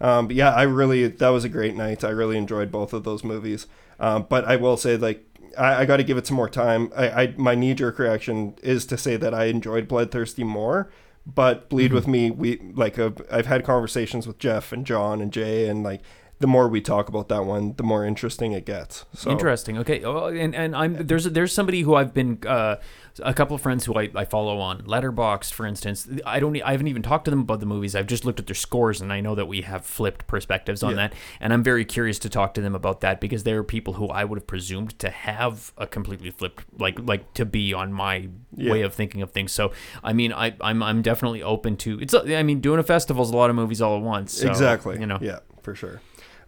[0.00, 2.04] Um, but yeah, I really that was a great night.
[2.04, 3.66] I really enjoyed both of those movies.
[3.98, 5.24] Um, but I will say, like,
[5.58, 6.90] I, I got to give it some more time.
[6.96, 10.90] I, I my knee jerk reaction is to say that I enjoyed Bloodthirsty more.
[11.34, 15.32] But Bleed with Me, we like uh, I've had conversations with Jeff and John and
[15.32, 16.00] Jay, and like
[16.40, 19.04] the more we talk about that one, the more interesting it gets.
[19.14, 19.78] So Interesting.
[19.78, 20.02] Okay.
[20.02, 22.76] Oh, and and I'm there's there's somebody who I've been uh,
[23.22, 26.08] a couple of friends who I, I follow on Letterboxd, for instance.
[26.24, 27.94] I don't I haven't even talked to them about the movies.
[27.94, 30.90] I've just looked at their scores, and I know that we have flipped perspectives on
[30.92, 30.96] Yeah.
[31.08, 31.12] that.
[31.40, 34.24] And I'm very curious to talk to them about that because they're people who I
[34.24, 38.72] would have presumed to have a completely flipped like like to be on my Yeah.
[38.72, 39.52] way of thinking of things.
[39.52, 39.72] So
[40.02, 42.14] I mean I I'm I'm definitely open to it's.
[42.14, 44.32] I mean doing a festival is a lot of movies all at once.
[44.32, 44.98] so, exactly.
[44.98, 45.18] You know.
[45.20, 46.00] Yeah, for sure.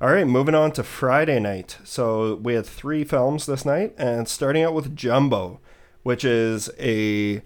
[0.02, 1.78] All right, moving on to Friday night.
[1.84, 5.60] So we had three films this night, and starting out with Jumbo,
[6.02, 7.40] which is a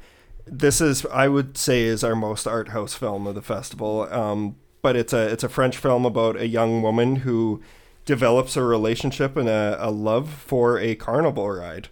[0.46, 4.10] this is I would say is our most art house film of the festival.
[4.10, 7.60] Um, but it's a it's a French film about a young woman who
[8.06, 11.90] develops a relationship and a, a love for a carnival ride.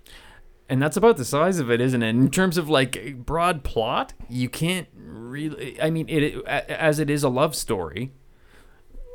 [0.66, 2.08] And that's about the size of it, isn't it?
[2.08, 5.78] In terms of like broad plot, you can't really.
[5.78, 8.12] I mean, it as it is a love story.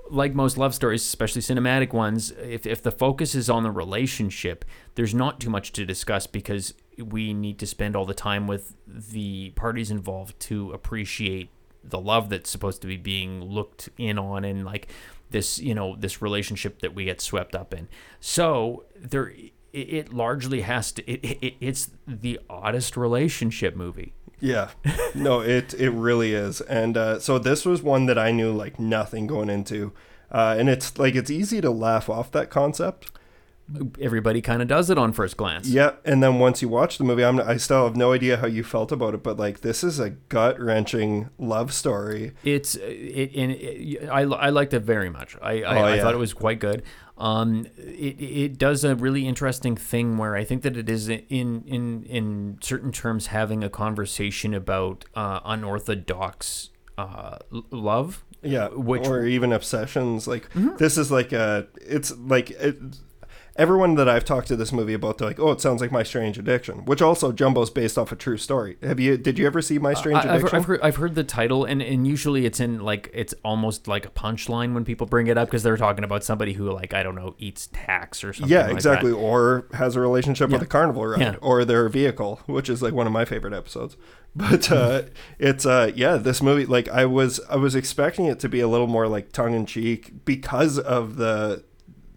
[0.09, 4.65] Like most love stories, especially cinematic ones, if if the focus is on the relationship,
[4.95, 8.75] there's not too much to discuss because we need to spend all the time with
[8.87, 11.49] the parties involved to appreciate
[11.83, 14.89] the love that's supposed to be being looked in on and like
[15.29, 17.87] this you know this relationship that we get swept up in.
[18.19, 19.31] So there
[19.71, 24.69] it, largely has to it, it it's the oddest relationship movie Yeah,
[25.15, 26.61] no, it it really is.
[26.61, 29.91] And uh, so this was one that I knew like nothing going into.
[30.31, 33.11] uh, and it's like it's easy to laugh off that concept.
[34.01, 35.67] Everybody kind of does it on first glance.
[35.67, 38.47] Yeah, and then once you watch the movie, I'm I still have no idea how
[38.47, 42.31] you felt about it, but like this is a gut wrenching love story.
[42.43, 45.35] It's it, and it, I I liked it very much.
[45.39, 46.01] I I, Oh, I yeah.
[46.01, 46.81] thought it was quite good.
[47.19, 51.63] Um, it it does a really interesting thing where I think that it is in
[51.67, 57.39] in in certain terms having a conversation about uh, unorthodox uh,
[57.71, 58.23] love.
[58.41, 60.27] Yeah, Which- or even obsessions.
[60.27, 62.77] Like this is like a, it's like it,
[63.55, 66.03] everyone that I've talked to this movie about, they're like, oh, it sounds like My
[66.03, 68.77] Strange Addiction, which also Jumbo's based off a true story.
[68.81, 69.17] Have you?
[69.17, 70.57] Did you ever see My Strange I, I've, Addiction?
[70.57, 74.05] I've heard I've heard the title and, and usually it's in like it's almost like
[74.05, 77.03] a punchline when people bring it up because they're talking about somebody who like I
[77.03, 78.51] don't know eats tax or something.
[78.51, 78.75] yeah, like that.
[78.75, 79.11] exactly.
[79.11, 81.35] Or has a relationship with a carnival ride, Yeah.
[81.41, 83.97] or their vehicle, which is like one of my favorite episodes.
[84.35, 85.01] But uh,
[85.39, 88.67] it's uh, yeah, this movie like I was I was expecting it to be a
[88.67, 91.63] little more like tongue in cheek because of the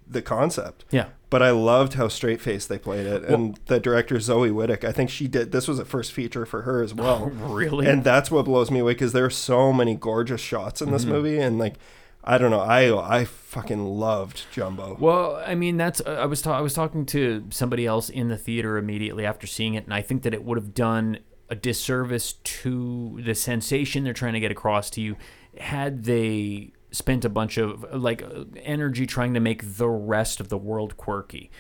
[0.06, 0.84] the concept.
[0.90, 1.06] Yeah.
[1.32, 4.84] But I loved how straight faced they played it, and the director Zoe Wittock.
[4.84, 5.50] I think she did.
[5.50, 7.26] This was a first feature for her as well.
[7.30, 7.88] Really?
[7.88, 10.92] And that's what blows me away because there are so many gorgeous shots in Mm-hmm.
[10.94, 11.74] this movie, and like,
[12.22, 14.96] I don't know, I I fucking loved Jumbo.
[15.00, 18.36] Well, I mean, that's I was ta- I was talking to somebody else in the
[18.38, 21.18] theater immediately after seeing it, and I think that it would have done
[21.48, 25.16] a disservice to the sensation they're trying to get across to you
[25.58, 28.22] had they spent a bunch of like
[28.56, 31.50] energy trying to make the rest of the world quirky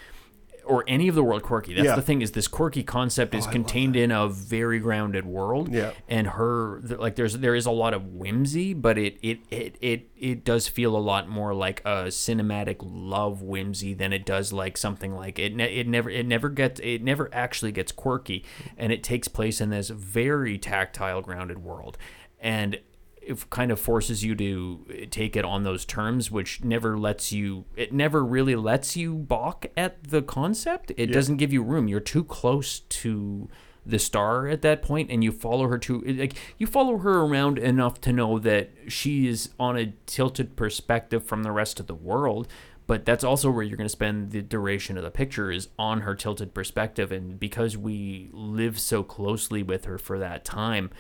[0.64, 1.74] or any of the world quirky.
[1.74, 1.96] That's Yeah.
[1.96, 5.72] the thing is this quirky concept is contained in a very grounded world.
[5.74, 5.90] Yeah.
[6.08, 10.10] And her like there's there is a lot of whimsy, but it it it it,
[10.16, 14.76] it does feel a lot more like a cinematic love whimsy than it does like
[14.76, 18.44] something like it ne- it never it never gets it never actually gets quirky
[18.76, 21.98] and it takes place in this very tactile grounded world.
[22.38, 22.78] And
[23.24, 27.32] it kind of forces you to eh, take it on those terms, which never lets
[27.32, 27.64] you.
[27.76, 30.92] It never really lets you balk at the concept.
[30.96, 31.88] It doesn't give you room.
[31.88, 33.48] You're too close to
[33.84, 37.20] the star at that point, and you follow her to eh, like you follow her
[37.20, 41.86] around enough to know that she is on a tilted perspective from the rest of
[41.86, 42.48] the world.
[42.88, 46.00] But that's also where you're going to spend the duration of the picture is on
[46.00, 50.90] her tilted perspective, and because we live so closely with her for that time,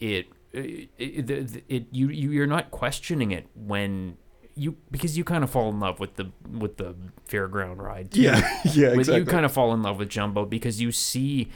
[0.00, 4.16] it it, it, it, you you're not questioning it when
[4.56, 6.94] you because you kind of fall in love with the with the
[7.28, 8.12] fairground ride.
[8.12, 8.22] too.
[8.22, 8.38] Yeah,
[8.72, 9.20] yeah, With- exactly.
[9.20, 11.50] You kind of fall in love with Jumbo because you see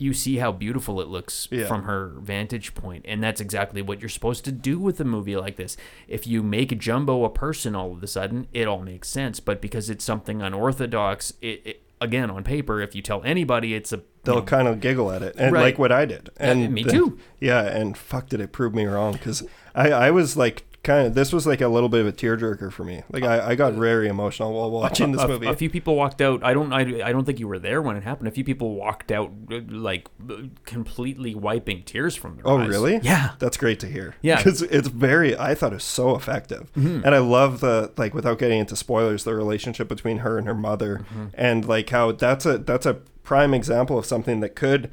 [0.00, 1.66] you see how beautiful it looks Yeah.
[1.66, 5.34] from her vantage point and that's exactly what you're supposed to do with a movie
[5.36, 9.08] like this if you make jumbo a person all of a sudden it all makes
[9.08, 13.74] sense but because it's something unorthodox it, it again on paper if you tell anybody
[13.74, 15.62] it's a They'll know, kind of giggle at it, and Right.
[15.62, 16.30] like what I did.
[16.38, 17.18] And me the- too.
[17.40, 19.12] Yeah, and fuck, did it prove me wrong?
[19.12, 19.44] Because
[19.74, 22.72] I, I was like, kind of, this was like a little bit of a tearjerker
[22.72, 23.02] for me.
[23.10, 25.46] Like I, I got very emotional while watching this a, movie.
[25.46, 26.42] A few people walked out.
[26.42, 26.72] I don't.
[26.72, 28.28] I, I don't think you were there when it happened.
[28.28, 30.34] A few people walked out uh, like uh,
[30.64, 32.68] completely wiping tears from their Oh, eyes.
[32.68, 32.98] really?
[33.02, 33.34] Yeah.
[33.38, 34.14] That's great to hear.
[34.22, 34.36] Yeah.
[34.36, 34.44] Mm-hmm.
[34.48, 36.70] Because it's very, I thought it was so effective.
[36.74, 40.54] And I love the, like, without getting into spoilers, the relationship between her and her
[40.54, 40.98] mother.
[40.98, 41.26] Mm-hmm.
[41.34, 44.90] And, like, how that's a, that's a prime example of something that could,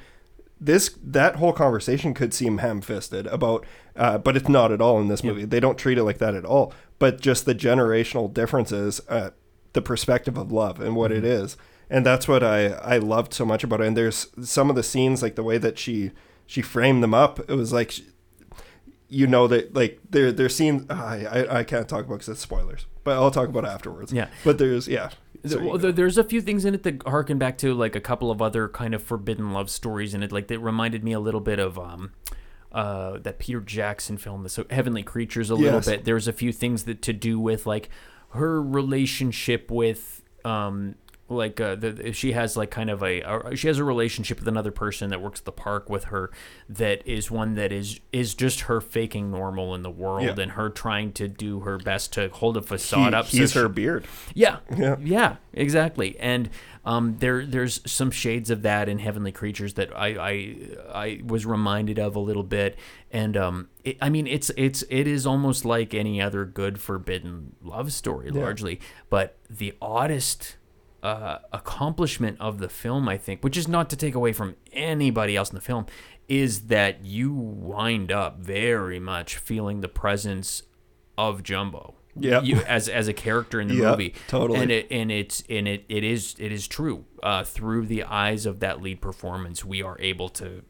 [0.60, 3.65] this, that whole conversation could seem ham fisted about,
[3.95, 5.45] uh, but it's not at all in this movie.
[5.45, 6.73] They don't treat it like that at all.
[6.98, 9.32] But just the generational differences, uh,
[9.73, 11.44] the perspective of love and what it Mm-hmm.
[11.44, 11.57] is.
[11.90, 13.88] And that's what I, I loved so much about it.
[13.88, 16.11] And there's some of the scenes, like the way that she,
[16.48, 17.40] she framed them up.
[17.49, 17.94] It was like,
[19.07, 22.40] you know that like there there's scenes I, I I can't talk about because it's
[22.41, 24.11] spoilers, but I'll talk about it afterwards.
[24.11, 24.30] Yeah.
[24.44, 25.11] but there's yeah.
[25.45, 28.31] So well, there's a few things in it that harken back to like a couple
[28.31, 30.31] of other kind of forbidden love stories in it.
[30.31, 32.11] Like that reminded me a little bit of um,
[32.72, 35.85] uh, that Peter Jackson film, the so Heavenly Creatures, a little Yes.
[35.85, 36.03] bit.
[36.05, 37.89] There's a few things that to do with like
[38.30, 40.95] her relationship with um,
[41.27, 44.47] like uh, the, she has like kind of a, a she has a relationship with
[44.47, 46.30] another person that works at the park with her
[46.69, 50.43] that is one that is is just her faking normal in the world Yeah.
[50.43, 53.26] and her trying to do her best to hold a facade he, up.
[53.26, 54.06] so he's she- her beard.
[54.35, 54.97] yeah, Yeah.
[55.02, 56.15] yeah, exactly.
[56.19, 56.49] And
[56.88, 60.56] um, there, there's some shades of that in Heavenly Creatures that I, I,
[60.93, 62.77] I was reminded of a little bit.
[63.10, 67.56] And um, it, I mean, it's, it's, it is almost like any other good forbidden
[67.64, 68.80] love story, largely.
[69.10, 70.57] But the oddest
[71.06, 75.36] uh, accomplishment of the film, I think, which is not to take away from anybody
[75.36, 75.86] else in the film,
[76.27, 80.64] is that you wind up very much feeling the presence
[81.18, 81.95] of Jumbo.
[82.18, 84.14] You, as as a character in the Yep, movie.
[84.30, 84.61] totally.
[84.61, 87.03] And it and it's and it, it is it is true.
[87.22, 90.64] Uh, through the eyes of that lead performance, we are able to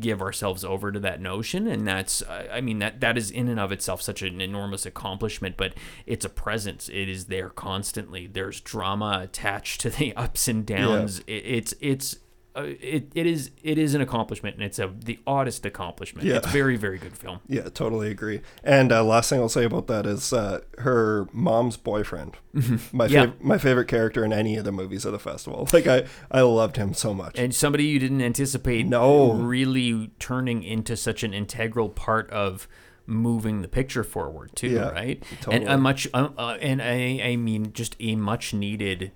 [0.00, 3.60] give ourselves over to that notion and that's i mean that that is in and
[3.60, 5.74] of itself such an enormous accomplishment but
[6.06, 6.88] it's a presence.
[6.88, 8.26] It is there constantly.
[8.26, 11.22] There's drama attached to the ups and downs.
[11.26, 11.36] Yeah.
[11.36, 12.16] it, it's it's
[12.56, 16.26] uh, it, it is it is an accomplishment and it's a the oddest accomplishment.
[16.26, 16.36] Yeah.
[16.36, 17.40] It's very very good film.
[17.48, 18.40] Yeah, totally agree.
[18.64, 22.36] And uh, last thing I'll say about that is uh, her mom's boyfriend.
[22.54, 22.96] Mm-hmm.
[22.96, 23.26] my yeah.
[23.26, 25.68] fav- my favorite character in any of the movies of the festival.
[25.74, 27.36] Like I I loved him so much.
[27.36, 32.68] And somebody you didn't anticipate no really turning into such an integral part of
[33.06, 35.22] moving the picture forward too, yeah, right?
[35.40, 35.56] Totally.
[35.56, 39.12] And a much uh, uh, and I I mean just a much needed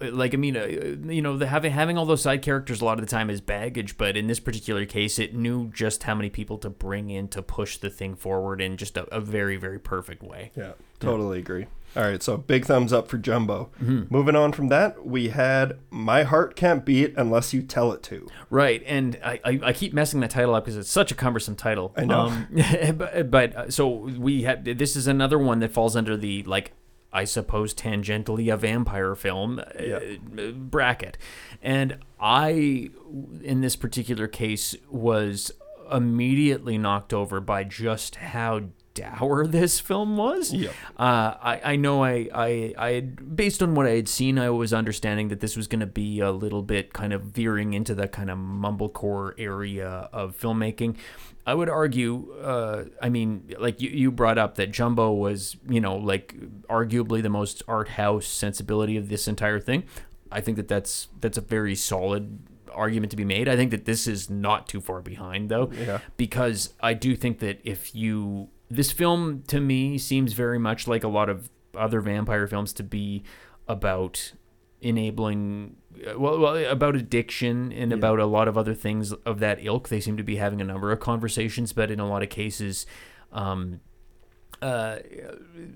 [0.00, 0.66] like I mean, uh,
[1.10, 3.40] you know, the, having having all those side characters a lot of the time is
[3.40, 7.28] baggage, but in this particular case, it knew just how many people to bring in
[7.28, 10.50] to push the thing forward in just a, a very very perfect way.
[10.56, 11.42] Yeah, totally yeah.
[11.42, 11.66] agree.
[11.94, 13.68] All right, so big thumbs up for Jumbo.
[13.82, 14.04] Mm-hmm.
[14.08, 18.26] Moving on from that, we had My Heart Can't Beat Unless You Tell It To.
[18.48, 21.54] Right, and I, I, I keep messing that title up because it's such a cumbersome
[21.54, 21.92] title.
[21.94, 22.20] I know.
[22.28, 22.48] Um,
[22.96, 26.72] but, but uh, so we have this is another one that falls under the like
[27.12, 31.18] I suppose, tangentially a vampire film uh, bracket.
[31.60, 32.90] And I,
[33.42, 35.52] in this particular case, was
[35.90, 38.62] immediately knocked over by just how
[38.94, 40.52] dour this film was.
[40.52, 40.70] Yeah.
[40.98, 44.50] Uh, I, I know I, I, I had, based on what I had seen, I
[44.50, 47.94] was understanding that this was going to be a little bit kind of veering into
[47.94, 50.96] the kind of mumblecore area of filmmaking.
[51.44, 55.80] I would argue, uh, I mean, like you, you brought up that Jumbo was, you
[55.80, 56.36] know, like
[56.68, 59.84] arguably the most art house sensibility of this entire thing.
[60.30, 62.38] I think that that's that's a very solid
[62.72, 63.48] argument to be made.
[63.48, 65.98] I think that this is not too far behind though, yeah.
[66.16, 71.04] because I do think that if you this film to me seems very much like
[71.04, 73.24] a lot of other vampire films to be
[73.68, 74.32] about
[74.80, 75.76] enabling
[76.16, 77.96] well, well about addiction and yeah.
[77.96, 79.88] about a lot of other things of that ilk.
[79.88, 82.86] They seem to be having a number of conversations but in a lot of cases
[83.32, 83.80] um,
[84.60, 84.98] uh,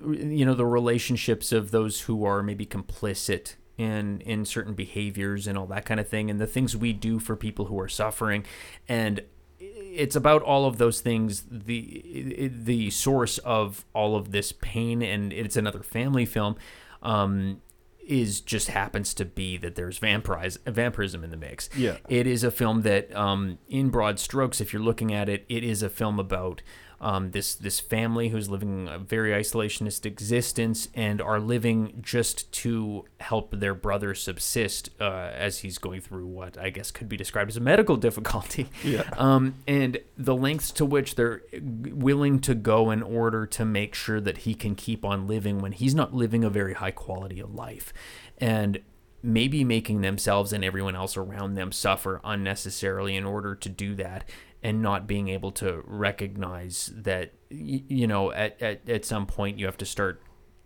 [0.07, 5.59] you know the relationships of those who are maybe complicit in in certain behaviors and
[5.59, 8.45] all that kind of thing and the things we do for people who are suffering.
[8.89, 9.23] And
[9.59, 15.33] it's about all of those things the the source of all of this pain and
[15.33, 16.57] it's another family film.
[17.03, 17.61] Um,
[18.07, 21.69] is just happens to be that there's vampirize, vampirism in the mix.
[21.77, 21.97] Yeah.
[22.09, 25.65] It is a film that, um, in broad strokes, if you're looking at it, it
[25.65, 26.63] is a film about
[27.01, 33.05] um, this this family who's living a very isolationist existence and are living just to
[33.21, 37.51] help their brother subsist uh, as he's going through what I guess could be described
[37.51, 38.69] as a medical difficulty.
[38.83, 39.09] Yeah.
[39.17, 44.21] Um, and the lengths to which they're willing to go in order to make sure
[44.21, 47.55] that he can keep on living when he's not living a very high quality of
[47.55, 47.93] life,
[48.39, 48.81] and
[49.23, 54.25] maybe making themselves and everyone else around them suffer unnecessarily in order to do that
[54.63, 59.67] and not being able to recognize that you know at, at, at some point you
[59.67, 60.23] have to start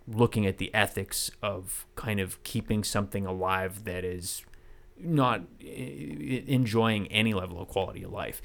[0.07, 4.45] looking at the ethics of kind of keeping something alive that is
[4.99, 8.43] not eh, eh, enjoying any level of quality of life.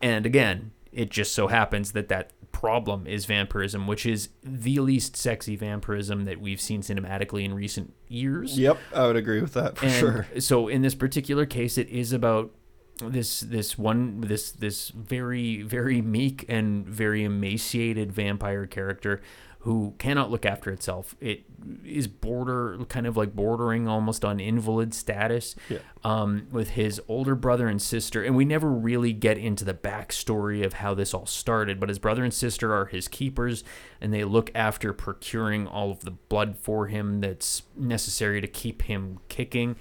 [0.00, 5.16] And again it just so happens that that problem is vampirism which is the least
[5.16, 8.56] sexy vampirism that we've seen cinematically in recent years.
[8.58, 10.26] Yep i would agree with that for and sure.
[10.38, 12.52] so in this particular case it is about
[13.00, 19.20] this this one this this very very meek and very emaciated vampire character
[19.64, 21.16] who cannot look after itself.
[21.22, 21.44] It
[21.86, 25.78] is border kind of like bordering almost on invalid status yeah.
[26.04, 28.22] um, with his older brother and sister.
[28.22, 31.80] And we never really get into the backstory of how this all started.
[31.80, 33.64] But his brother and sister are his keepers,
[34.02, 38.82] and they look after procuring all of the blood for him that's necessary to keep
[38.82, 39.76] him kicking.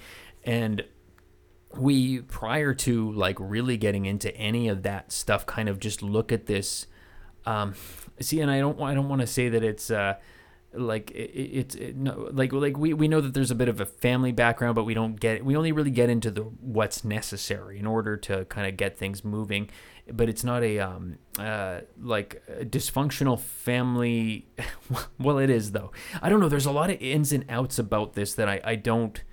[0.45, 0.85] And
[1.77, 6.31] we prior to like really getting into any of that stuff kind of just look
[6.31, 6.87] at this
[7.45, 7.73] um
[8.19, 10.15] see and i don't i don't want to say that it's uh
[10.75, 13.85] like it's it, no, like like we, we know that there's a bit of a
[13.85, 17.85] family background but we don't get we only really get into the what's necessary in
[17.85, 19.69] order to kind of get things moving
[20.11, 24.47] but it's not a um uh like a dysfunctional family
[25.19, 25.91] well it is though.
[26.21, 28.75] I don't know there's a lot of ins and outs about this that i i
[28.75, 29.23] don't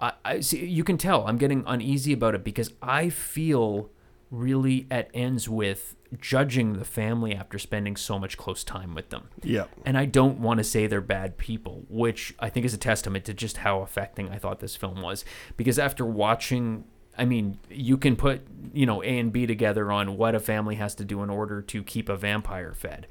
[0.00, 3.90] I, I see you can tell I'm getting uneasy about it because I feel
[4.30, 9.28] really at ends with judging the family after spending so much close time with them.
[9.42, 9.64] Yeah.
[9.84, 13.24] And I don't want to say they're bad people, which I think is a testament
[13.26, 15.24] to just how affecting I thought this film was.
[15.56, 16.84] Because after watching
[17.18, 20.76] I mean, you can put, you know, A and B together on what a family
[20.76, 23.06] has to do in order to keep a vampire fed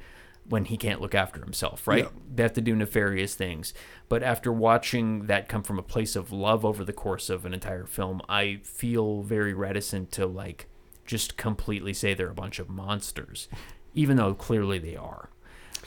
[0.49, 2.05] when he can't look after himself, right?
[2.05, 2.09] Yeah.
[2.35, 3.73] They have to do nefarious things.
[4.09, 7.53] But after watching that come from a place of love over the course of an
[7.53, 10.67] entire film, I feel very reticent to like
[11.05, 13.47] just completely say they're a bunch of monsters,
[13.93, 15.29] even though clearly they are.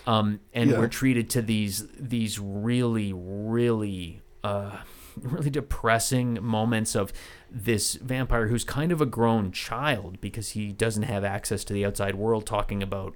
[0.07, 0.79] Um, and Yeah.
[0.79, 4.79] we're treated to these these really really uh,
[5.21, 7.13] really depressing moments of
[7.51, 11.85] this vampire who's kind of a grown child because he doesn't have access to the
[11.85, 13.15] outside world talking about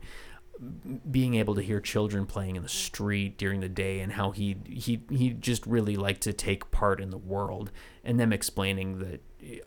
[1.11, 4.57] being able to hear children playing in the street during the day and how he
[4.67, 7.71] he he just really liked to take part in the world
[8.05, 9.23] and them explaining that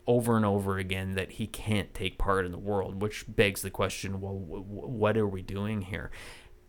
[0.06, 3.70] over and over again that he can't take part in the world which begs the
[3.70, 6.10] question well w- what are we doing here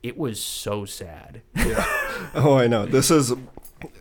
[0.03, 1.41] it was so sad
[2.35, 2.85] Oh, I know.
[2.85, 3.31] This is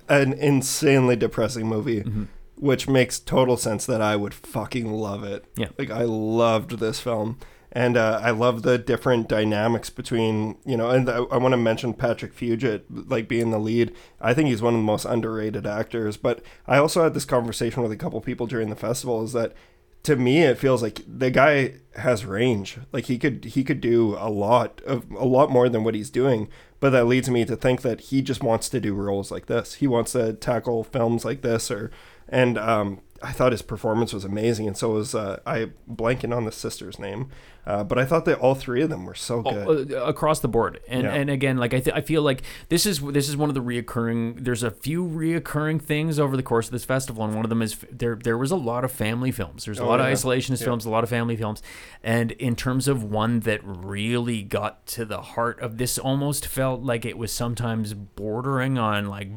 [0.08, 2.24] an insanely depressing movie, Mm-hmm.
[2.56, 5.44] which makes total sense that I would fucking love it.
[5.56, 5.68] Yeah.
[5.78, 7.38] Like, I loved this film.
[7.72, 11.56] And uh, I love the different dynamics between, you know, and I, I want to
[11.56, 13.94] mention Patrick Fugit, like being the lead.
[14.20, 16.16] I think he's one of the most underrated actors.
[16.16, 19.54] But I also had this conversation with a couple people during the festival is that
[20.02, 24.16] to me it feels like the guy has range like he could he could do
[24.18, 26.48] a lot of a lot more than what he's doing
[26.78, 29.74] but that leads me to think that he just wants to do roles like this
[29.74, 31.90] he wants to tackle films like this or
[32.30, 36.46] and um I thought his performance was amazing, and so was uh, I blanking on
[36.46, 37.28] the sister's name,
[37.66, 39.92] uh, but I thought that all three of them were so good.
[39.92, 41.12] uh, across the board and Yeah.
[41.12, 42.40] and again like I, th- I feel like
[42.70, 46.42] this is this is one of the reoccurring there's a few reoccurring things over the
[46.42, 48.84] course of this festival and one of them is f- there there was a lot
[48.86, 50.06] of family films there's a Oh, lot yeah.
[50.06, 50.64] of isolationist Yeah.
[50.68, 51.62] films a lot of family films
[52.02, 56.80] and in terms of one that really got to the heart of this almost felt
[56.80, 59.28] like it was sometimes bordering on like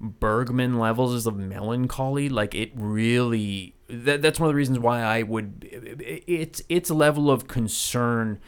[0.00, 2.28] Bergman levels of melancholy.
[2.28, 3.74] Like it really.
[3.88, 5.66] That, that's one of the reasons why I would.
[5.70, 8.38] Its its level of concern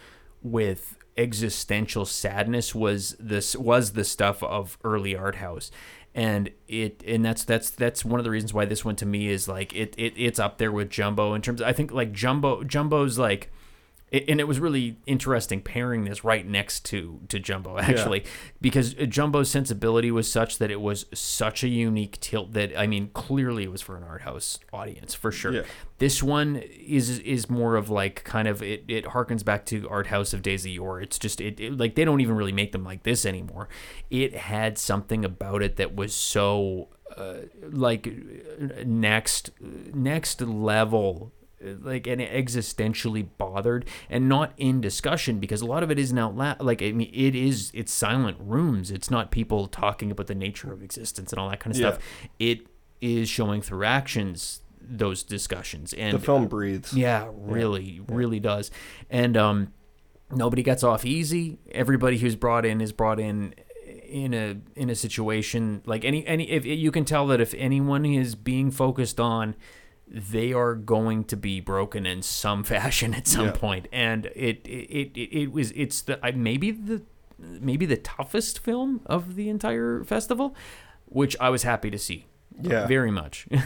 [0.43, 5.71] with existential sadness was this was the stuff of early art house
[6.15, 9.29] and it and that's that's that's one of the reasons why this one to me
[9.29, 12.13] is like it, it it's up there with jumbo in terms of, i think like
[12.13, 13.51] jumbo jumbo's like it,
[14.13, 18.25] and it was really interesting pairing this right next to to Jumbo actually
[18.61, 23.11] because Jumbo's sensibility was such that it was such a unique tilt that I mean
[23.13, 25.53] clearly it was for an art house audience for sure.
[25.53, 25.63] Yeah.
[25.99, 30.09] This one is is more of like kind of it it harkens back to art
[30.09, 31.01] house of days of yore.
[31.01, 33.69] It's just it, it like they don't even really make them like this anymore.
[34.11, 38.13] It had something about it that was so uh, like
[38.85, 41.33] next next level
[41.63, 46.35] like and existentially bothered and not in discussion because a lot of it isn't out
[46.35, 50.35] loud like i mean it is it's silent rooms it's not people talking about the
[50.35, 51.91] nature of existence and all that kind of Yeah.
[51.91, 52.03] stuff
[52.39, 52.67] it
[53.03, 56.93] is showing through actions those discussions and the film breathes.
[56.95, 58.71] yeah, really, really does.
[59.09, 59.73] And um,
[60.33, 61.59] nobody gets off easy.
[61.71, 63.55] Everybody who's brought in is brought in
[64.09, 68.05] in a in a situation like any any if you can tell that if anyone
[68.05, 69.55] is being focused on
[70.11, 73.53] they are going to be broken in some fashion at some Yeah.
[73.53, 77.03] point and it it, it it was it's the I- maybe the
[77.39, 80.55] maybe the toughest film of the entire festival
[81.07, 82.27] which I was happy to see
[82.61, 82.87] Yeah.
[82.87, 83.47] very much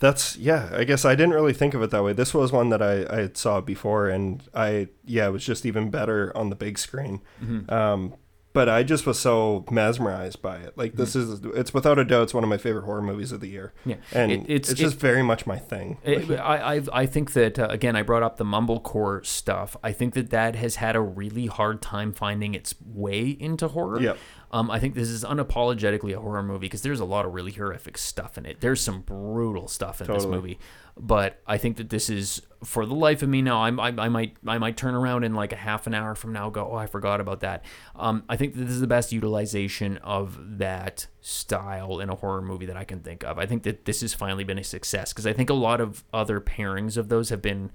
[0.00, 0.70] That's yeah.
[0.72, 2.12] I guess I didn't really think of it that way.
[2.12, 5.90] This was one that I I saw before, and I yeah, it was just even
[5.90, 7.20] better on the big screen.
[7.42, 7.68] Mm-hmm.
[7.74, 8.14] Um,
[8.52, 10.76] but I just was so mesmerized by it.
[10.76, 13.40] Like this is it's without a doubt it's one of my favorite horror movies of
[13.40, 13.72] the year.
[13.84, 13.96] Yeah.
[14.12, 15.98] and It- it's it's- just very much my thing.
[16.02, 19.76] It, I, I I think that uh, again I brought up the mumblecore stuff.
[19.82, 24.00] I think that that has had a really hard time finding its way into horror.
[24.00, 24.18] Yep.
[24.50, 27.52] Um, I think this is unapologetically a horror movie because there's a lot of really
[27.52, 28.60] horrific stuff in it.
[28.60, 30.58] There's some brutal stuff in this movie,
[30.96, 33.62] but I think that this is for the life of me now.
[33.62, 36.32] I'm, I, I might I might turn around in like a half an hour from
[36.32, 37.64] now go oh I forgot about that.
[37.94, 42.42] Um, I think that this is the best utilization of that style in a horror
[42.42, 43.38] movie that I can think of.
[43.38, 46.04] I think that this has finally been a success because I think a lot of
[46.12, 47.70] other pairings of those have been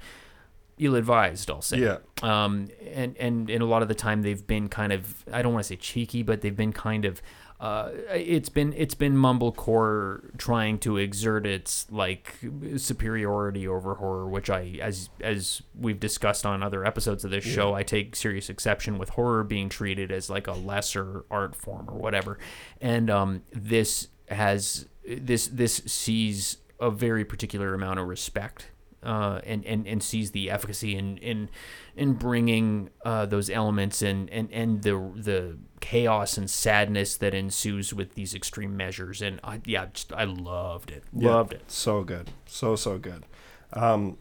[0.78, 1.50] ill-advised.
[1.52, 1.98] I'll say Yeah.
[2.22, 5.54] um, and, and and a lot of the time they've been kind of I don't
[5.54, 7.22] want to say cheeky, but they've been kind of
[7.60, 12.36] uh, it's been it's been mumblecore trying to exert its like
[12.76, 17.74] superiority over horror, which I as as we've discussed on other episodes of this show,
[17.74, 21.98] I take serious exception with horror being treated as like a lesser art form or
[21.98, 22.38] whatever,
[22.82, 28.72] and um, this has this this sees a very particular amount of respect
[29.04, 31.50] uh, and, and and sees the efficacy in in
[31.96, 37.94] in bringing uh, those elements and, and and the the chaos and sadness that ensues
[37.94, 39.22] with these extreme measures.
[39.22, 41.70] And I, yeah, just I loved it, Yeah, loved it.
[41.70, 42.32] So good.
[42.46, 43.26] So, so good.
[43.74, 44.18] Um,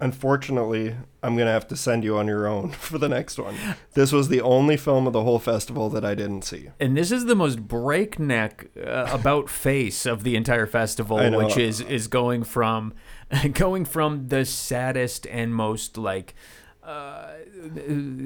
[0.00, 3.54] unfortunately, I'm going to have to send you on your own for the next one.
[3.94, 6.70] This was the only film of the whole festival that I didn't see.
[6.80, 11.80] And this is the most breakneck uh, about face of the entire festival, which is
[11.80, 12.94] is going from
[13.52, 16.34] going from the saddest and most like
[16.82, 17.32] uh,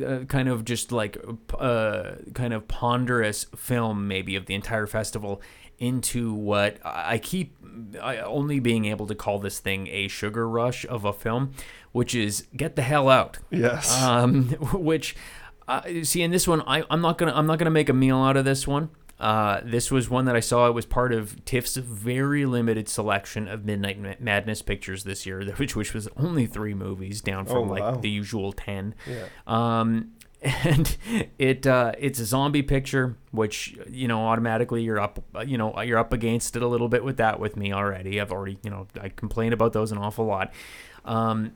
[0.07, 1.17] uh, kind of just like
[1.59, 5.41] uh, kind of ponderous film maybe of the entire festival
[5.79, 7.57] into what I keep
[8.03, 11.53] I only being able to call this thing a sugar rush of a film,
[11.93, 13.39] which is get the hell out.
[13.51, 13.91] Yes.
[14.03, 14.45] Um,
[14.75, 15.17] which
[15.67, 18.19] uh, see in this one I, I'm not gonna I'm not gonna make a meal
[18.19, 18.91] out of this one.
[19.21, 20.67] Uh, this was one that I saw.
[20.67, 25.77] It was part of TIFF's very limited selection of Midnight Madness pictures this year, which
[25.77, 27.97] which was only three movies, down from Oh, like wow.
[27.97, 28.95] the usual ten.
[29.07, 29.27] Yeah.
[29.47, 30.97] Um, and
[31.39, 35.99] it uh, it's a zombie picture, which you know automatically you're up you know you're
[35.99, 38.19] up against it a little bit with that with me already.
[38.19, 40.51] I've already you know I complain about those an awful lot.
[41.05, 41.53] Um,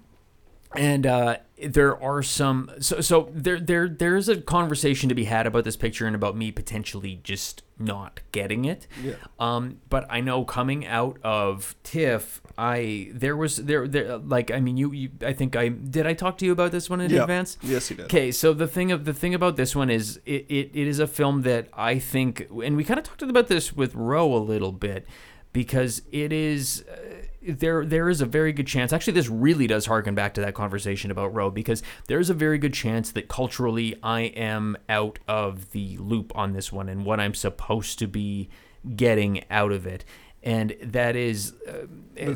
[0.77, 1.37] and uh,
[1.69, 5.77] there are some so so there there there's a conversation to be had about this
[5.77, 8.87] picture and about me potentially just not getting it.
[9.03, 9.15] Yeah.
[9.39, 14.61] Um, but I know coming out of TIFF, I there was there there like I
[14.61, 17.11] mean you, you I think I did I talk to you about this one in
[17.11, 17.23] Yeah.
[17.23, 17.57] advance.
[17.63, 18.07] Yes, you did.
[18.07, 20.99] Okay, so the thing of the thing about this one is it, it, it is
[20.99, 24.39] a film that I think, and we kind of talked about this with Roh a
[24.39, 25.07] little bit,
[25.53, 28.93] because it is uh, there there is a very good chance.
[28.93, 32.35] Actually, this really does harken back to that conversation about Roh because there is a
[32.35, 37.05] very good chance that culturally I am out of the loop on this one and
[37.05, 38.49] what I'm supposed to be
[38.97, 40.05] getting out of it.
[40.43, 41.87] And that is uh,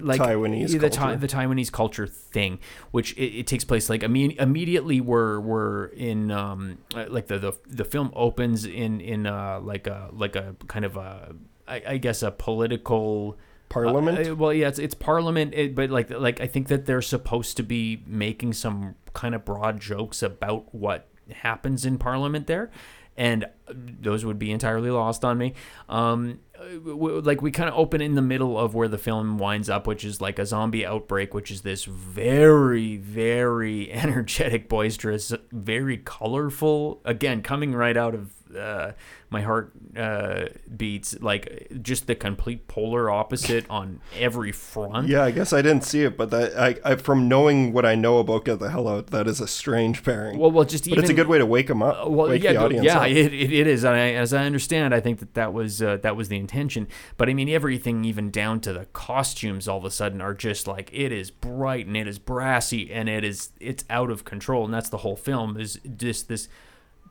[0.01, 1.16] like Taiwanese the, culture.
[1.16, 2.59] the Taiwanese culture thing,
[2.90, 5.02] which it, it takes place like imme- immediately.
[5.02, 9.86] We're we're in um uh, like the the, the film opens in in uh like
[9.86, 11.35] a like a kind of a
[11.66, 13.36] I, I guess a political
[13.69, 14.28] Parliament?
[14.28, 17.57] uh, well, yeah, it's it's Parliament, it, but like like I think that they're supposed
[17.59, 22.70] to be making some kind of broad jokes about what happens in Parliament there,
[23.16, 25.55] and those would be entirely lost on me.
[25.89, 29.86] Um, like we kind of open in the middle of where the film winds up,
[29.86, 37.01] which is like a zombie outbreak, which is this very very energetic, boisterous, very colorful.
[37.05, 38.93] Again, coming right out of uh,
[39.31, 40.47] my heart uh,
[40.77, 45.09] beats like just the complete polar opposite on every front.
[45.09, 47.95] Yeah, I guess I didn't see it, but that I, I from knowing what I
[47.95, 50.39] know about Get the Hell Out, that is a strange pairing.
[50.39, 52.35] Well, well, just but even it's a good way to wake them up, Uh, well,
[52.35, 53.85] yeah, the audience yeah, it, it, it is.
[53.85, 56.89] And I, as I understand, I think that that was uh, that was the intention.
[57.16, 60.66] But I mean, everything, even down to the costumes, all of a sudden are just
[60.66, 64.65] like it is bright and it is brassy and it is it's out of control.
[64.65, 66.49] And that's the whole film is just this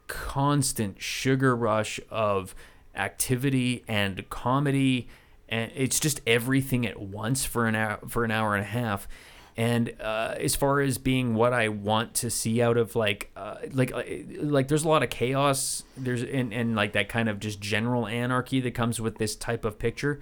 [0.08, 2.56] constant sugar rush of
[2.96, 5.08] activity and comedy
[5.50, 9.08] and it's just everything at once for an hour for an hour and a half.
[9.56, 13.56] And uh, as far as being what I want to see out of like uh,
[13.72, 14.04] like uh,
[14.40, 15.84] like there's a lot of chaos.
[15.96, 19.66] There's and, and like that kind of just general anarchy that comes with this type
[19.66, 20.22] of picture.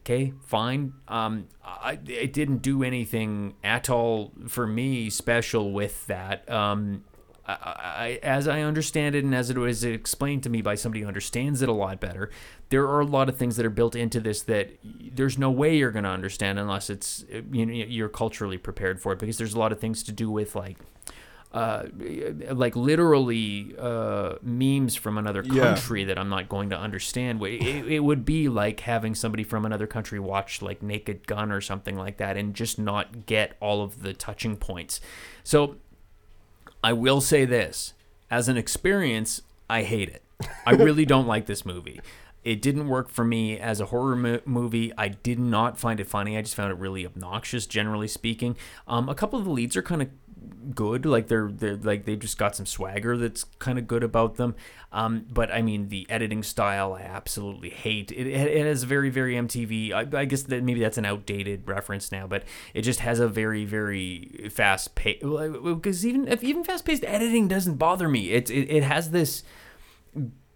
[0.00, 0.94] Okay fine.
[1.06, 6.48] Um I, it didn't do anything at all for me special with that.
[6.50, 7.04] Um
[7.46, 11.02] I, I, as I understand it, and as it was explained to me by somebody
[11.02, 12.30] who understands it a lot better,
[12.68, 15.76] there are a lot of things that are built into this that there's no way
[15.76, 19.18] you're going to understand unless it's you know you're culturally prepared for it.
[19.18, 20.78] Because there's a lot of things to do with like,
[21.52, 21.84] uh,
[22.52, 25.60] like literally uh, memes from another Yeah.
[25.60, 27.42] country that I'm not going to understand.
[27.42, 31.60] It, it would be like having somebody from another country watch like Naked Gun or
[31.60, 35.00] something like that and just not get all of the touching points.
[35.44, 35.76] So
[36.82, 37.94] I will say this
[38.30, 40.22] as an experience, I hate it.
[40.66, 42.00] I really don't like this movie.
[42.44, 44.92] It didn't work for me as a horror mo- movie.
[44.98, 46.36] I did not find it funny.
[46.36, 48.56] I just found it really obnoxious, generally speaking.
[48.88, 50.08] Um, a couple of the leads are kind of
[50.74, 54.36] good, like they're they're like they just got some swagger that's kind of good about
[54.36, 54.54] them.
[54.92, 58.12] Um, but I mean, the editing style I absolutely hate.
[58.12, 59.92] It, it has very very MTV.
[59.92, 63.28] I, I guess that maybe that's an outdated reference now, but it just has a
[63.28, 65.22] very very fast pace.
[65.22, 68.30] Because even if even fast paced editing doesn't bother me.
[68.30, 69.42] It, it it has this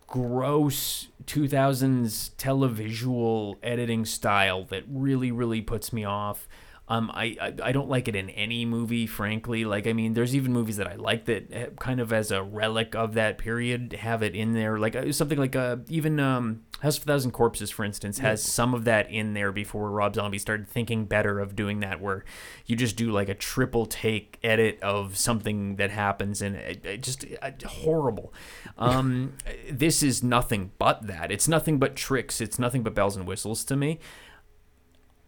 [0.07, 6.47] gross 2000s televisual editing style that really really puts me off
[6.89, 9.65] um, I, I I don't like it in any movie, frankly.
[9.65, 12.95] Like, I mean, there's even movies that I like that kind of as a relic
[12.95, 14.79] of that period have it in there.
[14.79, 18.41] Like uh, something like uh, even um, House of a Thousand Corpses, for instance, has
[18.41, 22.25] some of that in there before Rob Zombie started thinking better of doing that, where
[22.67, 27.03] you just do like a triple take edit of something that happens, and it, it
[27.03, 28.33] just uh, horrible.
[28.79, 29.33] Um,
[29.71, 31.33] this is nothing but that.
[31.33, 32.41] It's nothing but tricks.
[32.41, 33.99] It's nothing but bells and whistles to me.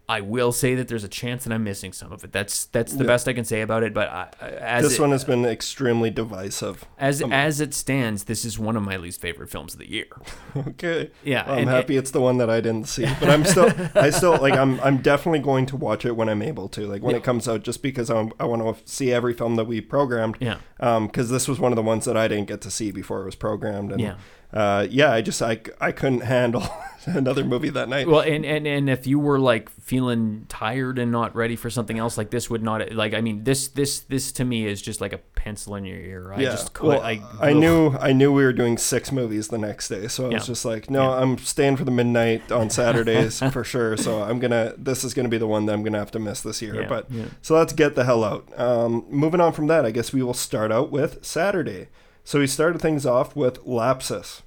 [0.09, 2.31] I will say that there's a chance that I'm missing some of it.
[2.31, 3.93] That's that's the best I can say about it.
[3.93, 6.83] But I, as This it, one has been extremely divisive.
[6.97, 10.07] as as it stands, this is one of my least favorite films of the year.
[10.57, 11.11] Okay.
[11.23, 13.71] Yeah, Well, I'm and- happy it's the one that I didn't see, but I'm still,
[13.95, 17.01] I still like, I'm, I'm definitely going to watch it when I'm able to, like
[17.03, 19.79] when it comes out, just because I'm, I want to see every film that we
[19.81, 20.37] programmed.
[20.39, 20.57] Yeah.
[20.79, 23.21] Um, because this was one of the ones that I didn't get to see before
[23.21, 24.15] it was programmed, and Yeah.
[24.53, 26.63] Uh, yeah, I just, I, I couldn't handle
[27.05, 28.07] another movie that night.
[28.07, 31.97] Well, and, and and if you were like feeling tired and not ready for something
[31.97, 33.13] else, like this would not like.
[33.13, 36.33] I mean, this this this to me is just like a pencil in your ear.
[36.33, 36.49] I yeah.
[36.49, 39.87] just could, well, I, I, knew, I knew we were doing six movies the next
[39.87, 40.37] day, so I Yeah.
[40.37, 43.97] was just like, no, I'm staying for the midnight on Saturdays for sure.
[43.97, 46.41] So I'm gonna, this is gonna be the one that I'm gonna have to miss
[46.41, 46.81] this year.
[46.81, 47.25] Yeah, but yeah.
[47.41, 48.47] so let's get the hell out.
[48.59, 51.87] Um, moving on from that, I guess we will start out with Saturday.
[52.29, 54.43] So we started things off with Lapsis,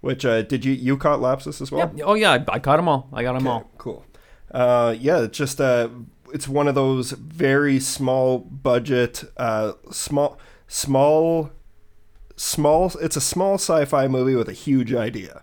[0.00, 1.92] which uh, did you you caught Lapsis as well?
[1.92, 2.04] Yeah.
[2.04, 3.08] Oh yeah, I, I caught them all.
[3.12, 3.70] I got them Okay, all.
[3.78, 4.04] cool.
[4.52, 5.88] Uh, yeah, it's just uh,
[6.32, 10.38] it's one of those very small budget, uh, small,
[10.68, 11.50] small,
[12.36, 12.92] small.
[13.00, 15.42] It's a small sci-fi movie with a huge idea.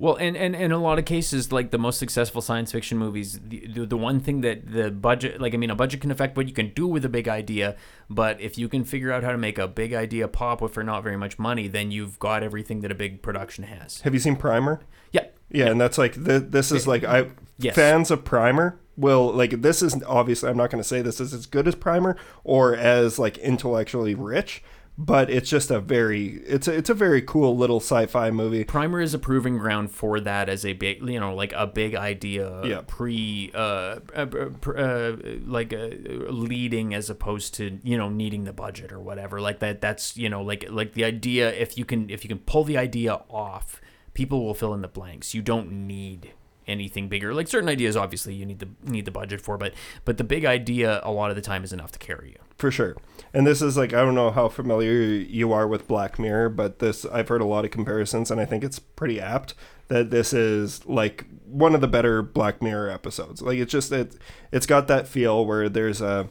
[0.00, 3.40] Well, and, and, in a lot of cases, like the most successful science fiction movies,
[3.40, 6.36] the, the, the one thing that the budget, like, I mean, a budget can affect
[6.36, 7.74] what you can do with a big idea,
[8.08, 10.84] but if you can figure out how to make a big idea pop with for
[10.84, 14.00] not very much money, then you've got everything that a big production has.
[14.02, 14.80] Have you seen Primer?
[15.10, 15.26] Yeah.
[15.50, 17.74] Yeah, and that's like th- this is like I Yes.
[17.74, 21.34] fans of Primer will like this is obviously I'm not going to say this is
[21.34, 24.62] as good as Primer or as like intellectually rich,
[25.00, 28.64] but it's just a very it's a, it's a very cool little sci-fi movie.
[28.64, 31.94] Primer is a proving ground for that as a big, you know, like a big
[31.94, 32.80] idea, Yeah.
[32.84, 34.26] pre, uh, uh,
[34.60, 35.16] pr- uh,
[35.46, 35.86] like uh,
[36.30, 39.40] leading as opposed to you know needing the budget or whatever.
[39.40, 41.52] Like that, that's you know, like like the idea.
[41.52, 43.80] If you can, if you can pull the idea off,
[44.14, 45.32] people will fill in the blanks.
[45.32, 46.32] You don't need
[46.66, 47.32] anything bigger.
[47.32, 50.44] Like certain ideas, obviously, you need the need the budget for, but but the big
[50.44, 52.40] idea a lot of the time is enough to carry you.
[52.58, 52.96] For sure.
[53.32, 56.80] And this is like I don't know how familiar you are with Black Mirror, but
[56.80, 59.54] this I've heard a lot of comparisons and I think it's pretty apt
[59.88, 63.40] that this is like one of the better Black Mirror episodes.
[63.40, 64.16] Like it's just it
[64.50, 66.28] it's got that feel where there's a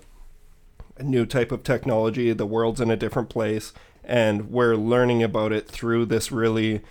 [0.97, 3.71] a new type of technology, the world's in a different place
[4.03, 6.81] and we're learning about it through this really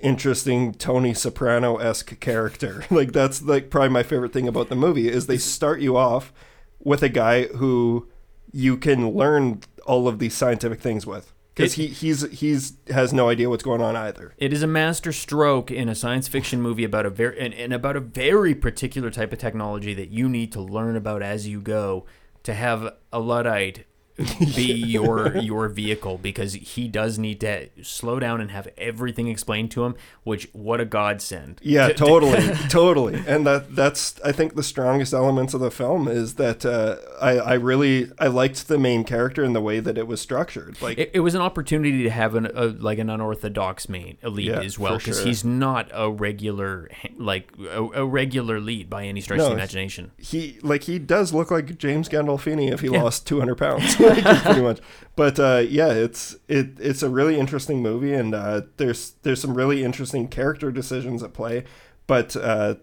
[0.00, 2.84] interesting Tony Soprano esque character.
[2.90, 6.32] like that's like probably my favorite thing about the movie is they start you off
[6.80, 8.08] with a guy who
[8.52, 13.28] you can learn all of these scientific things with because he he's he's has no
[13.28, 14.34] idea what's going on either.
[14.38, 17.72] It is a master stroke in a science fiction movie about a very and, and
[17.72, 21.60] about a very particular type of technology that you need to learn about as you
[21.60, 22.06] go
[22.42, 23.86] to have a luddite
[24.54, 29.70] be your your vehicle because he does need to slow down and have everything explained
[29.70, 29.94] to him
[30.24, 34.62] which what a godsend Yeah, To- to- totally, totally, and that that's I think the
[34.62, 39.04] strongest elements of the film is that uh, I I really I liked the main
[39.04, 40.80] character and the way that it was structured.
[40.82, 44.46] Like it, it was an opportunity to have an a, like an unorthodox main lead
[44.46, 45.26] Yeah, as well because sure.
[45.26, 49.56] he's not a regular like a, a regular lead by any stretch No, of the
[49.56, 53.02] imagination he like he does look like James Gandolfini if he Yeah.
[53.02, 53.96] lost 200 pounds
[54.42, 54.80] pretty much.
[55.16, 59.54] But uh, yeah it's it it's a really interesting movie and uh, there's there's some
[59.54, 61.64] really interesting character decisions at play.
[62.06, 62.76] But uh,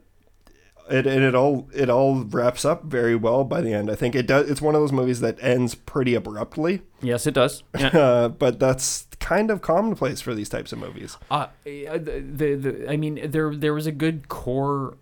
[0.89, 3.91] it and it all it all wraps up very well by the end.
[3.91, 6.81] I think it does it's one of those movies that ends pretty abruptly.
[7.01, 7.63] Yes it does.
[7.79, 7.87] Yeah.
[7.89, 11.17] uh, but that's kind of commonplace for these types of movies.
[11.29, 14.97] Uh, the, the, the I mean, there there was a good core.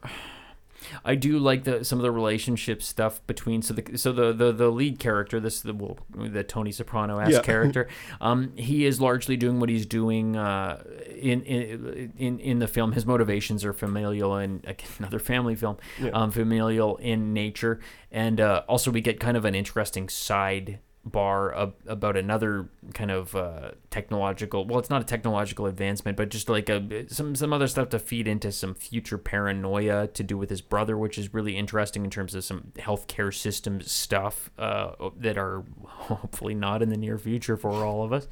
[1.05, 4.51] I do like the some of the relationship stuff between so the so the the,
[4.51, 7.41] the lead character this the well, the Tony Soprano esque Yeah.
[7.43, 7.87] character
[8.21, 10.83] um he is largely doing what he's doing uh
[11.15, 14.65] in in in, in the film his motivations are familial and
[14.99, 16.11] another family film Yeah.
[16.11, 17.79] um familial in nature
[18.11, 23.11] and uh, also we get kind of an interesting side bar ab- about another kind
[23.11, 27.53] of uh, technological well it's not a technological advancement but just like a some some
[27.53, 31.33] other stuff to feed into some future paranoia to do with his brother which is
[31.33, 36.89] really interesting in terms of some healthcare system stuff uh, that are hopefully not in
[36.89, 38.27] the near future for all of us.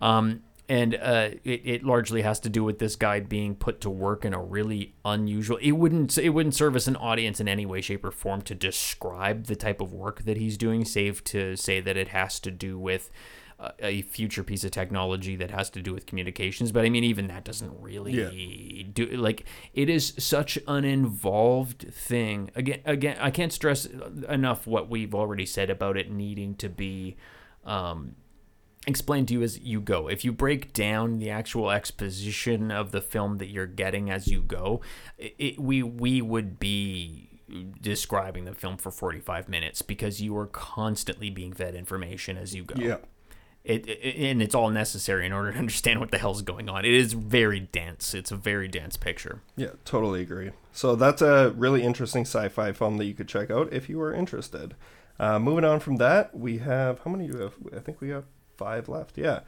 [0.00, 3.90] Um, and uh, it, it largely has to do with this guy being put to
[3.90, 5.56] work in a really unusual.
[5.58, 8.54] It wouldn't it wouldn't serve as an audience in any way, shape, or form to
[8.54, 12.50] describe the type of work that he's doing, save to say that it has to
[12.50, 13.10] do with
[13.58, 16.70] uh, a future piece of technology that has to do with communications.
[16.70, 18.12] But I mean, even that doesn't really
[18.92, 22.50] do like it is such an involved thing.
[22.54, 23.86] Again, again, I can't stress
[24.28, 27.16] enough what we've already said about it needing to be.
[27.64, 28.16] Um,
[28.86, 30.08] explained to you as you go.
[30.08, 34.40] If you break down the actual exposition of the film that you're getting as you
[34.40, 34.80] go,
[35.18, 37.28] it, it, we we would be
[37.80, 42.64] describing the film for 45 minutes because you are constantly being fed information as you
[42.64, 42.74] go.
[42.80, 42.98] Yeah.
[43.64, 46.84] It, it, and it's all necessary in order to understand what the hell's going on.
[46.84, 48.14] It is very dense.
[48.14, 49.42] It's a very dense picture.
[49.56, 50.50] Yeah, totally agree.
[50.72, 54.12] So that's a really interesting sci-fi film that you could check out if you are
[54.12, 54.74] interested.
[55.18, 57.54] Uh, moving on from that, we have how many do we have?
[57.76, 58.24] I think we have
[58.58, 59.16] five left.
[59.16, 59.40] Yeah.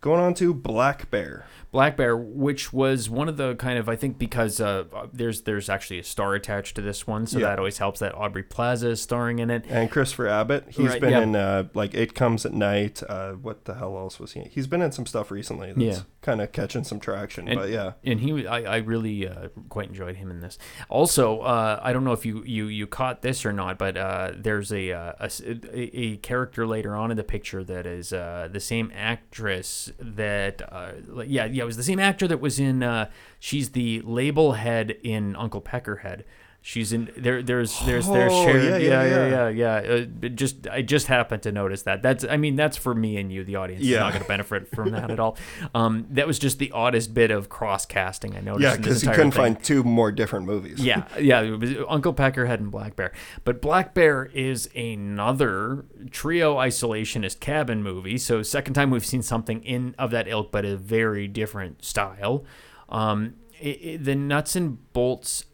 [0.00, 1.46] Going on to Black Bear.
[1.70, 4.82] Black Bear, which was one of the kind of I think because uh,
[5.12, 7.46] there's there's actually a star attached to this one, so Yeah.
[7.50, 8.00] that always helps.
[8.00, 9.64] That Aubrey Plaza is starring in it.
[9.68, 11.20] And Christopher Abbott, He's Right, been yeah.
[11.22, 13.00] in uh, like It Comes at Night.
[13.08, 14.40] Uh, what the hell else was he?
[14.40, 14.48] in?
[14.50, 16.02] He's been in some stuff recently that's Yeah.
[16.22, 17.48] Kind of catching some traction.
[17.48, 20.56] And- but yeah, and he I, I really uh, quite enjoyed him in this
[20.88, 24.30] also uh, i don't know if you you you caught this or not but uh,
[24.36, 25.30] there's a, a, a
[25.72, 30.62] a- a character later on in the picture that is uh, the same actress that
[30.72, 30.92] uh,
[31.26, 34.96] yeah yeah it was the same actor that was in uh, she's the label head
[35.02, 36.22] in uncle peckerhead
[36.64, 37.42] She's in there.
[37.42, 38.62] There's there's there's Oh, shared.
[38.62, 39.92] yeah, Yeah, yeah, yeah, yeah, yeah.
[39.94, 42.02] Uh, it just I just happened to notice that.
[42.02, 43.82] That's I mean that's for me and you, the audience.
[43.82, 43.98] is Yeah.
[43.98, 45.36] not going to benefit from that at all.
[45.74, 48.62] Um, that was just the oddest bit of cross casting I noticed.
[48.62, 49.54] yeah, because you couldn't thing.
[49.54, 50.78] find two more different movies.
[50.78, 51.40] Yeah, yeah.
[51.40, 53.10] It was Uncle Peckerhead and Black Bear.
[53.42, 58.18] But Black Bear is another trio isolationist cabin movie.
[58.18, 62.44] So second time we've seen something in of that ilk, but a very different style.
[62.88, 65.44] Um, it, it- the nuts and bolts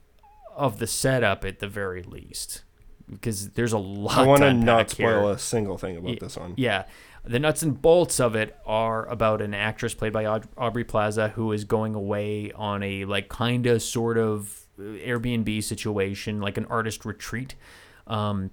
[0.58, 2.64] of the setup, at the very least,
[3.10, 4.18] because there's a lot.
[4.18, 5.12] I want to not unpack here.
[5.12, 6.54] spoil a single thing about this one.
[6.56, 6.84] Yeah.
[7.24, 10.24] The nuts and bolts of it are about an actress played by
[10.56, 15.62] Aubrey Plaza who is going away on a like kind of sort of uh, Airbnb
[15.62, 17.54] situation, like an artist retreat.
[18.06, 18.50] Um,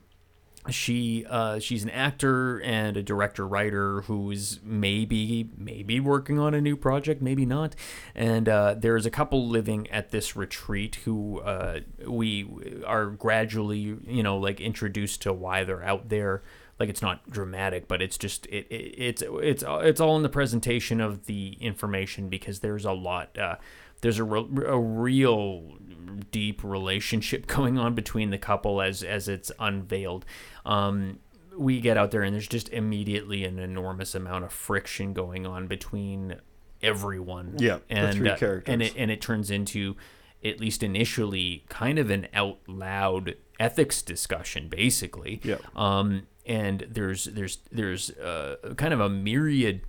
[0.69, 6.61] she uh, she's an actor and a director writer who's maybe maybe working on a
[6.61, 7.75] new project maybe not.
[8.13, 12.47] And uh, there's a couple living at this retreat who uh, we
[12.85, 16.41] are gradually you know like introduced to why they're out there.
[16.77, 20.29] Like it's not dramatic but it's just it, it it's it's it's all in the
[20.29, 23.55] presentation of the information because there's a lot uh,
[24.01, 25.77] there's a, re- a real
[26.31, 30.25] deep relationship going on between the couple as as it's unveiled.
[30.65, 31.19] Um,
[31.57, 35.67] we get out there and there's just immediately an enormous amount of friction going on
[35.67, 36.35] between
[36.83, 37.55] everyone.
[37.57, 38.71] Yeah, the and three uh, characters.
[38.73, 39.95] and it and it turns into
[40.43, 45.55] at least initially kind of an out loud ethics discussion basically Yeah.
[45.75, 49.81] um, and there's there's there's uh, kind of a myriad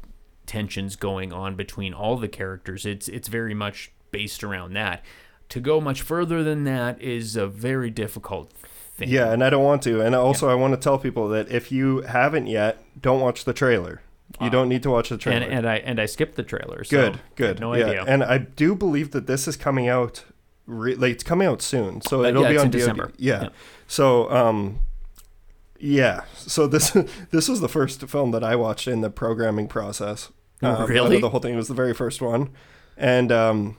[0.47, 2.87] tensions going on between all the characters.
[2.87, 5.05] It's it's very much based around that.
[5.51, 8.51] To go much further than that is a very difficult
[8.97, 9.09] thing.
[9.09, 10.01] Yeah, and I don't want to.
[10.01, 13.53] And also, I want to tell people that if you haven't yet, don't watch the
[13.53, 14.03] trailer.
[14.41, 15.45] You don't need to watch the trailer.
[15.45, 16.83] and and I and I skipped the trailer.
[16.85, 17.61] So good, good.
[17.61, 18.05] no yeah, idea.
[18.07, 20.25] and I do believe that this is coming out.
[20.67, 22.71] Re- like it's coming out soon, so Uh, it'll yeah, be it's on.
[22.71, 23.13] December.
[23.17, 23.43] Yeah.
[23.45, 23.49] Yeah.
[23.87, 24.81] So, um,
[25.79, 26.23] yeah.
[26.35, 26.91] So this
[27.31, 30.31] this was the first film that I watched in the programming process.
[30.63, 31.21] Oh, Um, really?
[31.21, 32.51] The whole thing It was the very first one,
[32.97, 33.77] and um,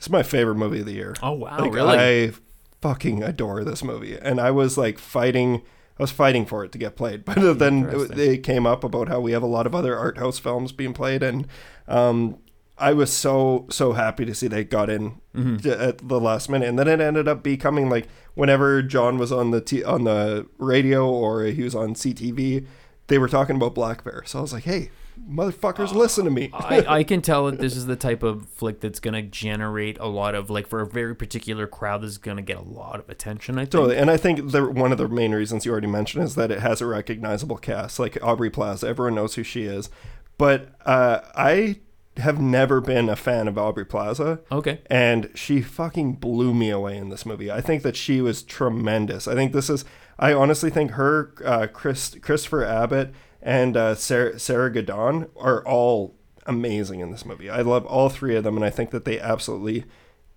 [0.00, 1.14] it's my favorite movie of the year.
[1.22, 1.98] oh wow, Like, really?
[1.98, 2.32] I
[2.80, 5.62] fucking adore this movie, and I was like fighting.
[5.98, 9.08] I was fighting for it to get played, but then it, it came up about
[9.08, 11.46] how we have a lot of other art house films being played, and
[11.88, 12.38] um,
[12.78, 15.56] I was so so happy to see they got in Mm-hmm.
[15.58, 19.30] j- at the last minute, and then it ended up becoming like whenever John was
[19.30, 22.66] on the t- on the radio or he was on CTV,
[23.06, 24.22] they were talking about Black Bear.
[24.26, 24.90] So I was like, hey,
[25.28, 26.50] motherfuckers, listen to me.
[26.54, 29.98] I, I can tell that this is the type of flick that's going to generate
[29.98, 33.00] a lot of like for a very particular crowd that's going to get a lot
[33.00, 33.56] of attention.
[33.58, 33.70] I think.
[33.72, 36.50] Totally, and I think the one of the main reasons you already mentioned is that
[36.50, 38.86] it has a recognizable cast, like Aubrey Plaza.
[38.88, 39.90] Everyone knows who she is,
[40.38, 41.80] but uh, I
[42.16, 44.80] have never been a fan of Aubrey Plaza, Okay.
[44.86, 47.50] and she fucking blew me away in this movie.
[47.50, 49.26] I think that she was tremendous.
[49.28, 49.84] I think this is.
[50.18, 56.14] I honestly think her, uh, Chris, Christopher Abbott, and uh, Sarah, Sarah Gadon are all
[56.46, 57.48] amazing in this movie.
[57.50, 59.84] I love all three of them, and I think that they absolutely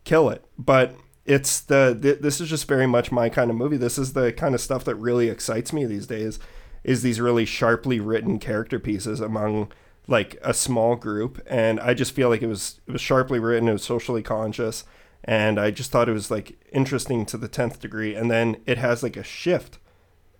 [0.04, 0.46] kill it.
[0.58, 3.78] But it's the th- this is just very much my kind of movie.
[3.78, 6.40] This is the kind of stuff that really excites me these days.
[6.84, 9.72] Is these really sharply written character pieces among
[10.08, 13.70] like a small group, and I just feel like it was it was sharply written.
[13.70, 14.84] It was socially conscious,
[15.24, 18.16] and I just thought it was like interesting to the tenth degree.
[18.16, 19.80] And then it has like a shift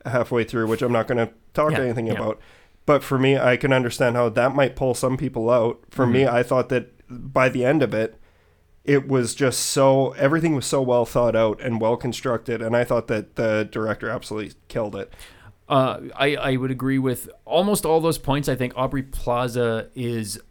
[0.06, 2.14] halfway through, which I'm not going to talk Yeah, anything yeah.
[2.14, 2.40] about.
[2.86, 5.82] But for me, I can understand how that might pull some people out.
[5.90, 6.36] For me, Mm-hmm.
[6.36, 8.20] I thought that by the end of it,
[8.84, 12.84] it was just so everything was so well thought out and well constructed, and I
[12.84, 15.14] thought that the director absolutely killed it.
[15.70, 18.50] Uh, I, I would agree with almost all those points.
[18.50, 20.42] I think Aubrey Plaza is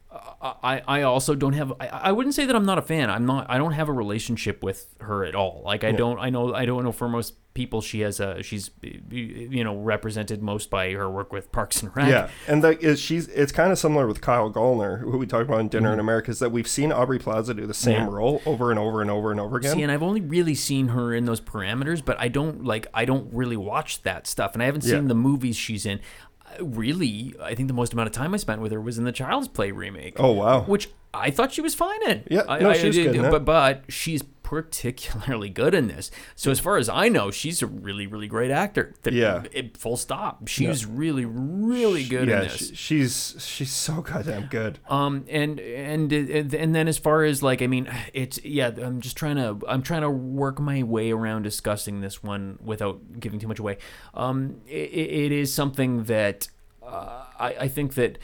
[0.43, 3.11] I, I also don't have I, I wouldn't say that I'm not a fan.
[3.11, 5.63] I'm not I don't have a relationship with her at all.
[5.65, 8.71] Like I don't I know I don't know for most people she has a she's
[9.11, 12.09] you know represented most by her work with Parks and Rec.
[12.09, 15.45] Yeah, and that is she's it's kind of similar with Kyle Gallner, who we talked
[15.49, 18.11] about in Dinner in America, is that we've seen Aubrey Plaza do the same Mm-hmm.
[18.11, 18.17] Yeah.
[18.17, 19.75] role over and over and over and over again.
[19.75, 23.05] See, and I've only really seen her in those parameters, but I don't like I
[23.05, 25.09] don't really watch that stuff, and I haven't seen Yeah.
[25.09, 26.01] the movies she's in.
[26.61, 29.13] Really, I think the most amount of time I spent with her was in the
[29.13, 30.15] Child's Play remake.
[30.19, 32.25] oh wow, which I thought she was fine in.
[32.31, 33.31] Yeah, I, no, I, she's I- good in it.
[33.31, 34.23] but but she's
[34.53, 36.11] particularly good in this.
[36.37, 38.93] So as far as I know, she's a really really great actor.
[39.03, 39.45] Th- Yeah.
[39.51, 40.47] it- full stop.
[40.47, 42.69] She's really really good yeah, in this.
[42.69, 44.79] she, she's she's so goddamn good.
[44.91, 49.17] Um and and and then as far as like I mean it's yeah I'm just
[49.17, 53.49] trying to I'm trying to work my way around discussing this one without giving too
[53.49, 53.79] much away.
[54.13, 56.49] Um, it, it is something that
[56.83, 58.19] uh, I I think that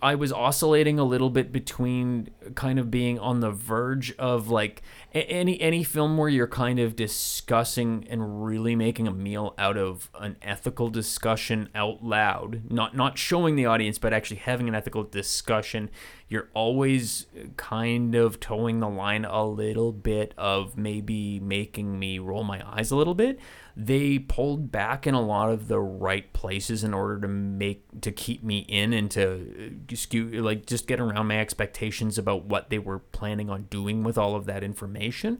[0.00, 4.80] I was oscillating a little bit between kind of being on the verge of like
[5.14, 10.10] any any film where you're kind of discussing and really making a meal out of
[10.18, 15.02] an ethical discussion out loud not not showing the audience but actually having an ethical
[15.02, 15.90] discussion
[16.32, 17.26] you're always
[17.58, 22.90] kind of toeing the line a little bit of maybe making me roll my eyes
[22.90, 23.38] a little bit.
[23.76, 28.10] They pulled back in a lot of the right places in order to make to
[28.10, 32.70] keep me in and to uh, skew like just get around my expectations about what
[32.70, 35.38] they were planning on doing with all of that information.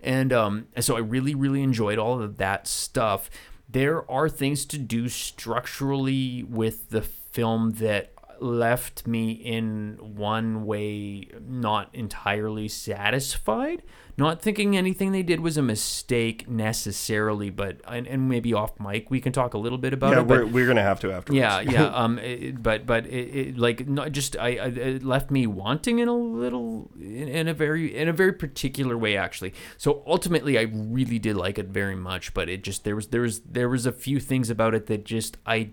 [0.00, 3.30] And um and so i really really enjoyed all of that stuff.
[3.68, 8.11] There are things to do structurally with the film that
[8.42, 13.82] left me in one way not entirely satisfied
[14.18, 19.10] not thinking anything they did was a mistake necessarily but and, and maybe off mic
[19.10, 21.12] we can talk a little bit about yeah, it but we're, we're gonna have to
[21.12, 21.38] afterwards.
[21.38, 21.84] yeah, yeah.
[21.86, 25.98] Um, it, but but it, it like not just I, I it left me wanting
[25.98, 29.54] in a little in, in a very in a very particular way actually.
[29.76, 33.22] So ultimately, I really did like it very much, but it just there was there
[33.22, 35.70] was there was a few things about it that just I.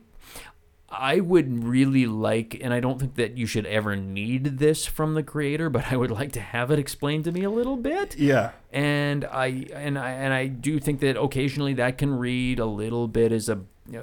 [0.91, 5.13] I would really like, and I don't think that you should ever need this from
[5.13, 8.17] the creator, but I would like to have it explained to me a little bit
[8.17, 12.65] yeah, and I and I and I do think that occasionally that can read a
[12.65, 13.59] little bit as a.
[13.91, 13.97] You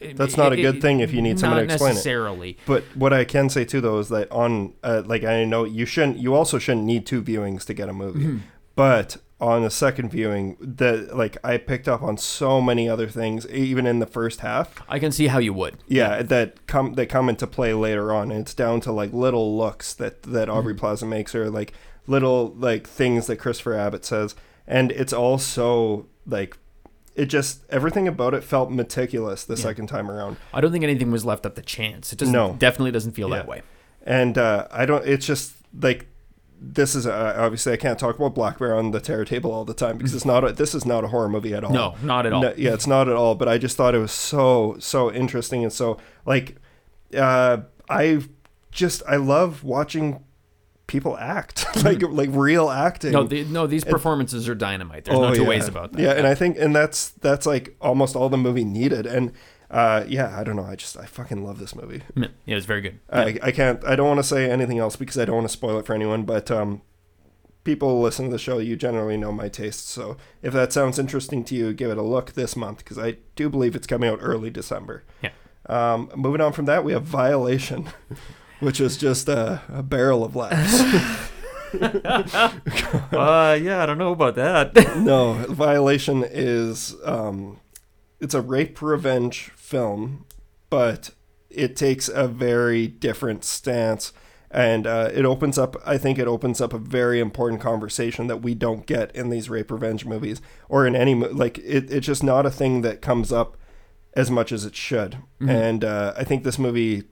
[0.00, 1.94] know, That's not a good thing if you need someone to explain it.
[1.94, 2.58] necessarily.
[2.66, 5.86] But what I can say too, though, is that on uh, like I know you
[5.86, 8.24] shouldn't, you also shouldn't need two viewings to get a movie.
[8.24, 8.38] Mm-hmm.
[8.74, 13.46] But on a second viewing, that like I picked up on so many other things,
[13.48, 14.80] even in the first half.
[14.88, 15.78] I can see how you would.
[15.88, 19.58] Yeah, that come that come into play later on, and it's down to like little
[19.58, 21.72] looks that that Aubrey Plaza makes, or like
[22.06, 24.34] little like things that Christopher Abbott says,
[24.66, 26.56] and it's all so like.
[27.14, 30.38] It just everything about it felt meticulous the second time around.
[30.54, 32.10] I don't think anything was left up to chance.
[32.10, 32.32] It doesn't.
[32.32, 32.54] No.
[32.58, 33.60] definitely doesn't feel that way.
[34.02, 35.06] and uh, I don't.
[35.06, 36.06] It's just like
[36.64, 39.64] this is uh, obviously I can't talk about Black Bear on the terror table all
[39.64, 40.44] the time because it's not.
[40.44, 41.72] A, this is not a horror movie at all.
[41.72, 42.42] No, not at all.
[42.42, 43.34] No, yeah, it's not at all.
[43.34, 46.56] But I just thought it was so so interesting and so like
[47.16, 47.58] uh,
[47.88, 48.22] I
[48.70, 50.22] just I love watching
[50.86, 53.12] people act like like real acting.
[53.12, 55.06] No, the, no, these performances are dynamite.
[55.06, 55.48] There's no two yeah.
[55.48, 56.02] ways about that.
[56.02, 59.06] Yeah, and I think and that's that's like almost all the movie needed.
[59.06, 59.32] And
[59.72, 60.64] uh, yeah, I don't know.
[60.66, 62.02] I just I fucking love this movie.
[62.14, 63.00] Yeah, it was very good.
[63.10, 65.52] I, I can't I don't want to say anything else because I don't want to
[65.52, 66.82] spoil it for anyone, but um
[67.64, 69.90] people listen to the show you generally know my tastes.
[69.90, 73.16] So if that sounds interesting to you, give it a look this month because I
[73.34, 75.04] do believe it's coming out early December.
[75.22, 75.30] Yeah.
[75.66, 77.88] Um, moving on from that, we have Violation,
[78.60, 80.80] which is just a, a barrel of laughs.
[81.80, 84.74] uh, yeah, I don't know about that.
[84.98, 87.60] no, Violation is um,
[88.22, 90.24] it's a rape revenge film,
[90.70, 91.10] but
[91.50, 94.12] it takes a very different stance,
[94.50, 95.76] and uh, it opens up.
[95.84, 99.50] I think it opens up a very important conversation that we don't get in these
[99.50, 101.58] rape revenge movies or in any like.
[101.58, 103.56] It, it's just not a thing that comes up
[104.14, 107.04] as much as it should, and uh, I think this movie.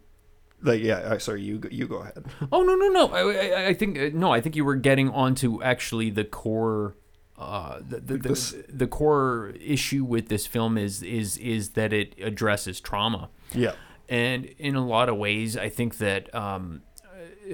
[0.63, 2.23] Like yeah, sorry, you go- you go ahead.
[2.53, 3.09] Oh no no no!
[3.09, 4.31] I, I, I think uh, no.
[4.31, 6.97] I think you were getting onto actually the core.
[7.41, 12.15] Uh, the the, the, the core issue with this film is is is that it
[12.21, 13.73] addresses trauma, Yeah,
[14.11, 16.83] and in a lot of ways, I think that um,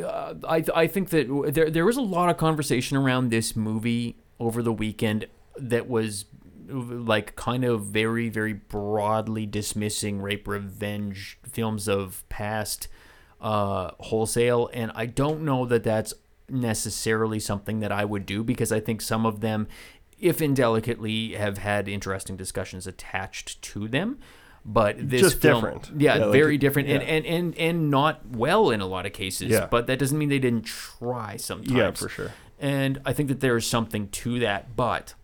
[0.02, 4.16] uh, I I think that there there was a lot of conversation around this movie
[4.40, 5.26] over the weekend
[5.56, 6.24] that was
[6.68, 12.88] like kind of very very broadly dismissing rape revenge films of past
[13.40, 16.12] uh, wholesale, and I don't know that that's
[16.48, 19.68] necessarily something that I would do because I think some of them,
[20.18, 24.18] if indelicately, have had interesting discussions attached to them.
[24.64, 26.00] but this Just film, different.
[26.00, 29.50] Yeah, Yeah, very different, and, and and and not well in a lot of cases.
[29.50, 29.68] Yeah.
[29.70, 31.70] But that doesn't mean they didn't try sometimes.
[31.70, 32.32] Yeah, for sure.
[32.58, 35.14] And I think that there is something to that, but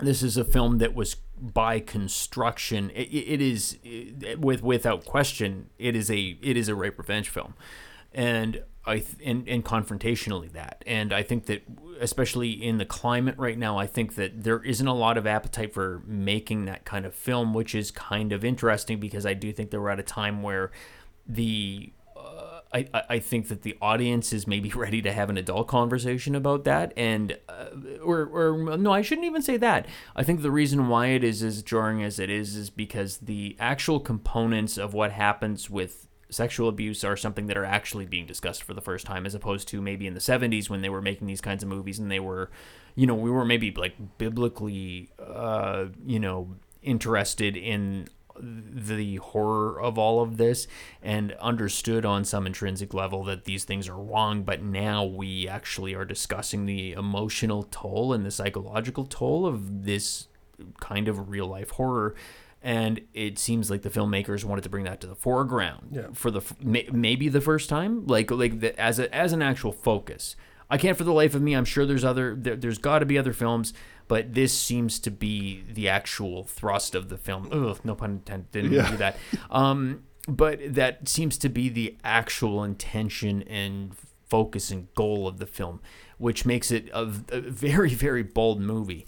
[0.00, 2.90] this is a film that was by construction.
[2.90, 5.70] It, it is it, with without question.
[5.78, 7.54] It is a it is a rape revenge film,
[8.12, 10.82] and I th- and and confrontationally that.
[10.86, 11.62] And I think that
[12.00, 15.72] especially in the climate right now, I think that there isn't a lot of appetite
[15.72, 19.70] for making that kind of film, which is kind of interesting because I do think
[19.70, 20.72] that we're at a time where
[21.26, 21.92] the
[22.74, 26.34] I, I- I think that the audience is maybe ready to have an adult conversation
[26.34, 27.66] about that, and uh,
[28.02, 29.86] or or no, I shouldn't even say that.
[30.16, 33.56] I think the reason why it is as jarring as it is is because the
[33.60, 38.62] actual components of what happens with sexual abuse are something that are actually being discussed
[38.62, 41.26] for the first time, as opposed to maybe in the '70s when they were making
[41.26, 42.50] these kinds of movies and they were,
[42.94, 48.08] you know, we were maybe like biblically, uh, you know, interested in
[48.40, 50.66] the horror of all of this
[51.02, 55.94] and understood on some intrinsic level that these things are wrong but now we actually
[55.94, 60.28] are discussing the emotional toll and the psychological toll of this
[60.80, 62.14] kind of real life horror
[62.62, 66.06] and it seems like the filmmakers wanted to bring that to the foreground Yeah.
[66.14, 69.72] for the may, maybe the first time like like the, as a as an actual
[69.72, 70.36] focus
[70.70, 71.52] I can't for the life of me.
[71.52, 73.74] I'm sure there's other there, there's got to be other films,
[74.08, 77.48] but this seems to be the actual thrust of the film.
[77.52, 78.50] Ugh, no pun intended.
[78.52, 78.90] Didn't Yeah.
[78.90, 79.18] do that.
[79.50, 83.94] Um, but that seems to be the actual intention and
[84.30, 85.80] focus and goal of the film,
[86.16, 89.04] which makes it a, a very very bold movie.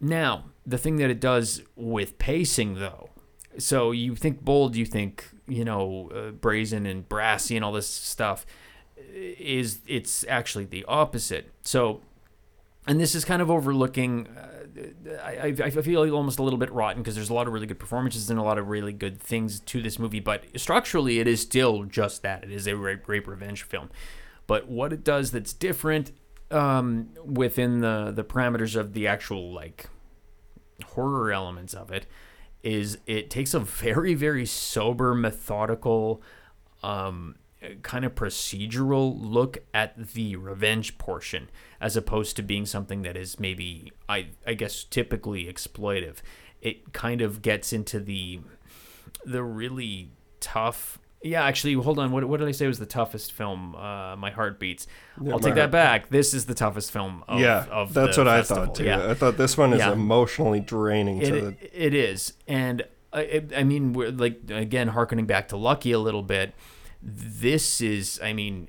[0.00, 3.10] Now, the thing that it does with pacing, though,
[3.58, 7.86] so you think bold, you think you know uh, brazen and brassy and all this
[7.86, 8.44] stuff
[9.14, 11.52] is it's actually the opposite.
[11.62, 12.00] So,
[12.86, 14.26] and this is kind of overlooking.
[14.26, 17.52] Uh, I, I I feel almost a little bit rotten because there's a lot of
[17.52, 21.20] really good performances and a lot of really good things to this movie, but structurally
[21.20, 22.44] it is still just that.
[22.44, 23.90] It is a rape, rape revenge film.
[24.46, 26.12] But what it does that's different
[26.50, 29.88] um, within the the parameters of the actual like
[30.84, 32.06] horror elements of it
[32.62, 36.22] is it takes a very very sober methodical
[36.82, 37.36] um,
[37.82, 41.48] kind of procedural look at the revenge portion
[41.80, 46.16] as opposed to being something that is maybe I I guess typically exploitive.
[46.60, 48.40] It kind of gets into the
[49.24, 52.10] the really tough yeah, actually, hold on.
[52.12, 53.74] What, what did I say was the toughest film?
[53.74, 54.86] Uh, My Heart Beats.
[55.22, 56.08] Yeah, I'll take that back.
[56.08, 58.84] This is the toughest film of, yeah, of that's what I thought too.
[58.84, 59.10] Yeah.
[59.10, 59.92] I thought this one is Yeah.
[59.92, 62.82] emotionally draining to the It, it is, and
[63.12, 66.54] I, I mean, we're like again harkening back to Lucky a little bit.
[67.02, 68.68] This is, I mean,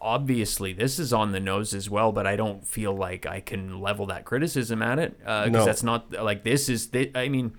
[0.00, 3.80] obviously this is on the nose as well, but I don't feel like I can
[3.80, 5.64] level that criticism at it because No.
[5.64, 6.88] that's not like this is.
[7.14, 7.52] I mean,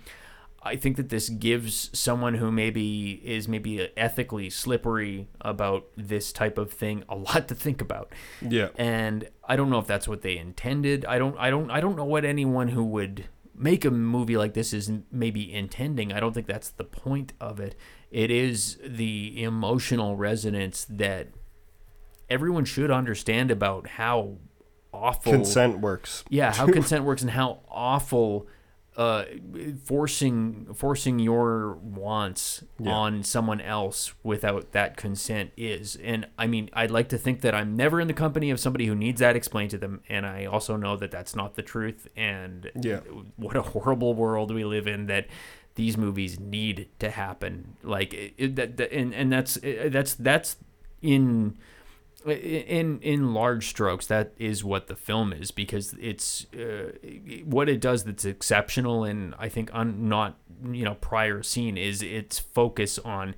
[0.68, 6.58] I think that this gives someone who maybe is maybe ethically slippery about this type
[6.58, 8.12] of thing a lot to think about
[8.42, 8.70] yeah.
[8.78, 11.06] and I don't know if that's what they intended.
[11.06, 13.26] I don't I don't I don't know what anyone who would
[13.56, 16.14] make a movie like this is maybe intending.
[16.14, 17.76] I don't think that's the point of it.
[18.12, 21.30] It is the emotional resonance that
[22.30, 24.38] everyone should understand about how
[24.94, 26.24] awful Consent works.
[26.30, 28.48] yeah, how consent works and how awful
[28.98, 29.26] uh,
[29.86, 32.92] forcing forcing your wants Yeah.
[32.92, 35.96] on someone else without that consent is.
[36.04, 38.88] And I mean, I'd like to think that I'm never in the company of somebody
[38.88, 40.02] who needs that explained to them.
[40.10, 42.08] And I also know that that's not the truth.
[42.18, 43.02] And Yeah.
[43.36, 45.28] what a horrible world we live in that
[45.76, 47.76] these movies need to happen.
[47.84, 50.58] Like it, that, that, and and that's that's that's
[51.04, 51.56] in
[52.26, 56.92] in in large strokes that is what the film is because it's uh,
[57.46, 60.38] what it does that's exceptional and i think un, not
[60.72, 63.36] you know prior seen is its focus on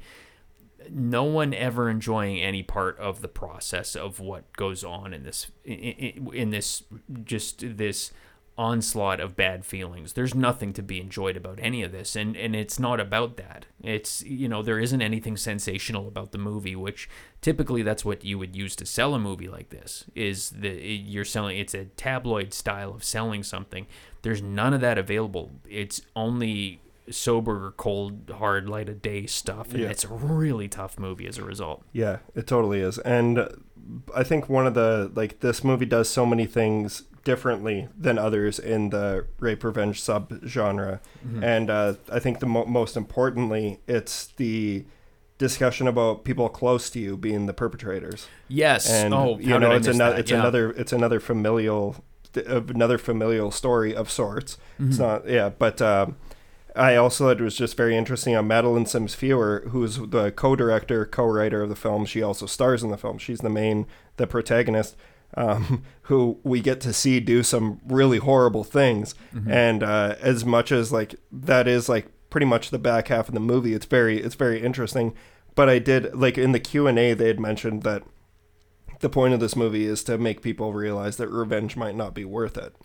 [0.89, 5.47] no one ever enjoying any part of the process of what goes on in this
[5.65, 6.83] in, in this
[7.23, 8.11] just this
[8.59, 10.11] onslaught of bad feelings.
[10.13, 13.65] There's nothing to be enjoyed about any of this and and it's not about that.
[13.81, 17.09] It's you know there isn't anything sensational about the movie which
[17.39, 21.23] typically that's what you would use to sell a movie like this is the you're
[21.23, 23.87] selling it's a tabloid style of selling something.
[24.23, 25.51] There's none of that available.
[25.65, 26.81] It's only
[27.11, 29.89] sober cold hard light of day stuff and Yeah.
[29.89, 32.97] it's a really tough movie as a result Yeah, it totally is.
[32.99, 33.47] And
[34.15, 38.59] I think one of the like this movie does so many things differently than others
[38.59, 40.99] in the rape revenge subgenre.
[41.41, 44.85] And uh, I think the mo- most importantly, it's the
[45.37, 48.27] discussion about people close to you being the perpetrators.
[48.47, 50.19] yes And oh you know, it's another that?
[50.19, 50.39] it's Yeah.
[50.39, 51.95] another it's another familial
[52.33, 54.57] th- another familial story of sorts.
[54.79, 54.89] Mm-hmm.
[54.89, 56.15] It's not yeah, but um,
[56.79, 61.63] I also thought it was just very interesting on Madeleine Sims-Fewer, who's the co-director, co-writer
[61.63, 62.05] of the film.
[62.05, 63.17] She also stars in the film.
[63.17, 63.85] She's the main,
[64.15, 64.95] the protagonist,
[65.35, 69.13] um, who we get to see do some really horrible things.
[69.51, 73.33] And uh, as much as like that is like pretty much the back half of
[73.33, 75.13] the movie, it's very it's very interesting.
[75.55, 78.03] But I did like in the Q and A they had mentioned that
[78.99, 82.25] the point of this movie is to make people realize that revenge might not be
[82.25, 82.75] worth it.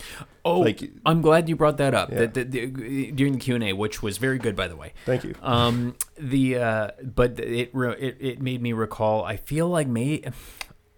[0.45, 2.19] Oh, Like- I'm glad you brought that up Yeah.
[2.27, 4.93] that, that- the- during the Q and A, which was very good, by the way.
[5.07, 5.35] Thank you.
[5.43, 9.25] Um, the uh, but it, it it made me recall.
[9.25, 10.23] I feel like may,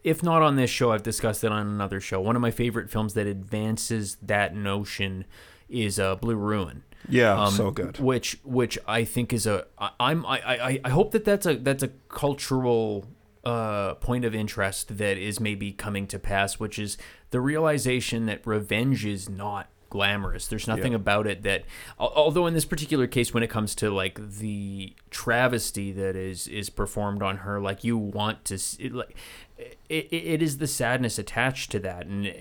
[0.05, 2.21] if not on this show, I've discussed it on another show.
[2.21, 5.25] One of my favorite films that advances that notion
[5.69, 6.83] is uh, Blue Ruin.
[7.09, 7.99] Yeah, Um, so good.
[8.01, 10.39] Which which I think is a I, I'm I,
[10.71, 13.07] I I hope that that's a that's a cultural
[13.47, 16.99] uh, point of interest that is maybe coming to pass, which is
[17.31, 20.49] the realization that revenge is not glamorous.
[20.49, 20.97] There's nothing Yeah.
[20.97, 21.63] about it that,
[21.97, 26.71] although in this particular case, when it comes to like the travesty that is is
[26.71, 29.17] performed on her, like you want to see, like
[29.89, 32.35] it, it, is the sadness attached to that, and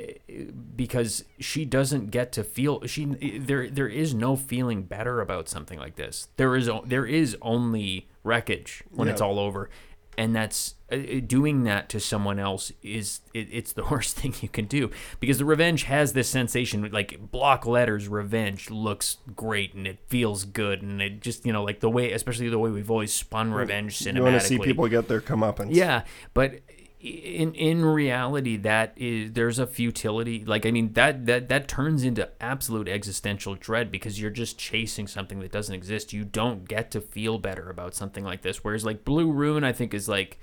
[0.76, 5.78] because she doesn't get to feel she there there is no feeling better about something
[5.78, 6.30] like this.
[6.38, 9.70] There is there is only wreckage when it's all over.
[10.18, 14.34] And that's uh, uh, doing that to someone else is it, it's the worst thing
[14.42, 19.74] you can do because the revenge has this sensation like block letters revenge looks great
[19.74, 22.70] and it feels good and it just you know like the way especially the way
[22.70, 25.70] we've always spun revenge cinematically You want to see people get their comeuppance.
[25.72, 26.04] yeah,
[26.36, 26.60] but
[27.06, 30.44] in in reality, that is there's a futility.
[30.44, 35.08] Like I mean, that that that turns into absolute existential dread because you're just chasing
[35.08, 36.14] something that doesn't exist.
[36.14, 38.64] You don't get to feel better about something like this.
[38.64, 40.40] Whereas like Blue Ruin, I think is like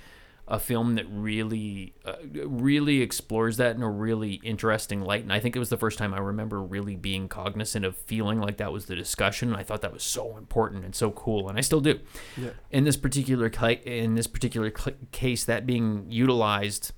[0.48, 2.14] a film that really uh,
[2.47, 5.98] really explores that in a really interesting light and i think it was the first
[5.98, 9.62] time i remember really being cognizant of feeling like that was the discussion and i
[9.62, 12.01] thought that was so important and so cool and i still do
[12.36, 12.51] Yeah.
[12.73, 13.47] in this particular
[13.85, 14.70] in this particular
[15.12, 16.93] case that being utilized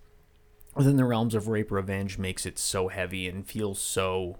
[0.74, 4.38] within the realms of rape revenge makes it so heavy and feels so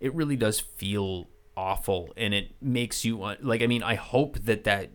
[0.00, 4.64] it really does feel awful and it makes you like i mean i hope that
[4.64, 4.88] that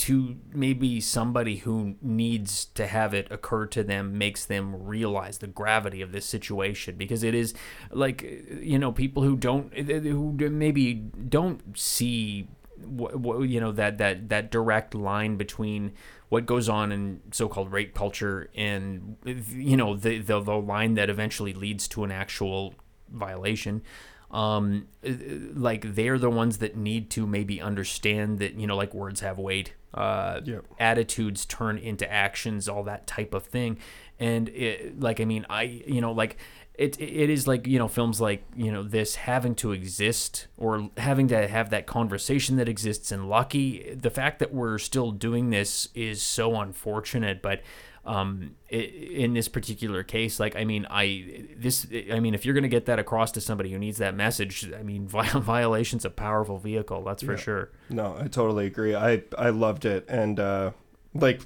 [0.00, 5.46] to maybe somebody who needs to have it occur to them makes them realize the
[5.46, 6.96] gravity of this situation.
[6.96, 7.52] Because it is
[7.90, 8.22] like
[8.62, 12.48] you know people who don't who maybe don't see
[12.78, 15.92] you know that that that direct line between
[16.30, 19.16] what goes on in so-called rape culture and
[19.50, 22.74] you know the the, the line that eventually leads to an actual
[23.10, 23.82] violation.
[24.30, 29.20] Um like they're the ones that need to maybe understand that you know like words
[29.20, 30.64] have weight uh Yep.
[30.78, 33.78] attitudes turn into actions all that type of thing
[34.18, 36.36] and it, like i mean i you know like
[36.74, 40.88] it, it is like you know films like you know this having to exist or
[40.96, 45.50] having to have that conversation that exists in lucky the fact that we're still doing
[45.50, 47.60] this is so unfortunate but
[48.06, 52.62] um in this particular case like i mean i this i mean if you're going
[52.62, 56.56] to get that across to somebody who needs that message i mean violation's a powerful
[56.58, 57.38] vehicle that's for Yeah.
[57.38, 58.94] sure No, I totally agree.
[58.94, 60.70] I I loved it, and uh,
[61.12, 61.42] like,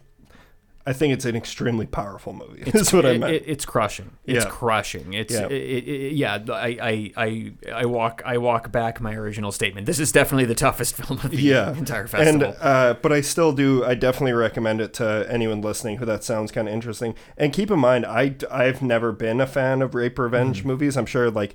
[0.86, 2.62] I think it's an extremely powerful movie.
[2.70, 3.32] That's what I meant.
[3.36, 4.10] it- it's crushing.
[4.26, 4.50] It's Yeah.
[4.50, 5.14] crushing.
[5.14, 5.46] It's Yeah.
[5.48, 6.44] It, yeah.
[6.50, 9.86] I, I I I walk I walk back my original statement.
[9.86, 12.54] This is definitely the toughest film of the yeah, entire and festival.
[12.60, 13.82] uh, but I still do.
[13.82, 17.14] I definitely recommend it to anyone listening who that sounds kind of interesting.
[17.38, 20.68] And keep in mind, I I've never been a fan of rape revenge Mm-hmm.
[20.68, 20.96] movies.
[20.98, 21.54] I'm sure, like,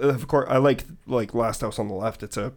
[0.00, 2.22] of course, I like like Last House on the Left.
[2.22, 2.52] It's a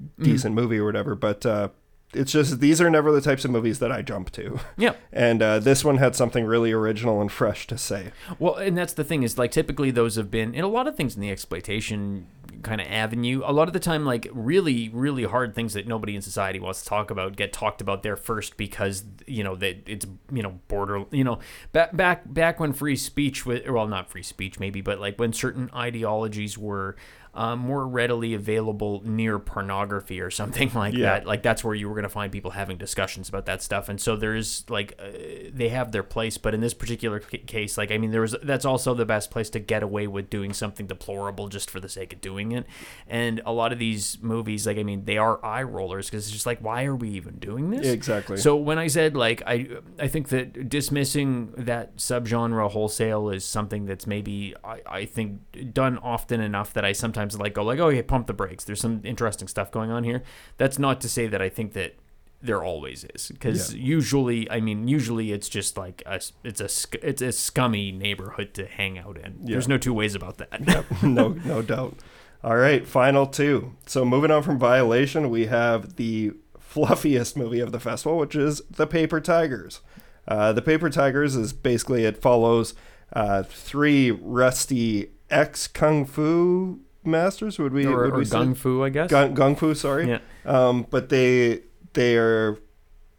[0.00, 0.24] Mm-hmm.
[0.24, 1.44] decent movie or whatever, but.
[1.44, 1.68] uh
[2.14, 4.94] it's just these are never the types of movies that I jump to, yeah.
[5.12, 8.12] and uh, this one had something really original and fresh to say.
[8.38, 10.96] Well, and that's the thing is like typically those have been in a lot of
[10.96, 12.26] things in the exploitation
[12.62, 13.42] kind of avenue.
[13.44, 16.82] A lot of the time, like really, really hard things that nobody in society wants
[16.82, 20.60] to talk about get talked about there first because you know that it's you know
[20.68, 21.38] border you know
[21.72, 25.32] back back back when free speech was well not free speech maybe but like when
[25.32, 26.96] certain ideologies were
[27.34, 31.06] um, more readily available near pornography or something like Yeah.
[31.20, 31.26] that.
[31.26, 33.88] Like that's where you were going to find people having discussions about that stuff.
[33.88, 35.06] And so there's like uh,
[35.52, 38.36] they have their place, but in this particular c- case, like I mean, there was
[38.42, 41.88] that's also the best place to get away with doing something deplorable just for the
[41.88, 42.66] sake of doing it.
[43.08, 46.32] And a lot of these movies, like I mean, they are eye rollers because it's
[46.32, 47.86] just like, why are we even doing this?
[47.86, 48.36] Exactly.
[48.36, 49.68] So when I said like I
[49.98, 55.96] I think that dismissing that subgenre wholesale is something that's maybe I, I think done
[55.98, 58.64] often enough that I sometimes like go like oh yeah pump the brakes.
[58.64, 60.22] There's some interesting stuff going on here.
[60.56, 61.94] That's not to say that I think that
[62.42, 67.22] there always is because usually I mean usually it's just like a, it's a it's
[67.22, 69.38] a scummy neighborhood to hang out in.
[69.42, 70.84] There's no two ways about that.
[71.02, 71.96] No, no doubt.
[72.44, 73.74] All right, final two.
[73.86, 78.62] So moving on from Violation, we have the fluffiest movie of the festival, which is
[78.68, 79.80] The Paper Tigers.
[80.26, 82.74] Uh, the Paper Tigers is basically it follows
[83.12, 87.58] uh, three rusty ex kung fu masters.
[87.58, 87.86] Would we?
[87.86, 88.36] or would or we say?
[88.36, 89.10] gung fu, I guess.
[89.10, 89.74] Gung, gung fu.
[89.74, 90.08] Sorry.
[90.08, 90.18] Yeah.
[90.44, 91.62] Um, but they
[91.94, 92.58] they are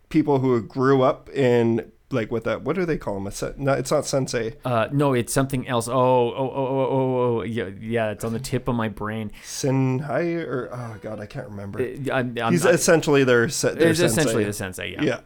[0.09, 3.27] people who grew up in like what that what do they call them?
[3.27, 4.55] It's not, it's not sensei.
[4.63, 5.87] Uh, no, it's something else.
[5.87, 8.11] Oh, oh, oh, oh, oh, oh, yeah, yeah.
[8.11, 9.31] It's on the tip of my brain.
[9.43, 11.81] Sinhai or oh god, I can't remember.
[11.81, 14.93] Uh, I'm, I'm, He's essentially their, their it's essentially the sensei.
[14.93, 15.01] Yeah.
[15.03, 15.19] Yeah.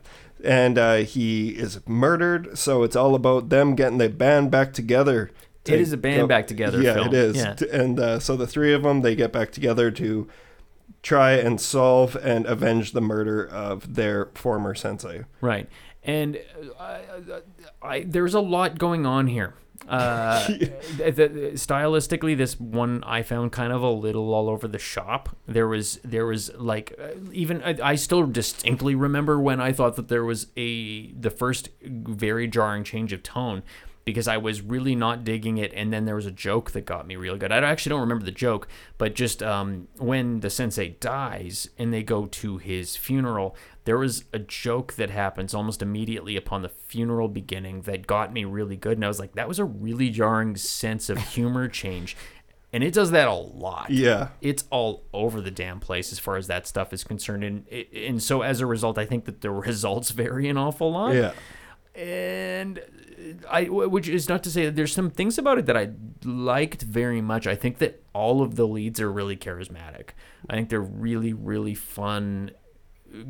[0.44, 5.32] And uh, he is murdered, so it's all about them getting the band back together.
[5.68, 7.08] To It is a band back together Yeah, film.
[7.08, 7.36] it is.
[7.38, 7.56] Yeah.
[7.72, 10.28] And uh, so the three of them, they get back together to
[11.04, 15.24] try and solve and avenge the murder of their former sensei.
[15.42, 15.70] Right.
[16.04, 16.40] And
[16.80, 17.02] uh, I,
[17.82, 19.54] I, there's a lot going on here.
[19.88, 24.80] Uh, the, the- stylistically, this one I found kind of a little all over the
[24.80, 25.30] shop.
[25.48, 29.96] There was there was like uh, even I, I still distinctly remember when I thought
[29.98, 33.64] that there was a the first very jarring change of tone
[34.08, 37.06] because I was really not digging it, and then there was a joke that got
[37.06, 37.52] me really good.
[37.52, 42.04] I actually don't remember the joke, but just um, when the sensei dies and they
[42.04, 43.54] go to his funeral,
[43.84, 48.46] there was a joke that happens almost immediately upon the funeral beginning that got me
[48.46, 52.16] really good, and I was like, that was a really jarring sense of humor change,
[52.72, 54.30] and it does that a lot Yeah.
[54.40, 58.22] it's all over the damn place as far as that stuff is concerned and and
[58.22, 61.32] so as a result i think that the results vary an awful lot Yeah.
[61.98, 62.80] And
[63.50, 65.90] I, which is not to say that there's some things about it that I
[66.24, 67.48] liked very much.
[67.48, 70.10] I think that all of the leads are really charismatic.
[70.48, 72.52] I think they're really, really fun
[73.14, 73.24] uh,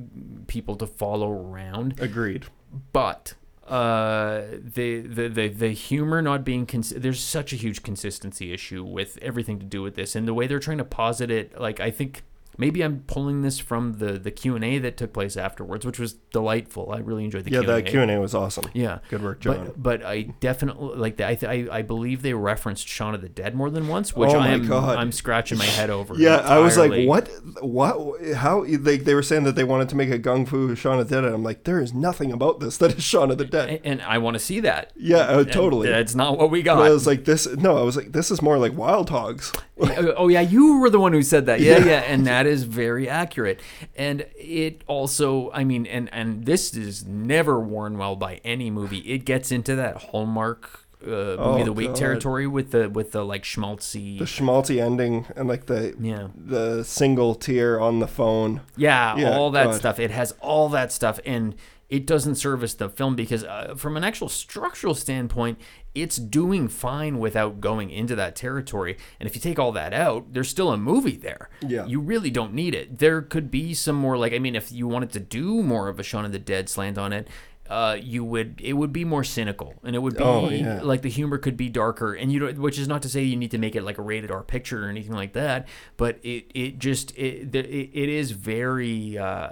[0.48, 2.00] people to follow around.
[2.00, 2.46] Agreed.
[2.92, 3.36] But
[3.68, 8.84] uh, the, the the the humor not being cons- there's such a huge consistency issue
[8.84, 11.60] with everything to do with this, and the way they're trying to posit it.
[11.60, 12.24] Like I think
[12.58, 16.00] maybe I'm pulling this from the the Q and A that took place afterwards, which
[16.00, 16.92] was delightful.
[16.92, 17.74] I really enjoyed the Yeah, Q&A.
[17.82, 18.66] that Q and A was awesome.
[18.74, 19.66] Yeah, Good work, John.
[19.76, 21.28] but but I definitely like that.
[21.30, 24.32] I, th- I I believe they referenced Shaun of the Dead more than once, which
[24.32, 24.98] Oh I am God.
[24.98, 26.16] I'm scratching my head over.
[26.16, 27.30] yeah, I was like, what?
[27.62, 28.22] What?
[28.36, 28.64] How?
[28.68, 31.16] They, they were saying that they wanted to make a Gung Fu Shaun of the
[31.16, 33.70] Dead, and I'm like, there is nothing about this that is Shaun of the Dead.
[33.70, 34.92] A- And I want to see that.
[34.96, 35.90] Yeah, uh, And totally.
[35.90, 36.92] That's not what we But I got.
[36.92, 37.48] was like, this.
[37.56, 39.52] No, I was like, this is more like Wild Hogs.
[39.80, 41.60] oh yeah, you were the one who said that.
[41.68, 41.86] Yeah, Yeah.
[41.86, 43.60] yeah, and that is very accurate.
[43.96, 49.00] And it also, I mean, and and this is never worn well by any movie.
[49.00, 51.96] It gets into that Hallmark uh, movie Oh, of the week God.
[51.96, 54.18] territory with the with the like schmaltzy.
[54.20, 56.30] The schmaltzy ending and like the yeah.
[56.36, 58.62] the single tear on the phone.
[58.76, 59.76] Yeah, Yeah, all that God.
[59.76, 60.00] stuff.
[60.00, 61.56] It has all that stuff, and
[61.90, 65.58] it doesn't service the film because, uh, from an actual structural standpoint,
[66.02, 68.98] it's doing fine without going into that territory.
[69.20, 71.50] And if you take all that out, there's still a movie there.
[71.66, 71.86] Yeah.
[71.86, 73.00] you really don't need it.
[73.00, 76.00] There could be some more, like I mean, if you wanted to do more of
[76.00, 77.28] a Shaun of the Dead slant on it.
[77.70, 80.80] Uh, you would it would be more cynical and it would be Oh, yeah.
[80.82, 83.36] like the humor could be darker and you know which is not to say you
[83.36, 85.68] need to make it like a rated R picture or anything like that
[85.98, 89.50] but it it just it it, it is very uh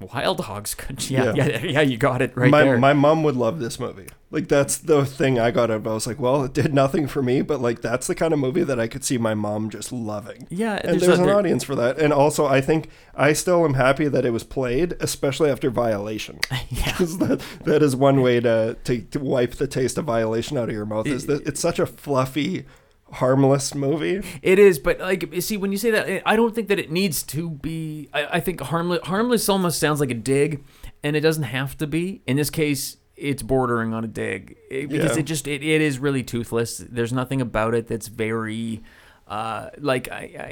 [0.00, 0.76] wild hogs
[1.08, 1.46] yeah, Yeah.
[1.46, 4.06] yeah yeah you got it right my there my mom would love this movie.
[4.30, 5.86] Like that's the thing I got out of.
[5.86, 5.88] it.
[5.90, 8.38] I was like, well, it did nothing for me, but like that's the kind of
[8.38, 10.46] movie that I could see my mom just loving.
[10.50, 11.98] yeah And there's there's, a- an there- audience for that.
[11.98, 16.40] And also, I think I still am happy that it was played, especially after Violation.
[16.68, 20.68] yeah that, that is one way to, to, to wipe the taste of Violation out
[20.68, 21.06] of your mouth.
[21.06, 22.66] Is that it's such a fluffy,
[23.12, 24.22] harmless movie.
[24.42, 26.90] It is, but like, you see, when you say that, I don't think that it
[26.90, 28.08] needs to be.
[28.12, 30.64] I, I think harmless, harmless almost sounds like a dig,
[31.02, 32.22] and it doesn't have to be.
[32.26, 35.20] In this case, it's bordering on a dig It- because Yeah.
[35.20, 36.78] it just it, it is really toothless.
[36.78, 38.82] There's nothing about it that's very.
[39.26, 40.42] Uh, like I, I,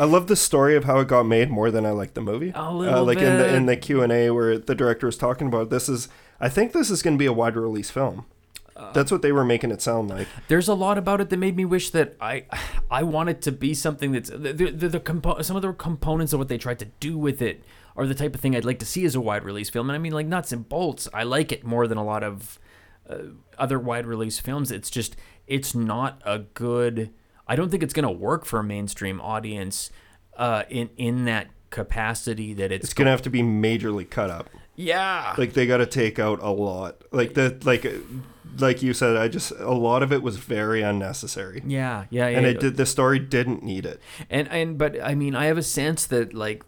[0.00, 2.20] I I love the story of how it got made more than I like the
[2.20, 2.50] movie.
[2.50, 5.16] A uh, little like in the in the Q and A where the director was
[5.16, 6.08] talking about this is.
[6.40, 8.26] I think this is going to be a wide release film.
[8.76, 10.26] Uh, That's what they were making it sound like.
[10.48, 12.46] there's a lot about it that made me wish that I
[12.90, 15.72] I want it to be something that's the the, the, the compo- some of the
[15.72, 17.62] components of what they tried to do with it
[17.96, 19.88] are the type of thing I'd like to see as a wide release film.
[19.88, 22.58] And I mean, like nuts and bolts, I like it more than a lot of
[23.08, 23.18] uh,
[23.56, 24.72] other wide release films.
[24.72, 25.14] It's just
[25.46, 27.10] it's not a good.
[27.46, 29.90] I don't think it's gonna work for a mainstream audience
[30.36, 32.86] uh, in in that capacity that it's.
[32.86, 34.50] It's going to have to be majorly cut up.
[34.76, 35.34] Yeah.
[35.38, 37.02] Like they got to take out a lot.
[37.12, 37.86] Like the like
[38.58, 41.62] like you said, I just a lot of it was very unnecessary.
[41.66, 42.38] yeah, yeah, yeah.
[42.38, 44.00] And it did the story didn't need it.
[44.30, 46.64] and and but I mean, I have a sense that like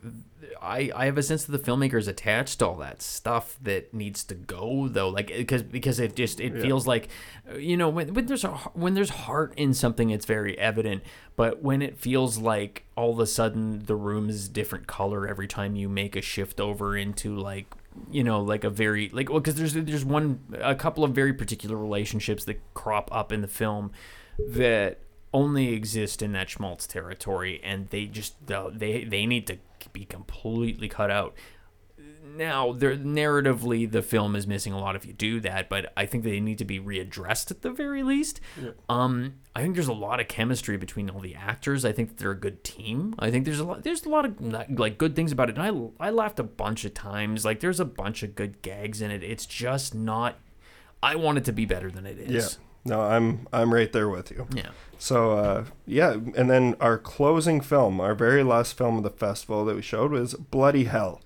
[0.61, 3.93] I I have a sense that the filmmaker is attached to all that stuff that
[3.95, 7.09] needs to go though, like because because it just it feels like,
[7.57, 11.03] you know, when when there's a when there's heart in something, it's very evident.
[11.37, 15.47] But when it feels like all of a sudden the room is different color every
[15.47, 17.67] time you make a shift over into like
[18.11, 21.33] you know like a very like well because there's there's one a couple of very
[21.33, 23.91] particular relationships that crop up in the film
[24.39, 25.01] that
[25.33, 29.59] only exist in that schmaltz territory and they just they they need to
[29.93, 31.35] be completely cut out
[32.37, 36.07] now they're narratively the film is missing a lot if you do that but i
[36.07, 38.71] think they need to be readdressed at the very least yeah.
[38.89, 42.19] um i think there's a lot of chemistry between all the actors i think that
[42.19, 45.17] they're a good team i think there's a lot there's a lot of like good
[45.17, 48.23] things about it and i i laughed a bunch of times like there's a bunch
[48.23, 50.39] of good gags in it it's just not
[51.03, 52.63] i want it to be better than it is Yeah.
[52.89, 54.47] No, I'm I'm right there with you.
[54.55, 59.11] yeah So uh, yeah, and then our closing film, our very last film of the
[59.11, 61.21] festival that we showed was Bloody Hell.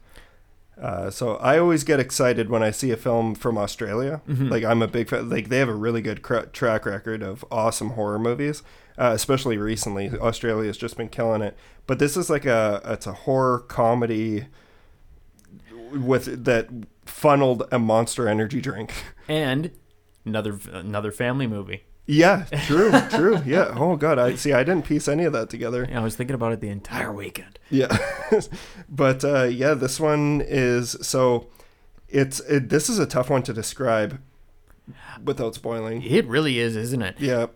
[0.80, 4.22] Uh, so I always get excited when I see a film from Australia.
[4.26, 5.28] Like I'm a big fan.
[5.28, 8.62] Like they have a really good cra- track record of awesome horror movies,
[8.96, 10.08] uh, especially recently.
[10.10, 11.54] Australia's just been killing it.
[11.86, 14.46] But this is like a it's a horror comedy
[15.92, 16.68] with that
[17.04, 18.92] funneled a monster energy drink.
[19.28, 19.70] and
[20.24, 23.40] another another family movie Yeah, true, true.
[23.46, 23.72] Yeah.
[23.76, 24.52] Oh god, I see.
[24.52, 25.86] I didn't piece any of that together.
[25.88, 27.96] Yeah, i was thinking about it the entire weekend Yeah,
[28.88, 31.46] but uh, yeah, this one is so.
[32.08, 34.20] It's it, this is a tough one to describe
[35.24, 36.02] without spoiling.
[36.02, 37.46] it really is isn't it Yeah,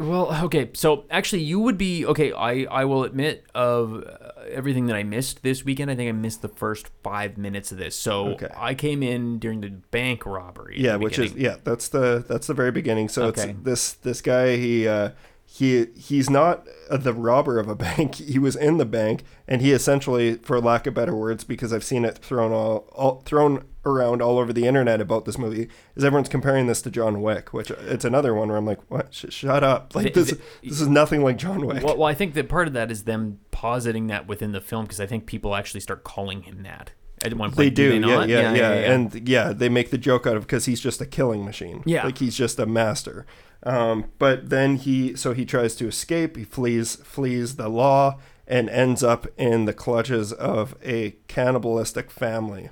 [0.00, 0.70] Well, okay.
[0.74, 2.32] So actually, you would be okay.
[2.32, 4.02] I I will admit of
[4.48, 5.90] everything that I missed this weekend.
[5.90, 7.94] I think I missed the first five minutes of this.
[7.96, 8.48] So Okay.
[8.56, 10.76] I came in during the bank robbery.
[10.80, 11.56] yeah, which is yeah.
[11.64, 13.08] That's the that's the very beginning.
[13.08, 13.50] So Okay.
[13.50, 14.56] it's this this guy.
[14.56, 15.10] He uh,
[15.46, 18.16] he he's not the robber of a bank.
[18.16, 21.84] He was in the bank, and he essentially, for lack of better words, because I've
[21.84, 26.04] seen it thrown all, all thrown around all over the internet about this movie, is
[26.04, 29.12] everyone's comparing this to John Wick, which it's another one where I'm like, what?
[29.14, 29.94] Sh- shut up!
[29.94, 31.82] Like The- this this is nothing like John Wick.
[31.82, 34.84] Well, well, I think that part of that is them positing that within the film
[34.84, 36.92] because I think people actually start calling him that
[37.24, 37.56] at one point.
[37.56, 38.28] They do, they yeah, not?
[38.28, 41.44] yeah, yeah, and yeah, they make the joke out of because he's just a killing
[41.44, 41.82] machine.
[41.86, 42.04] Yeah.
[42.04, 43.26] like he's just a master.
[43.62, 46.36] Um, but then he, so he tries to escape.
[46.36, 52.68] He flees, flees the law, and ends up in the clutches of a cannibalistic family.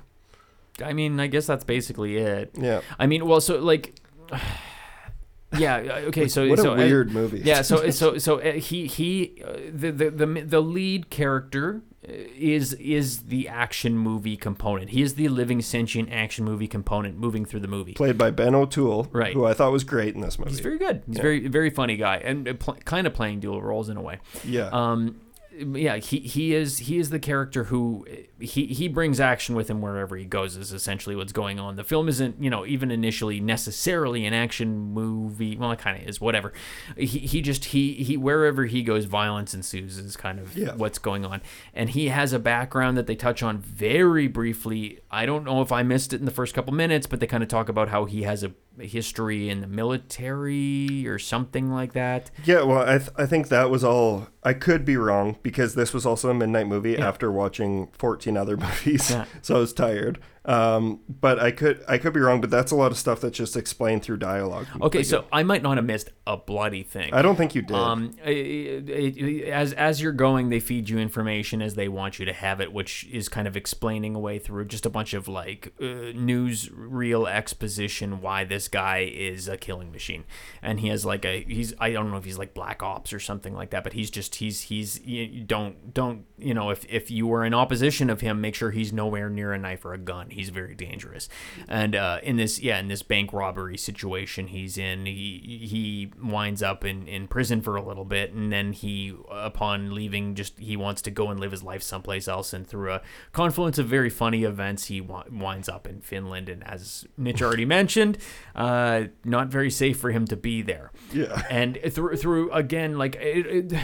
[0.83, 2.51] I mean, I guess that's basically it.
[2.59, 3.95] Yeah, I mean, well, so like,
[5.57, 7.39] yeah, uh, okay, so what a so, uh, weird movie.
[7.43, 12.11] yeah so so so uh, he he uh, the, the the the lead character uh,
[12.35, 17.45] is is the action movie component he is the living sentient action movie component moving
[17.45, 19.33] through the movie played by Ben O'Toole, Right.
[19.33, 20.51] Who I thought was great in this movie.
[20.51, 23.61] he's very good he's very very funny guy and uh, pl- kind of playing dual
[23.61, 25.19] roles in a way yeah, um
[25.55, 28.07] yeah he he is he is the character who
[28.43, 31.75] he he brings action with him wherever he goes is essentially what's going on.
[31.75, 35.55] The film isn't you know even initially necessarily an action movie.
[35.57, 36.53] Well it kind of is whatever.
[36.97, 40.73] He, he just he he wherever he goes violence ensues is kind of Yeah.
[40.75, 41.41] what's going on.
[41.73, 44.99] And he has a background that they touch on very briefly.
[45.09, 47.43] I don't know if i missed it in the first couple minutes but they kind
[47.43, 52.31] of talk about how he has a history in the military or something like that.
[52.43, 54.27] Yeah, well, I, th- I think that was all.
[54.43, 58.57] I could be wrong because this was also a midnight movie after watching 14 other
[58.65, 59.25] movies, Yeah.
[59.41, 60.19] so I was tired.
[60.45, 63.37] Um, but I could I could be wrong, but that's a lot of stuff that's
[63.37, 64.67] just explained through dialogue.
[64.81, 67.61] okay Like, so i might not have missed a bloody thing I don't think you
[67.61, 67.75] did.
[67.75, 72.19] Um, it- it- it- as as you're going, they feed you information as they want
[72.19, 75.29] you to have it, which is kind of explaining away through just a bunch of
[75.29, 80.25] like uh, news reel exposition why this guy is a killing machine,
[80.61, 83.19] and he has like a he's I don't know if he's like Black Ops or
[83.19, 87.09] something like that, but he's just he's he's you don't don't you know if if
[87.09, 89.97] you were in opposition of him, make sure he's nowhere near a knife or a
[89.97, 90.31] gun.
[90.33, 91.29] He's very dangerous,
[91.67, 96.61] and uh, in this yeah in this bank robbery situation he's in, he he winds
[96.61, 100.75] up in in prison for a little bit, and then he upon leaving just he
[100.75, 103.01] wants to go and live his life someplace else, and through a
[103.31, 107.65] confluence of very funny events, he wi- winds up in Finland, and as Mitch already
[107.65, 108.17] mentioned,
[108.55, 111.43] uh, not very safe for him to be there yeah.
[111.49, 113.79] and through through again like it, it,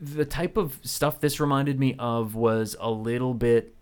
[0.00, 3.74] the type of stuff this reminded me of was a little bit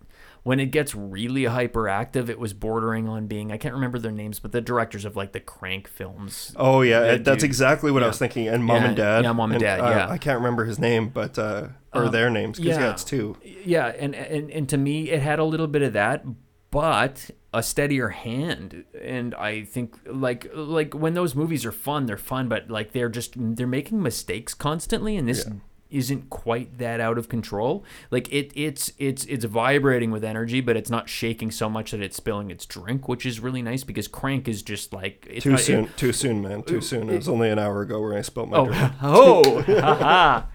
[0.47, 4.39] when it gets really hyperactive it was bordering on being i can't remember their names
[4.39, 7.51] but the directors of like the crank films Oh yeah, That that's dude.
[7.51, 8.47] exactly what I was thinking.
[8.49, 9.25] And mom Yeah, and dad.
[9.25, 10.09] yeah, Mom and Dad, uh, yeah.
[10.09, 12.85] I can't remember his name, but uh, or Um, their names because yeah.
[12.85, 12.91] yeah.
[12.93, 13.37] it's two.
[13.43, 16.25] yeah and, and and to me it had a little bit of that
[16.71, 22.17] but a steadier hand and i think like like when those movies are fun they're
[22.33, 25.47] fun but like they're just they're making mistakes constantly and this
[25.91, 27.85] isn't quite that out of control.
[28.11, 32.01] Like it it's it's it's vibrating with energy, but it's not shaking so much that
[32.01, 35.51] it's spilling its drink, which is really nice because Crank is just like it's Too
[35.53, 36.63] not- soon, it- too soon, man.
[36.63, 37.09] Too soon.
[37.09, 38.93] It was only an hour ago where I spilled my oh, drink.
[39.03, 40.47] oh, haha.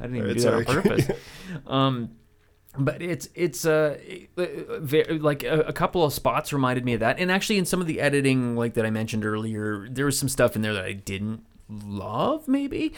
[0.00, 1.10] I didn't even Alright, do that on purpose.
[1.66, 2.10] Um,
[2.78, 3.98] but it's it's uh,
[4.36, 7.80] very, like a, a couple of spots reminded me of that, and actually in some
[7.80, 10.84] of the editing, like that I mentioned earlier, there was some stuff in there that
[10.84, 12.92] I didn't love, maybe.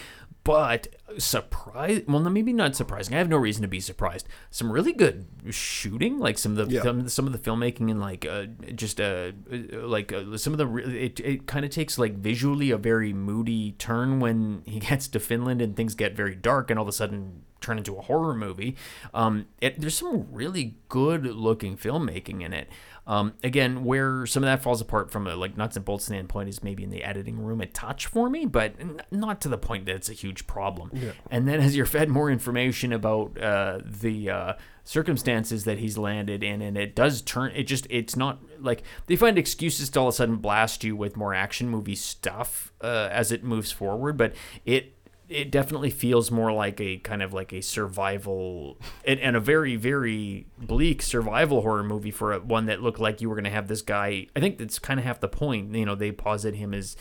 [0.48, 0.88] But
[1.18, 3.14] surprise, well, maybe not surprising.
[3.14, 4.26] I have no reason to be surprised.
[4.50, 6.82] Some really good shooting, like some of the Yeah.
[6.82, 10.58] some, some of the filmmaking and like uh, just uh, uh, like uh, some of
[10.58, 14.78] the re- it it kind of takes like visually a very moody turn when he
[14.88, 17.96] gets to Finland and things get very dark and all of a sudden turn into
[17.98, 18.76] a horror movie.
[19.12, 22.68] Um, it, there's some really good looking filmmaking in it.
[23.08, 26.50] Um, again, where some of that falls apart from a like nuts and bolts standpoint
[26.50, 29.56] is maybe in the editing room a touch for me, but n- not to the
[29.56, 30.90] point that it's a huge problem.
[31.30, 34.52] And then as you're fed more information about uh, the uh,
[34.84, 39.16] circumstances that he's landed in, and it does turn, it just it's not like they
[39.16, 43.08] find excuses to all of a sudden blast you with more action movie stuff uh,
[43.10, 44.34] as it moves forward, but
[44.66, 44.97] it
[45.28, 49.76] it definitely feels more like a kind of like a survival and, and a very
[49.76, 53.50] very bleak survival horror movie for a, one that looked like you were going to
[53.50, 56.54] have this guy i think that's kind of half the point you know they posit
[56.54, 56.96] him as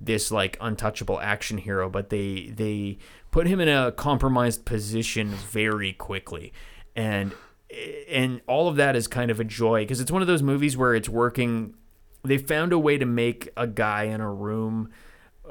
[0.00, 2.98] this like untouchable action hero but they they
[3.32, 6.52] put him in a compromised position very quickly.
[6.94, 7.32] And
[8.08, 10.76] and all of that is kind of a joy because it's one of those movies
[10.76, 11.74] where it's working.
[12.22, 14.90] They found a way to make a guy in a room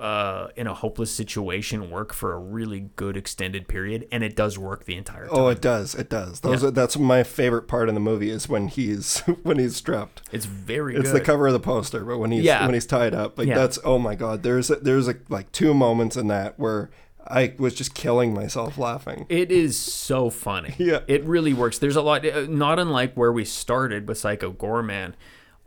[0.02, 4.58] uh, in a hopeless situation work for a really good extended period, and it does
[4.58, 5.36] work the entire time.
[5.38, 5.94] Oh, it does.
[5.94, 6.40] It does.
[6.40, 6.70] Those Yeah.
[6.70, 10.24] are, that's my favorite part in the movie is when he's when he's strapped.
[10.32, 11.22] it's very It's good.
[11.22, 12.66] the cover of the poster, but when he's Yeah.
[12.66, 13.56] when he's tied up, like Yeah.
[13.56, 14.42] that's oh my god.
[14.44, 16.90] There's a, there's a, like two moments in that where
[17.28, 19.28] I was just killing myself laughing.
[19.30, 20.74] It is so funny.
[20.80, 21.02] Yeah.
[21.08, 21.78] It really works.
[21.78, 25.14] There's a lot, uh, not unlike where we started with Psycho Goreman.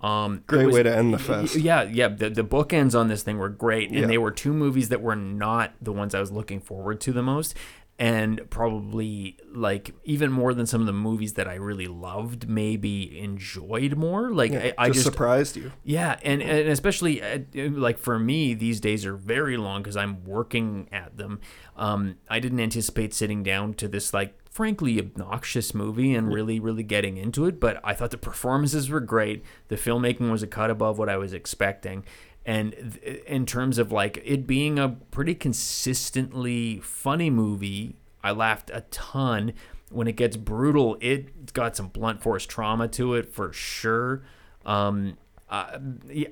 [0.04, 1.56] Um, Great was- way to end the fest.
[1.56, 2.08] Yeah, yeah.
[2.08, 4.06] The, the bookends on this thing were great, and Yeah.
[4.06, 7.22] they were two movies that were not the ones I was looking forward to the
[7.22, 7.54] most,
[7.98, 13.20] and probably like even more than some of the movies that I really loved, maybe
[13.20, 14.30] enjoyed more.
[14.30, 15.70] Like I, I just, just surprised you.
[15.84, 20.24] yeah, and, and especially uh, like for me, these days are very long because I'm
[20.24, 21.40] working at them.
[21.76, 26.82] Um, I didn't anticipate sitting down to this like frankly obnoxious movie and really really
[26.82, 29.44] getting into it, but I thought the performances were great.
[29.68, 32.04] The filmmaking was a cut above what I was expecting.
[32.46, 38.82] And in terms of like it being a pretty consistently funny movie, I laughed a
[38.90, 39.52] ton.
[39.90, 44.22] When it gets brutal, it's got some blunt force trauma to it for sure.
[44.66, 45.16] Um,
[45.48, 45.78] uh,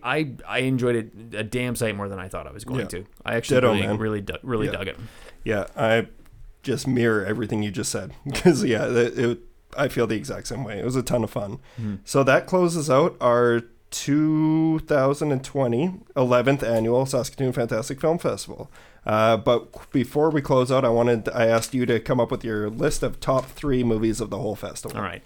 [0.02, 2.86] I I enjoyed it a damn sight more than I thought I was going Yeah.
[2.88, 3.04] to.
[3.24, 3.98] I actually Ditto, really man.
[3.98, 4.72] really du- really Yeah.
[4.72, 4.98] dug it.
[5.44, 6.08] Yeah, I
[6.62, 9.38] just mirror everything you just said because yeah, it, it,
[9.76, 10.78] I feel the exact same way.
[10.80, 11.58] It was a ton of fun.
[11.80, 11.96] Mm-hmm.
[12.04, 13.62] So that closes out our
[13.92, 18.70] 2020 11th annual Saskatoon Fantastic Film Festival.
[19.06, 22.44] Uh, but before we close out, I wanted I asked you to come up with
[22.44, 24.96] your list of top three movies of the whole festival.
[24.96, 25.22] All right.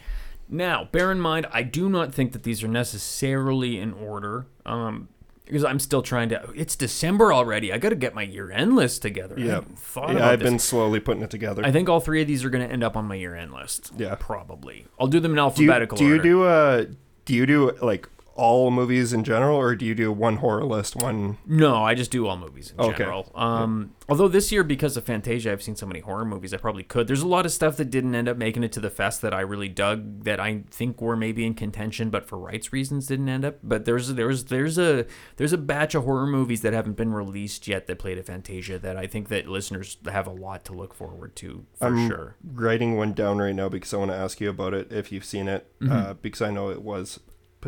[0.48, 4.46] Now, bear in mind, I do not think that these are necessarily in order.
[4.64, 5.08] Um,
[5.44, 6.50] because I'm still trying to.
[6.56, 7.72] It's December already.
[7.72, 9.36] I got to get my year-end list together.
[9.38, 9.60] Yeah,
[9.96, 10.50] yeah, I've this.
[10.50, 11.64] been slowly putting it together.
[11.64, 13.92] I think all three of these are going to end up on my year-end list.
[13.96, 14.16] Yeah.
[14.18, 14.86] probably.
[14.98, 16.22] I'll do them in do you, alphabetical do you order.
[16.22, 16.84] do uh
[17.26, 20.94] do you do like all movies in general, or do you do one horror list,
[20.96, 22.98] one No, I just do all movies in Okay.
[22.98, 23.30] general.
[23.34, 26.84] Um, Although this year, because of Fantasia, I've seen so many horror movies, I probably
[26.84, 27.08] could.
[27.08, 29.34] There's a lot of stuff that didn't end up making it to the fest that
[29.34, 33.28] I really dug, that I think were maybe in contention, but for rights reasons didn't
[33.28, 33.56] end up.
[33.64, 35.06] But there's there's there's a
[35.38, 38.78] there's a batch of horror movies that haven't been released yet that played at Fantasia
[38.78, 42.36] that I think that listeners have a lot to look forward to for I'm sure.
[42.44, 45.24] writing one down right now because I want to ask you about it if you've
[45.24, 45.92] seen it, Mm-hmm.
[45.92, 47.18] uh, because I know it was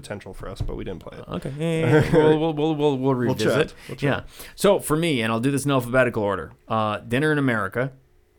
[0.01, 1.25] potential for us, but we didn't play it.
[1.29, 3.75] Okay, yeah, yeah, we'll, we'll, we'll, we'll, we'll revisit.
[3.89, 4.23] We'll Yeah.
[4.55, 6.53] So for me, and I'll do this in alphabetical order.
[6.69, 7.93] Uh, Dinner in America,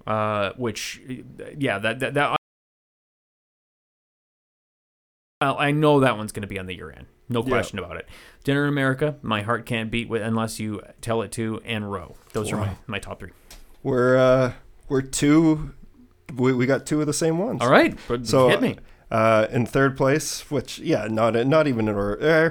[0.07, 1.01] uh, which,
[1.57, 2.35] yeah, that that, that
[5.41, 7.07] I know that one's going to be on the year end.
[7.29, 8.07] No question about it.
[8.43, 12.15] Dinner in America, My Heart Can't Beat with Unless You Tell It To, and Roh.
[12.33, 13.31] Those are my, my top three.
[13.83, 14.53] We're uh,
[14.89, 15.73] we're two.
[16.35, 17.61] We, we got two of the same ones.
[17.61, 17.97] All right.
[18.23, 18.77] So hit me.
[19.11, 22.21] Uh, in third place, which yeah, not not even in order.
[22.21, 22.49] Uh,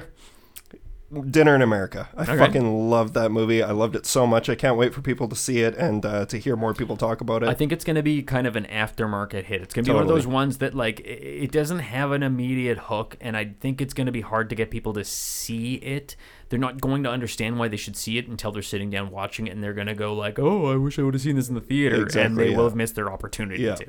[1.11, 2.07] Dinner in America.
[2.15, 3.63] I fucking love that movie.
[3.63, 4.47] I loved it so much.
[4.47, 7.19] I can't wait for people to see it and uh, to hear more people talk
[7.19, 7.49] about it.
[7.49, 9.61] I think it's going to be kind of an aftermarket hit.
[9.61, 12.77] It's going to be one of those ones that like it doesn't have an immediate
[12.77, 16.15] hook, and I think it's going to be hard to get people to see it.
[16.49, 19.47] They're not going to understand why they should see it until they're sitting down watching
[19.47, 21.49] it, and they're going to go like, "Oh, I wish I would have seen this
[21.49, 22.57] in the theater," and they yeah.
[22.57, 23.75] will have missed their opportunity Yeah.
[23.75, 23.85] to.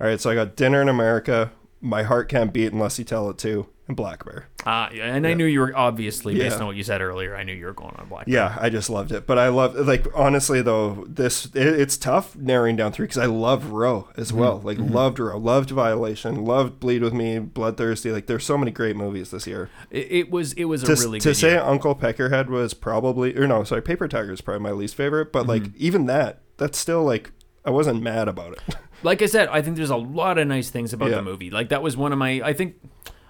[0.00, 1.52] All right, so I got Dinner in America,
[1.84, 4.46] My Heart Can't Beat Unless You Tell It To, and Black Bear.
[4.64, 6.60] Uh, and I knew you were obviously based Yeah.
[6.62, 7.36] on what you said earlier.
[7.36, 8.24] I knew you were going on Black.
[8.26, 9.26] Yeah, I just loved it.
[9.26, 13.26] But I love, like, honestly, though, this, it, it's tough narrowing down three because I
[13.26, 14.38] love Roh as Mm-hmm.
[14.40, 14.60] well.
[14.64, 18.10] Like, loved Roh, loved Violation, loved Bleed With Me, Bloodthirsty.
[18.10, 19.68] Like, there's so many great movies this year.
[19.90, 21.60] It, it was it was a to, really to say year.
[21.60, 25.46] Uncle Peckerhead was probably or no, sorry, Paper Tiger is probably my least favorite, but
[25.46, 25.76] like Mm-hmm.
[25.76, 27.32] even that, that's still like
[27.64, 28.76] I wasn't mad about it.
[29.02, 31.16] like I said, I think there's a lot of nice things about Yeah.
[31.16, 31.50] the movie.
[31.50, 32.40] Like that was one of my.
[32.44, 32.76] I think.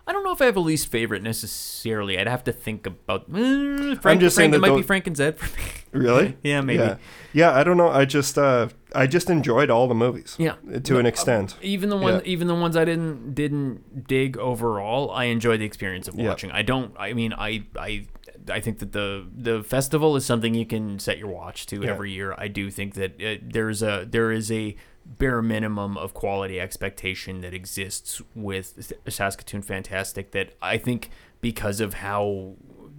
[0.06, 2.18] I don't know if I have a least favorite necessarily.
[2.18, 3.22] I'd have to think about.
[3.34, 5.64] Eh, Frank, just saying Frank, it that might be those- Frank and Zed for me.
[5.92, 6.36] really?
[6.42, 6.82] Yeah, maybe.
[6.82, 6.96] Yeah.
[7.32, 7.88] yeah, I don't know.
[7.88, 10.36] I just uh I just enjoyed all the movies.
[10.38, 10.56] Yeah.
[10.84, 11.56] To an extent.
[11.62, 12.20] Even the one, Yeah.
[12.26, 16.28] even the ones I didn't didn't dig overall, I enjoyed the experience of Yeah.
[16.28, 16.50] watching.
[16.50, 16.92] I don't.
[16.98, 18.06] I mean, I I
[18.50, 21.90] I think that the the festival is something you can set your watch to Yeah.
[21.90, 22.34] every year.
[22.36, 27.40] I do think that uh, there's a there is a bare minimum of quality expectation
[27.42, 32.54] that exists with Saskatoon Fantastic that I think because of how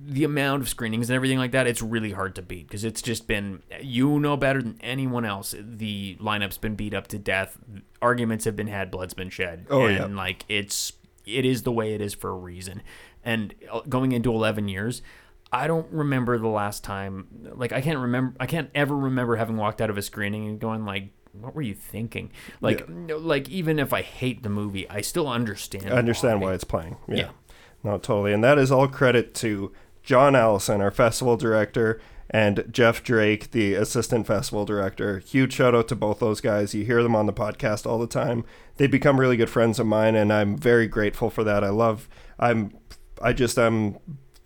[0.08, 3.02] the amount of screenings and everything like that, it's really hard to beat because it's
[3.02, 5.56] just been you know better than anyone else.
[5.60, 7.58] The lineup's been beat up to death.
[8.02, 8.92] Arguments have been had.
[8.92, 9.66] Blood's been shed.
[9.70, 10.06] Oh, and yeah.
[10.06, 10.94] like it's
[11.26, 12.84] it is the way it is for a reason.
[13.24, 15.02] And uh, going into eleven years.
[15.56, 17.28] I don't remember the last time.
[17.56, 18.36] Like I can't remember.
[18.40, 21.62] I can't ever remember having walked out of a screening and going like, "What were
[21.62, 25.92] you thinking?" Like, no, like even if I hate the movie, I still understand.
[25.92, 26.48] I understand why.
[26.48, 26.98] why it's playing.
[27.08, 27.16] Yeah.
[27.16, 27.30] Yeah.
[27.84, 28.34] No, totally.
[28.34, 29.72] And that is all credit to
[30.04, 35.20] John Allison, our festival director, and Jeff Drake, the assistant festival director.
[35.20, 36.74] Huge shout out to both those guys.
[36.74, 38.44] You hear them on the podcast all the time.
[38.78, 41.64] They become really good friends of mine, and I'm very grateful for that.
[41.64, 42.10] I love.
[42.40, 42.76] I'm.
[43.22, 43.98] I just am.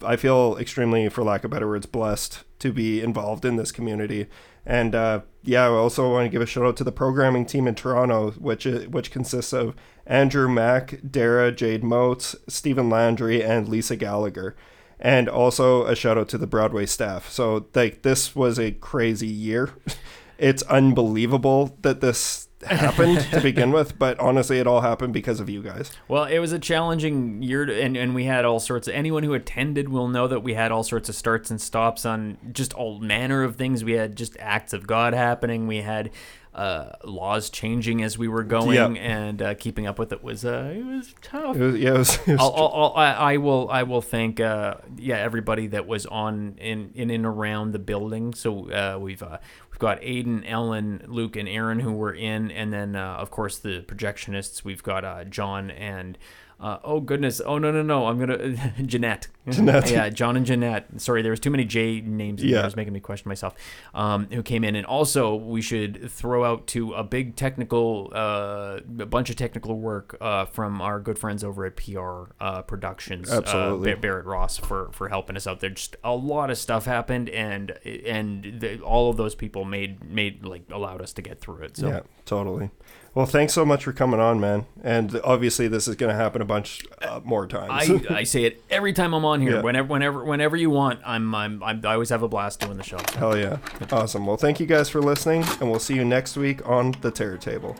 [0.03, 4.27] I feel extremely, for lack of better words, blessed to be involved in this community.
[4.65, 7.67] And uh, yeah, I also want to give a shout out to the programming team
[7.67, 13.67] in Toronto, which i- which consists of Andrew Mack, Dara Jade Moats, Stephen Landry, and
[13.67, 14.55] Lisa Gallagher.
[14.99, 17.29] And also a shout out to the Broadway staff.
[17.29, 19.69] So like this was a crazy year.
[20.37, 25.49] It's unbelievable that this happened to begin with, but honestly, it all happened because of
[25.49, 25.91] you guys.
[26.07, 28.93] Well, it was a challenging year, to, and and we had all sorts of.
[28.93, 32.37] Anyone who attended will know that we had all sorts of starts and stops on
[32.51, 33.83] just all manner of things.
[33.83, 35.67] We had just acts of God happening.
[35.67, 36.09] We had
[36.53, 39.03] uh, laws changing as we were going, Yep.
[39.05, 41.55] and uh, keeping up with it was uh, it was tough.
[41.55, 44.01] It was, yeah, it was, it was I'll, I'll, I'll, I I will I will
[44.01, 48.33] thank uh, yeah everybody that was on in in and around the building.
[48.33, 49.37] So uh, we've uh,
[49.79, 53.59] we've got Aiden, Ellen, Luke, and Aaron who were in, and then uh, of course
[53.59, 54.65] the projectionists.
[54.65, 56.17] We've got uh, John and.
[56.59, 57.39] Uh, oh goodness!
[57.45, 58.07] Oh no no no!
[58.07, 59.27] I'm gonna Jeanette.
[59.49, 59.89] Jeanette.
[59.91, 60.87] yeah, John and Jeanette.
[60.97, 62.43] Sorry, there was too many J names.
[62.43, 62.55] Yeah.
[62.55, 62.61] there.
[62.63, 63.55] It was making me question myself.
[63.93, 68.79] Um, who came in, and also we should throw out to a big technical, uh,
[68.99, 73.31] a bunch of technical work uh, from our good friends over at PR uh, Productions.
[73.31, 73.93] Absolutely.
[73.93, 75.69] uh, Barrett Ross for for helping us out there.
[75.69, 80.43] Just a lot of stuff happened, and and the, all of those people made made
[80.43, 81.77] like allowed us to get through it.
[81.77, 81.87] So.
[81.87, 82.69] Yeah, totally.
[83.15, 84.65] Well, thanks so much for coming on, man.
[84.83, 88.05] And obviously, this is going to happen a bunch uh, more times.
[88.09, 89.55] I, I say it every time I'm on here.
[89.55, 89.61] Yeah.
[89.61, 92.83] Whenever, whenever, whenever you want, I'm, I'm, I'm, I always have a blast doing the
[92.83, 92.99] show.
[93.15, 93.57] Hell yeah.
[93.91, 94.25] Awesome.
[94.25, 97.37] Well, thank you guys for listening, and we'll see you next week on the Terror
[97.37, 97.75] Table.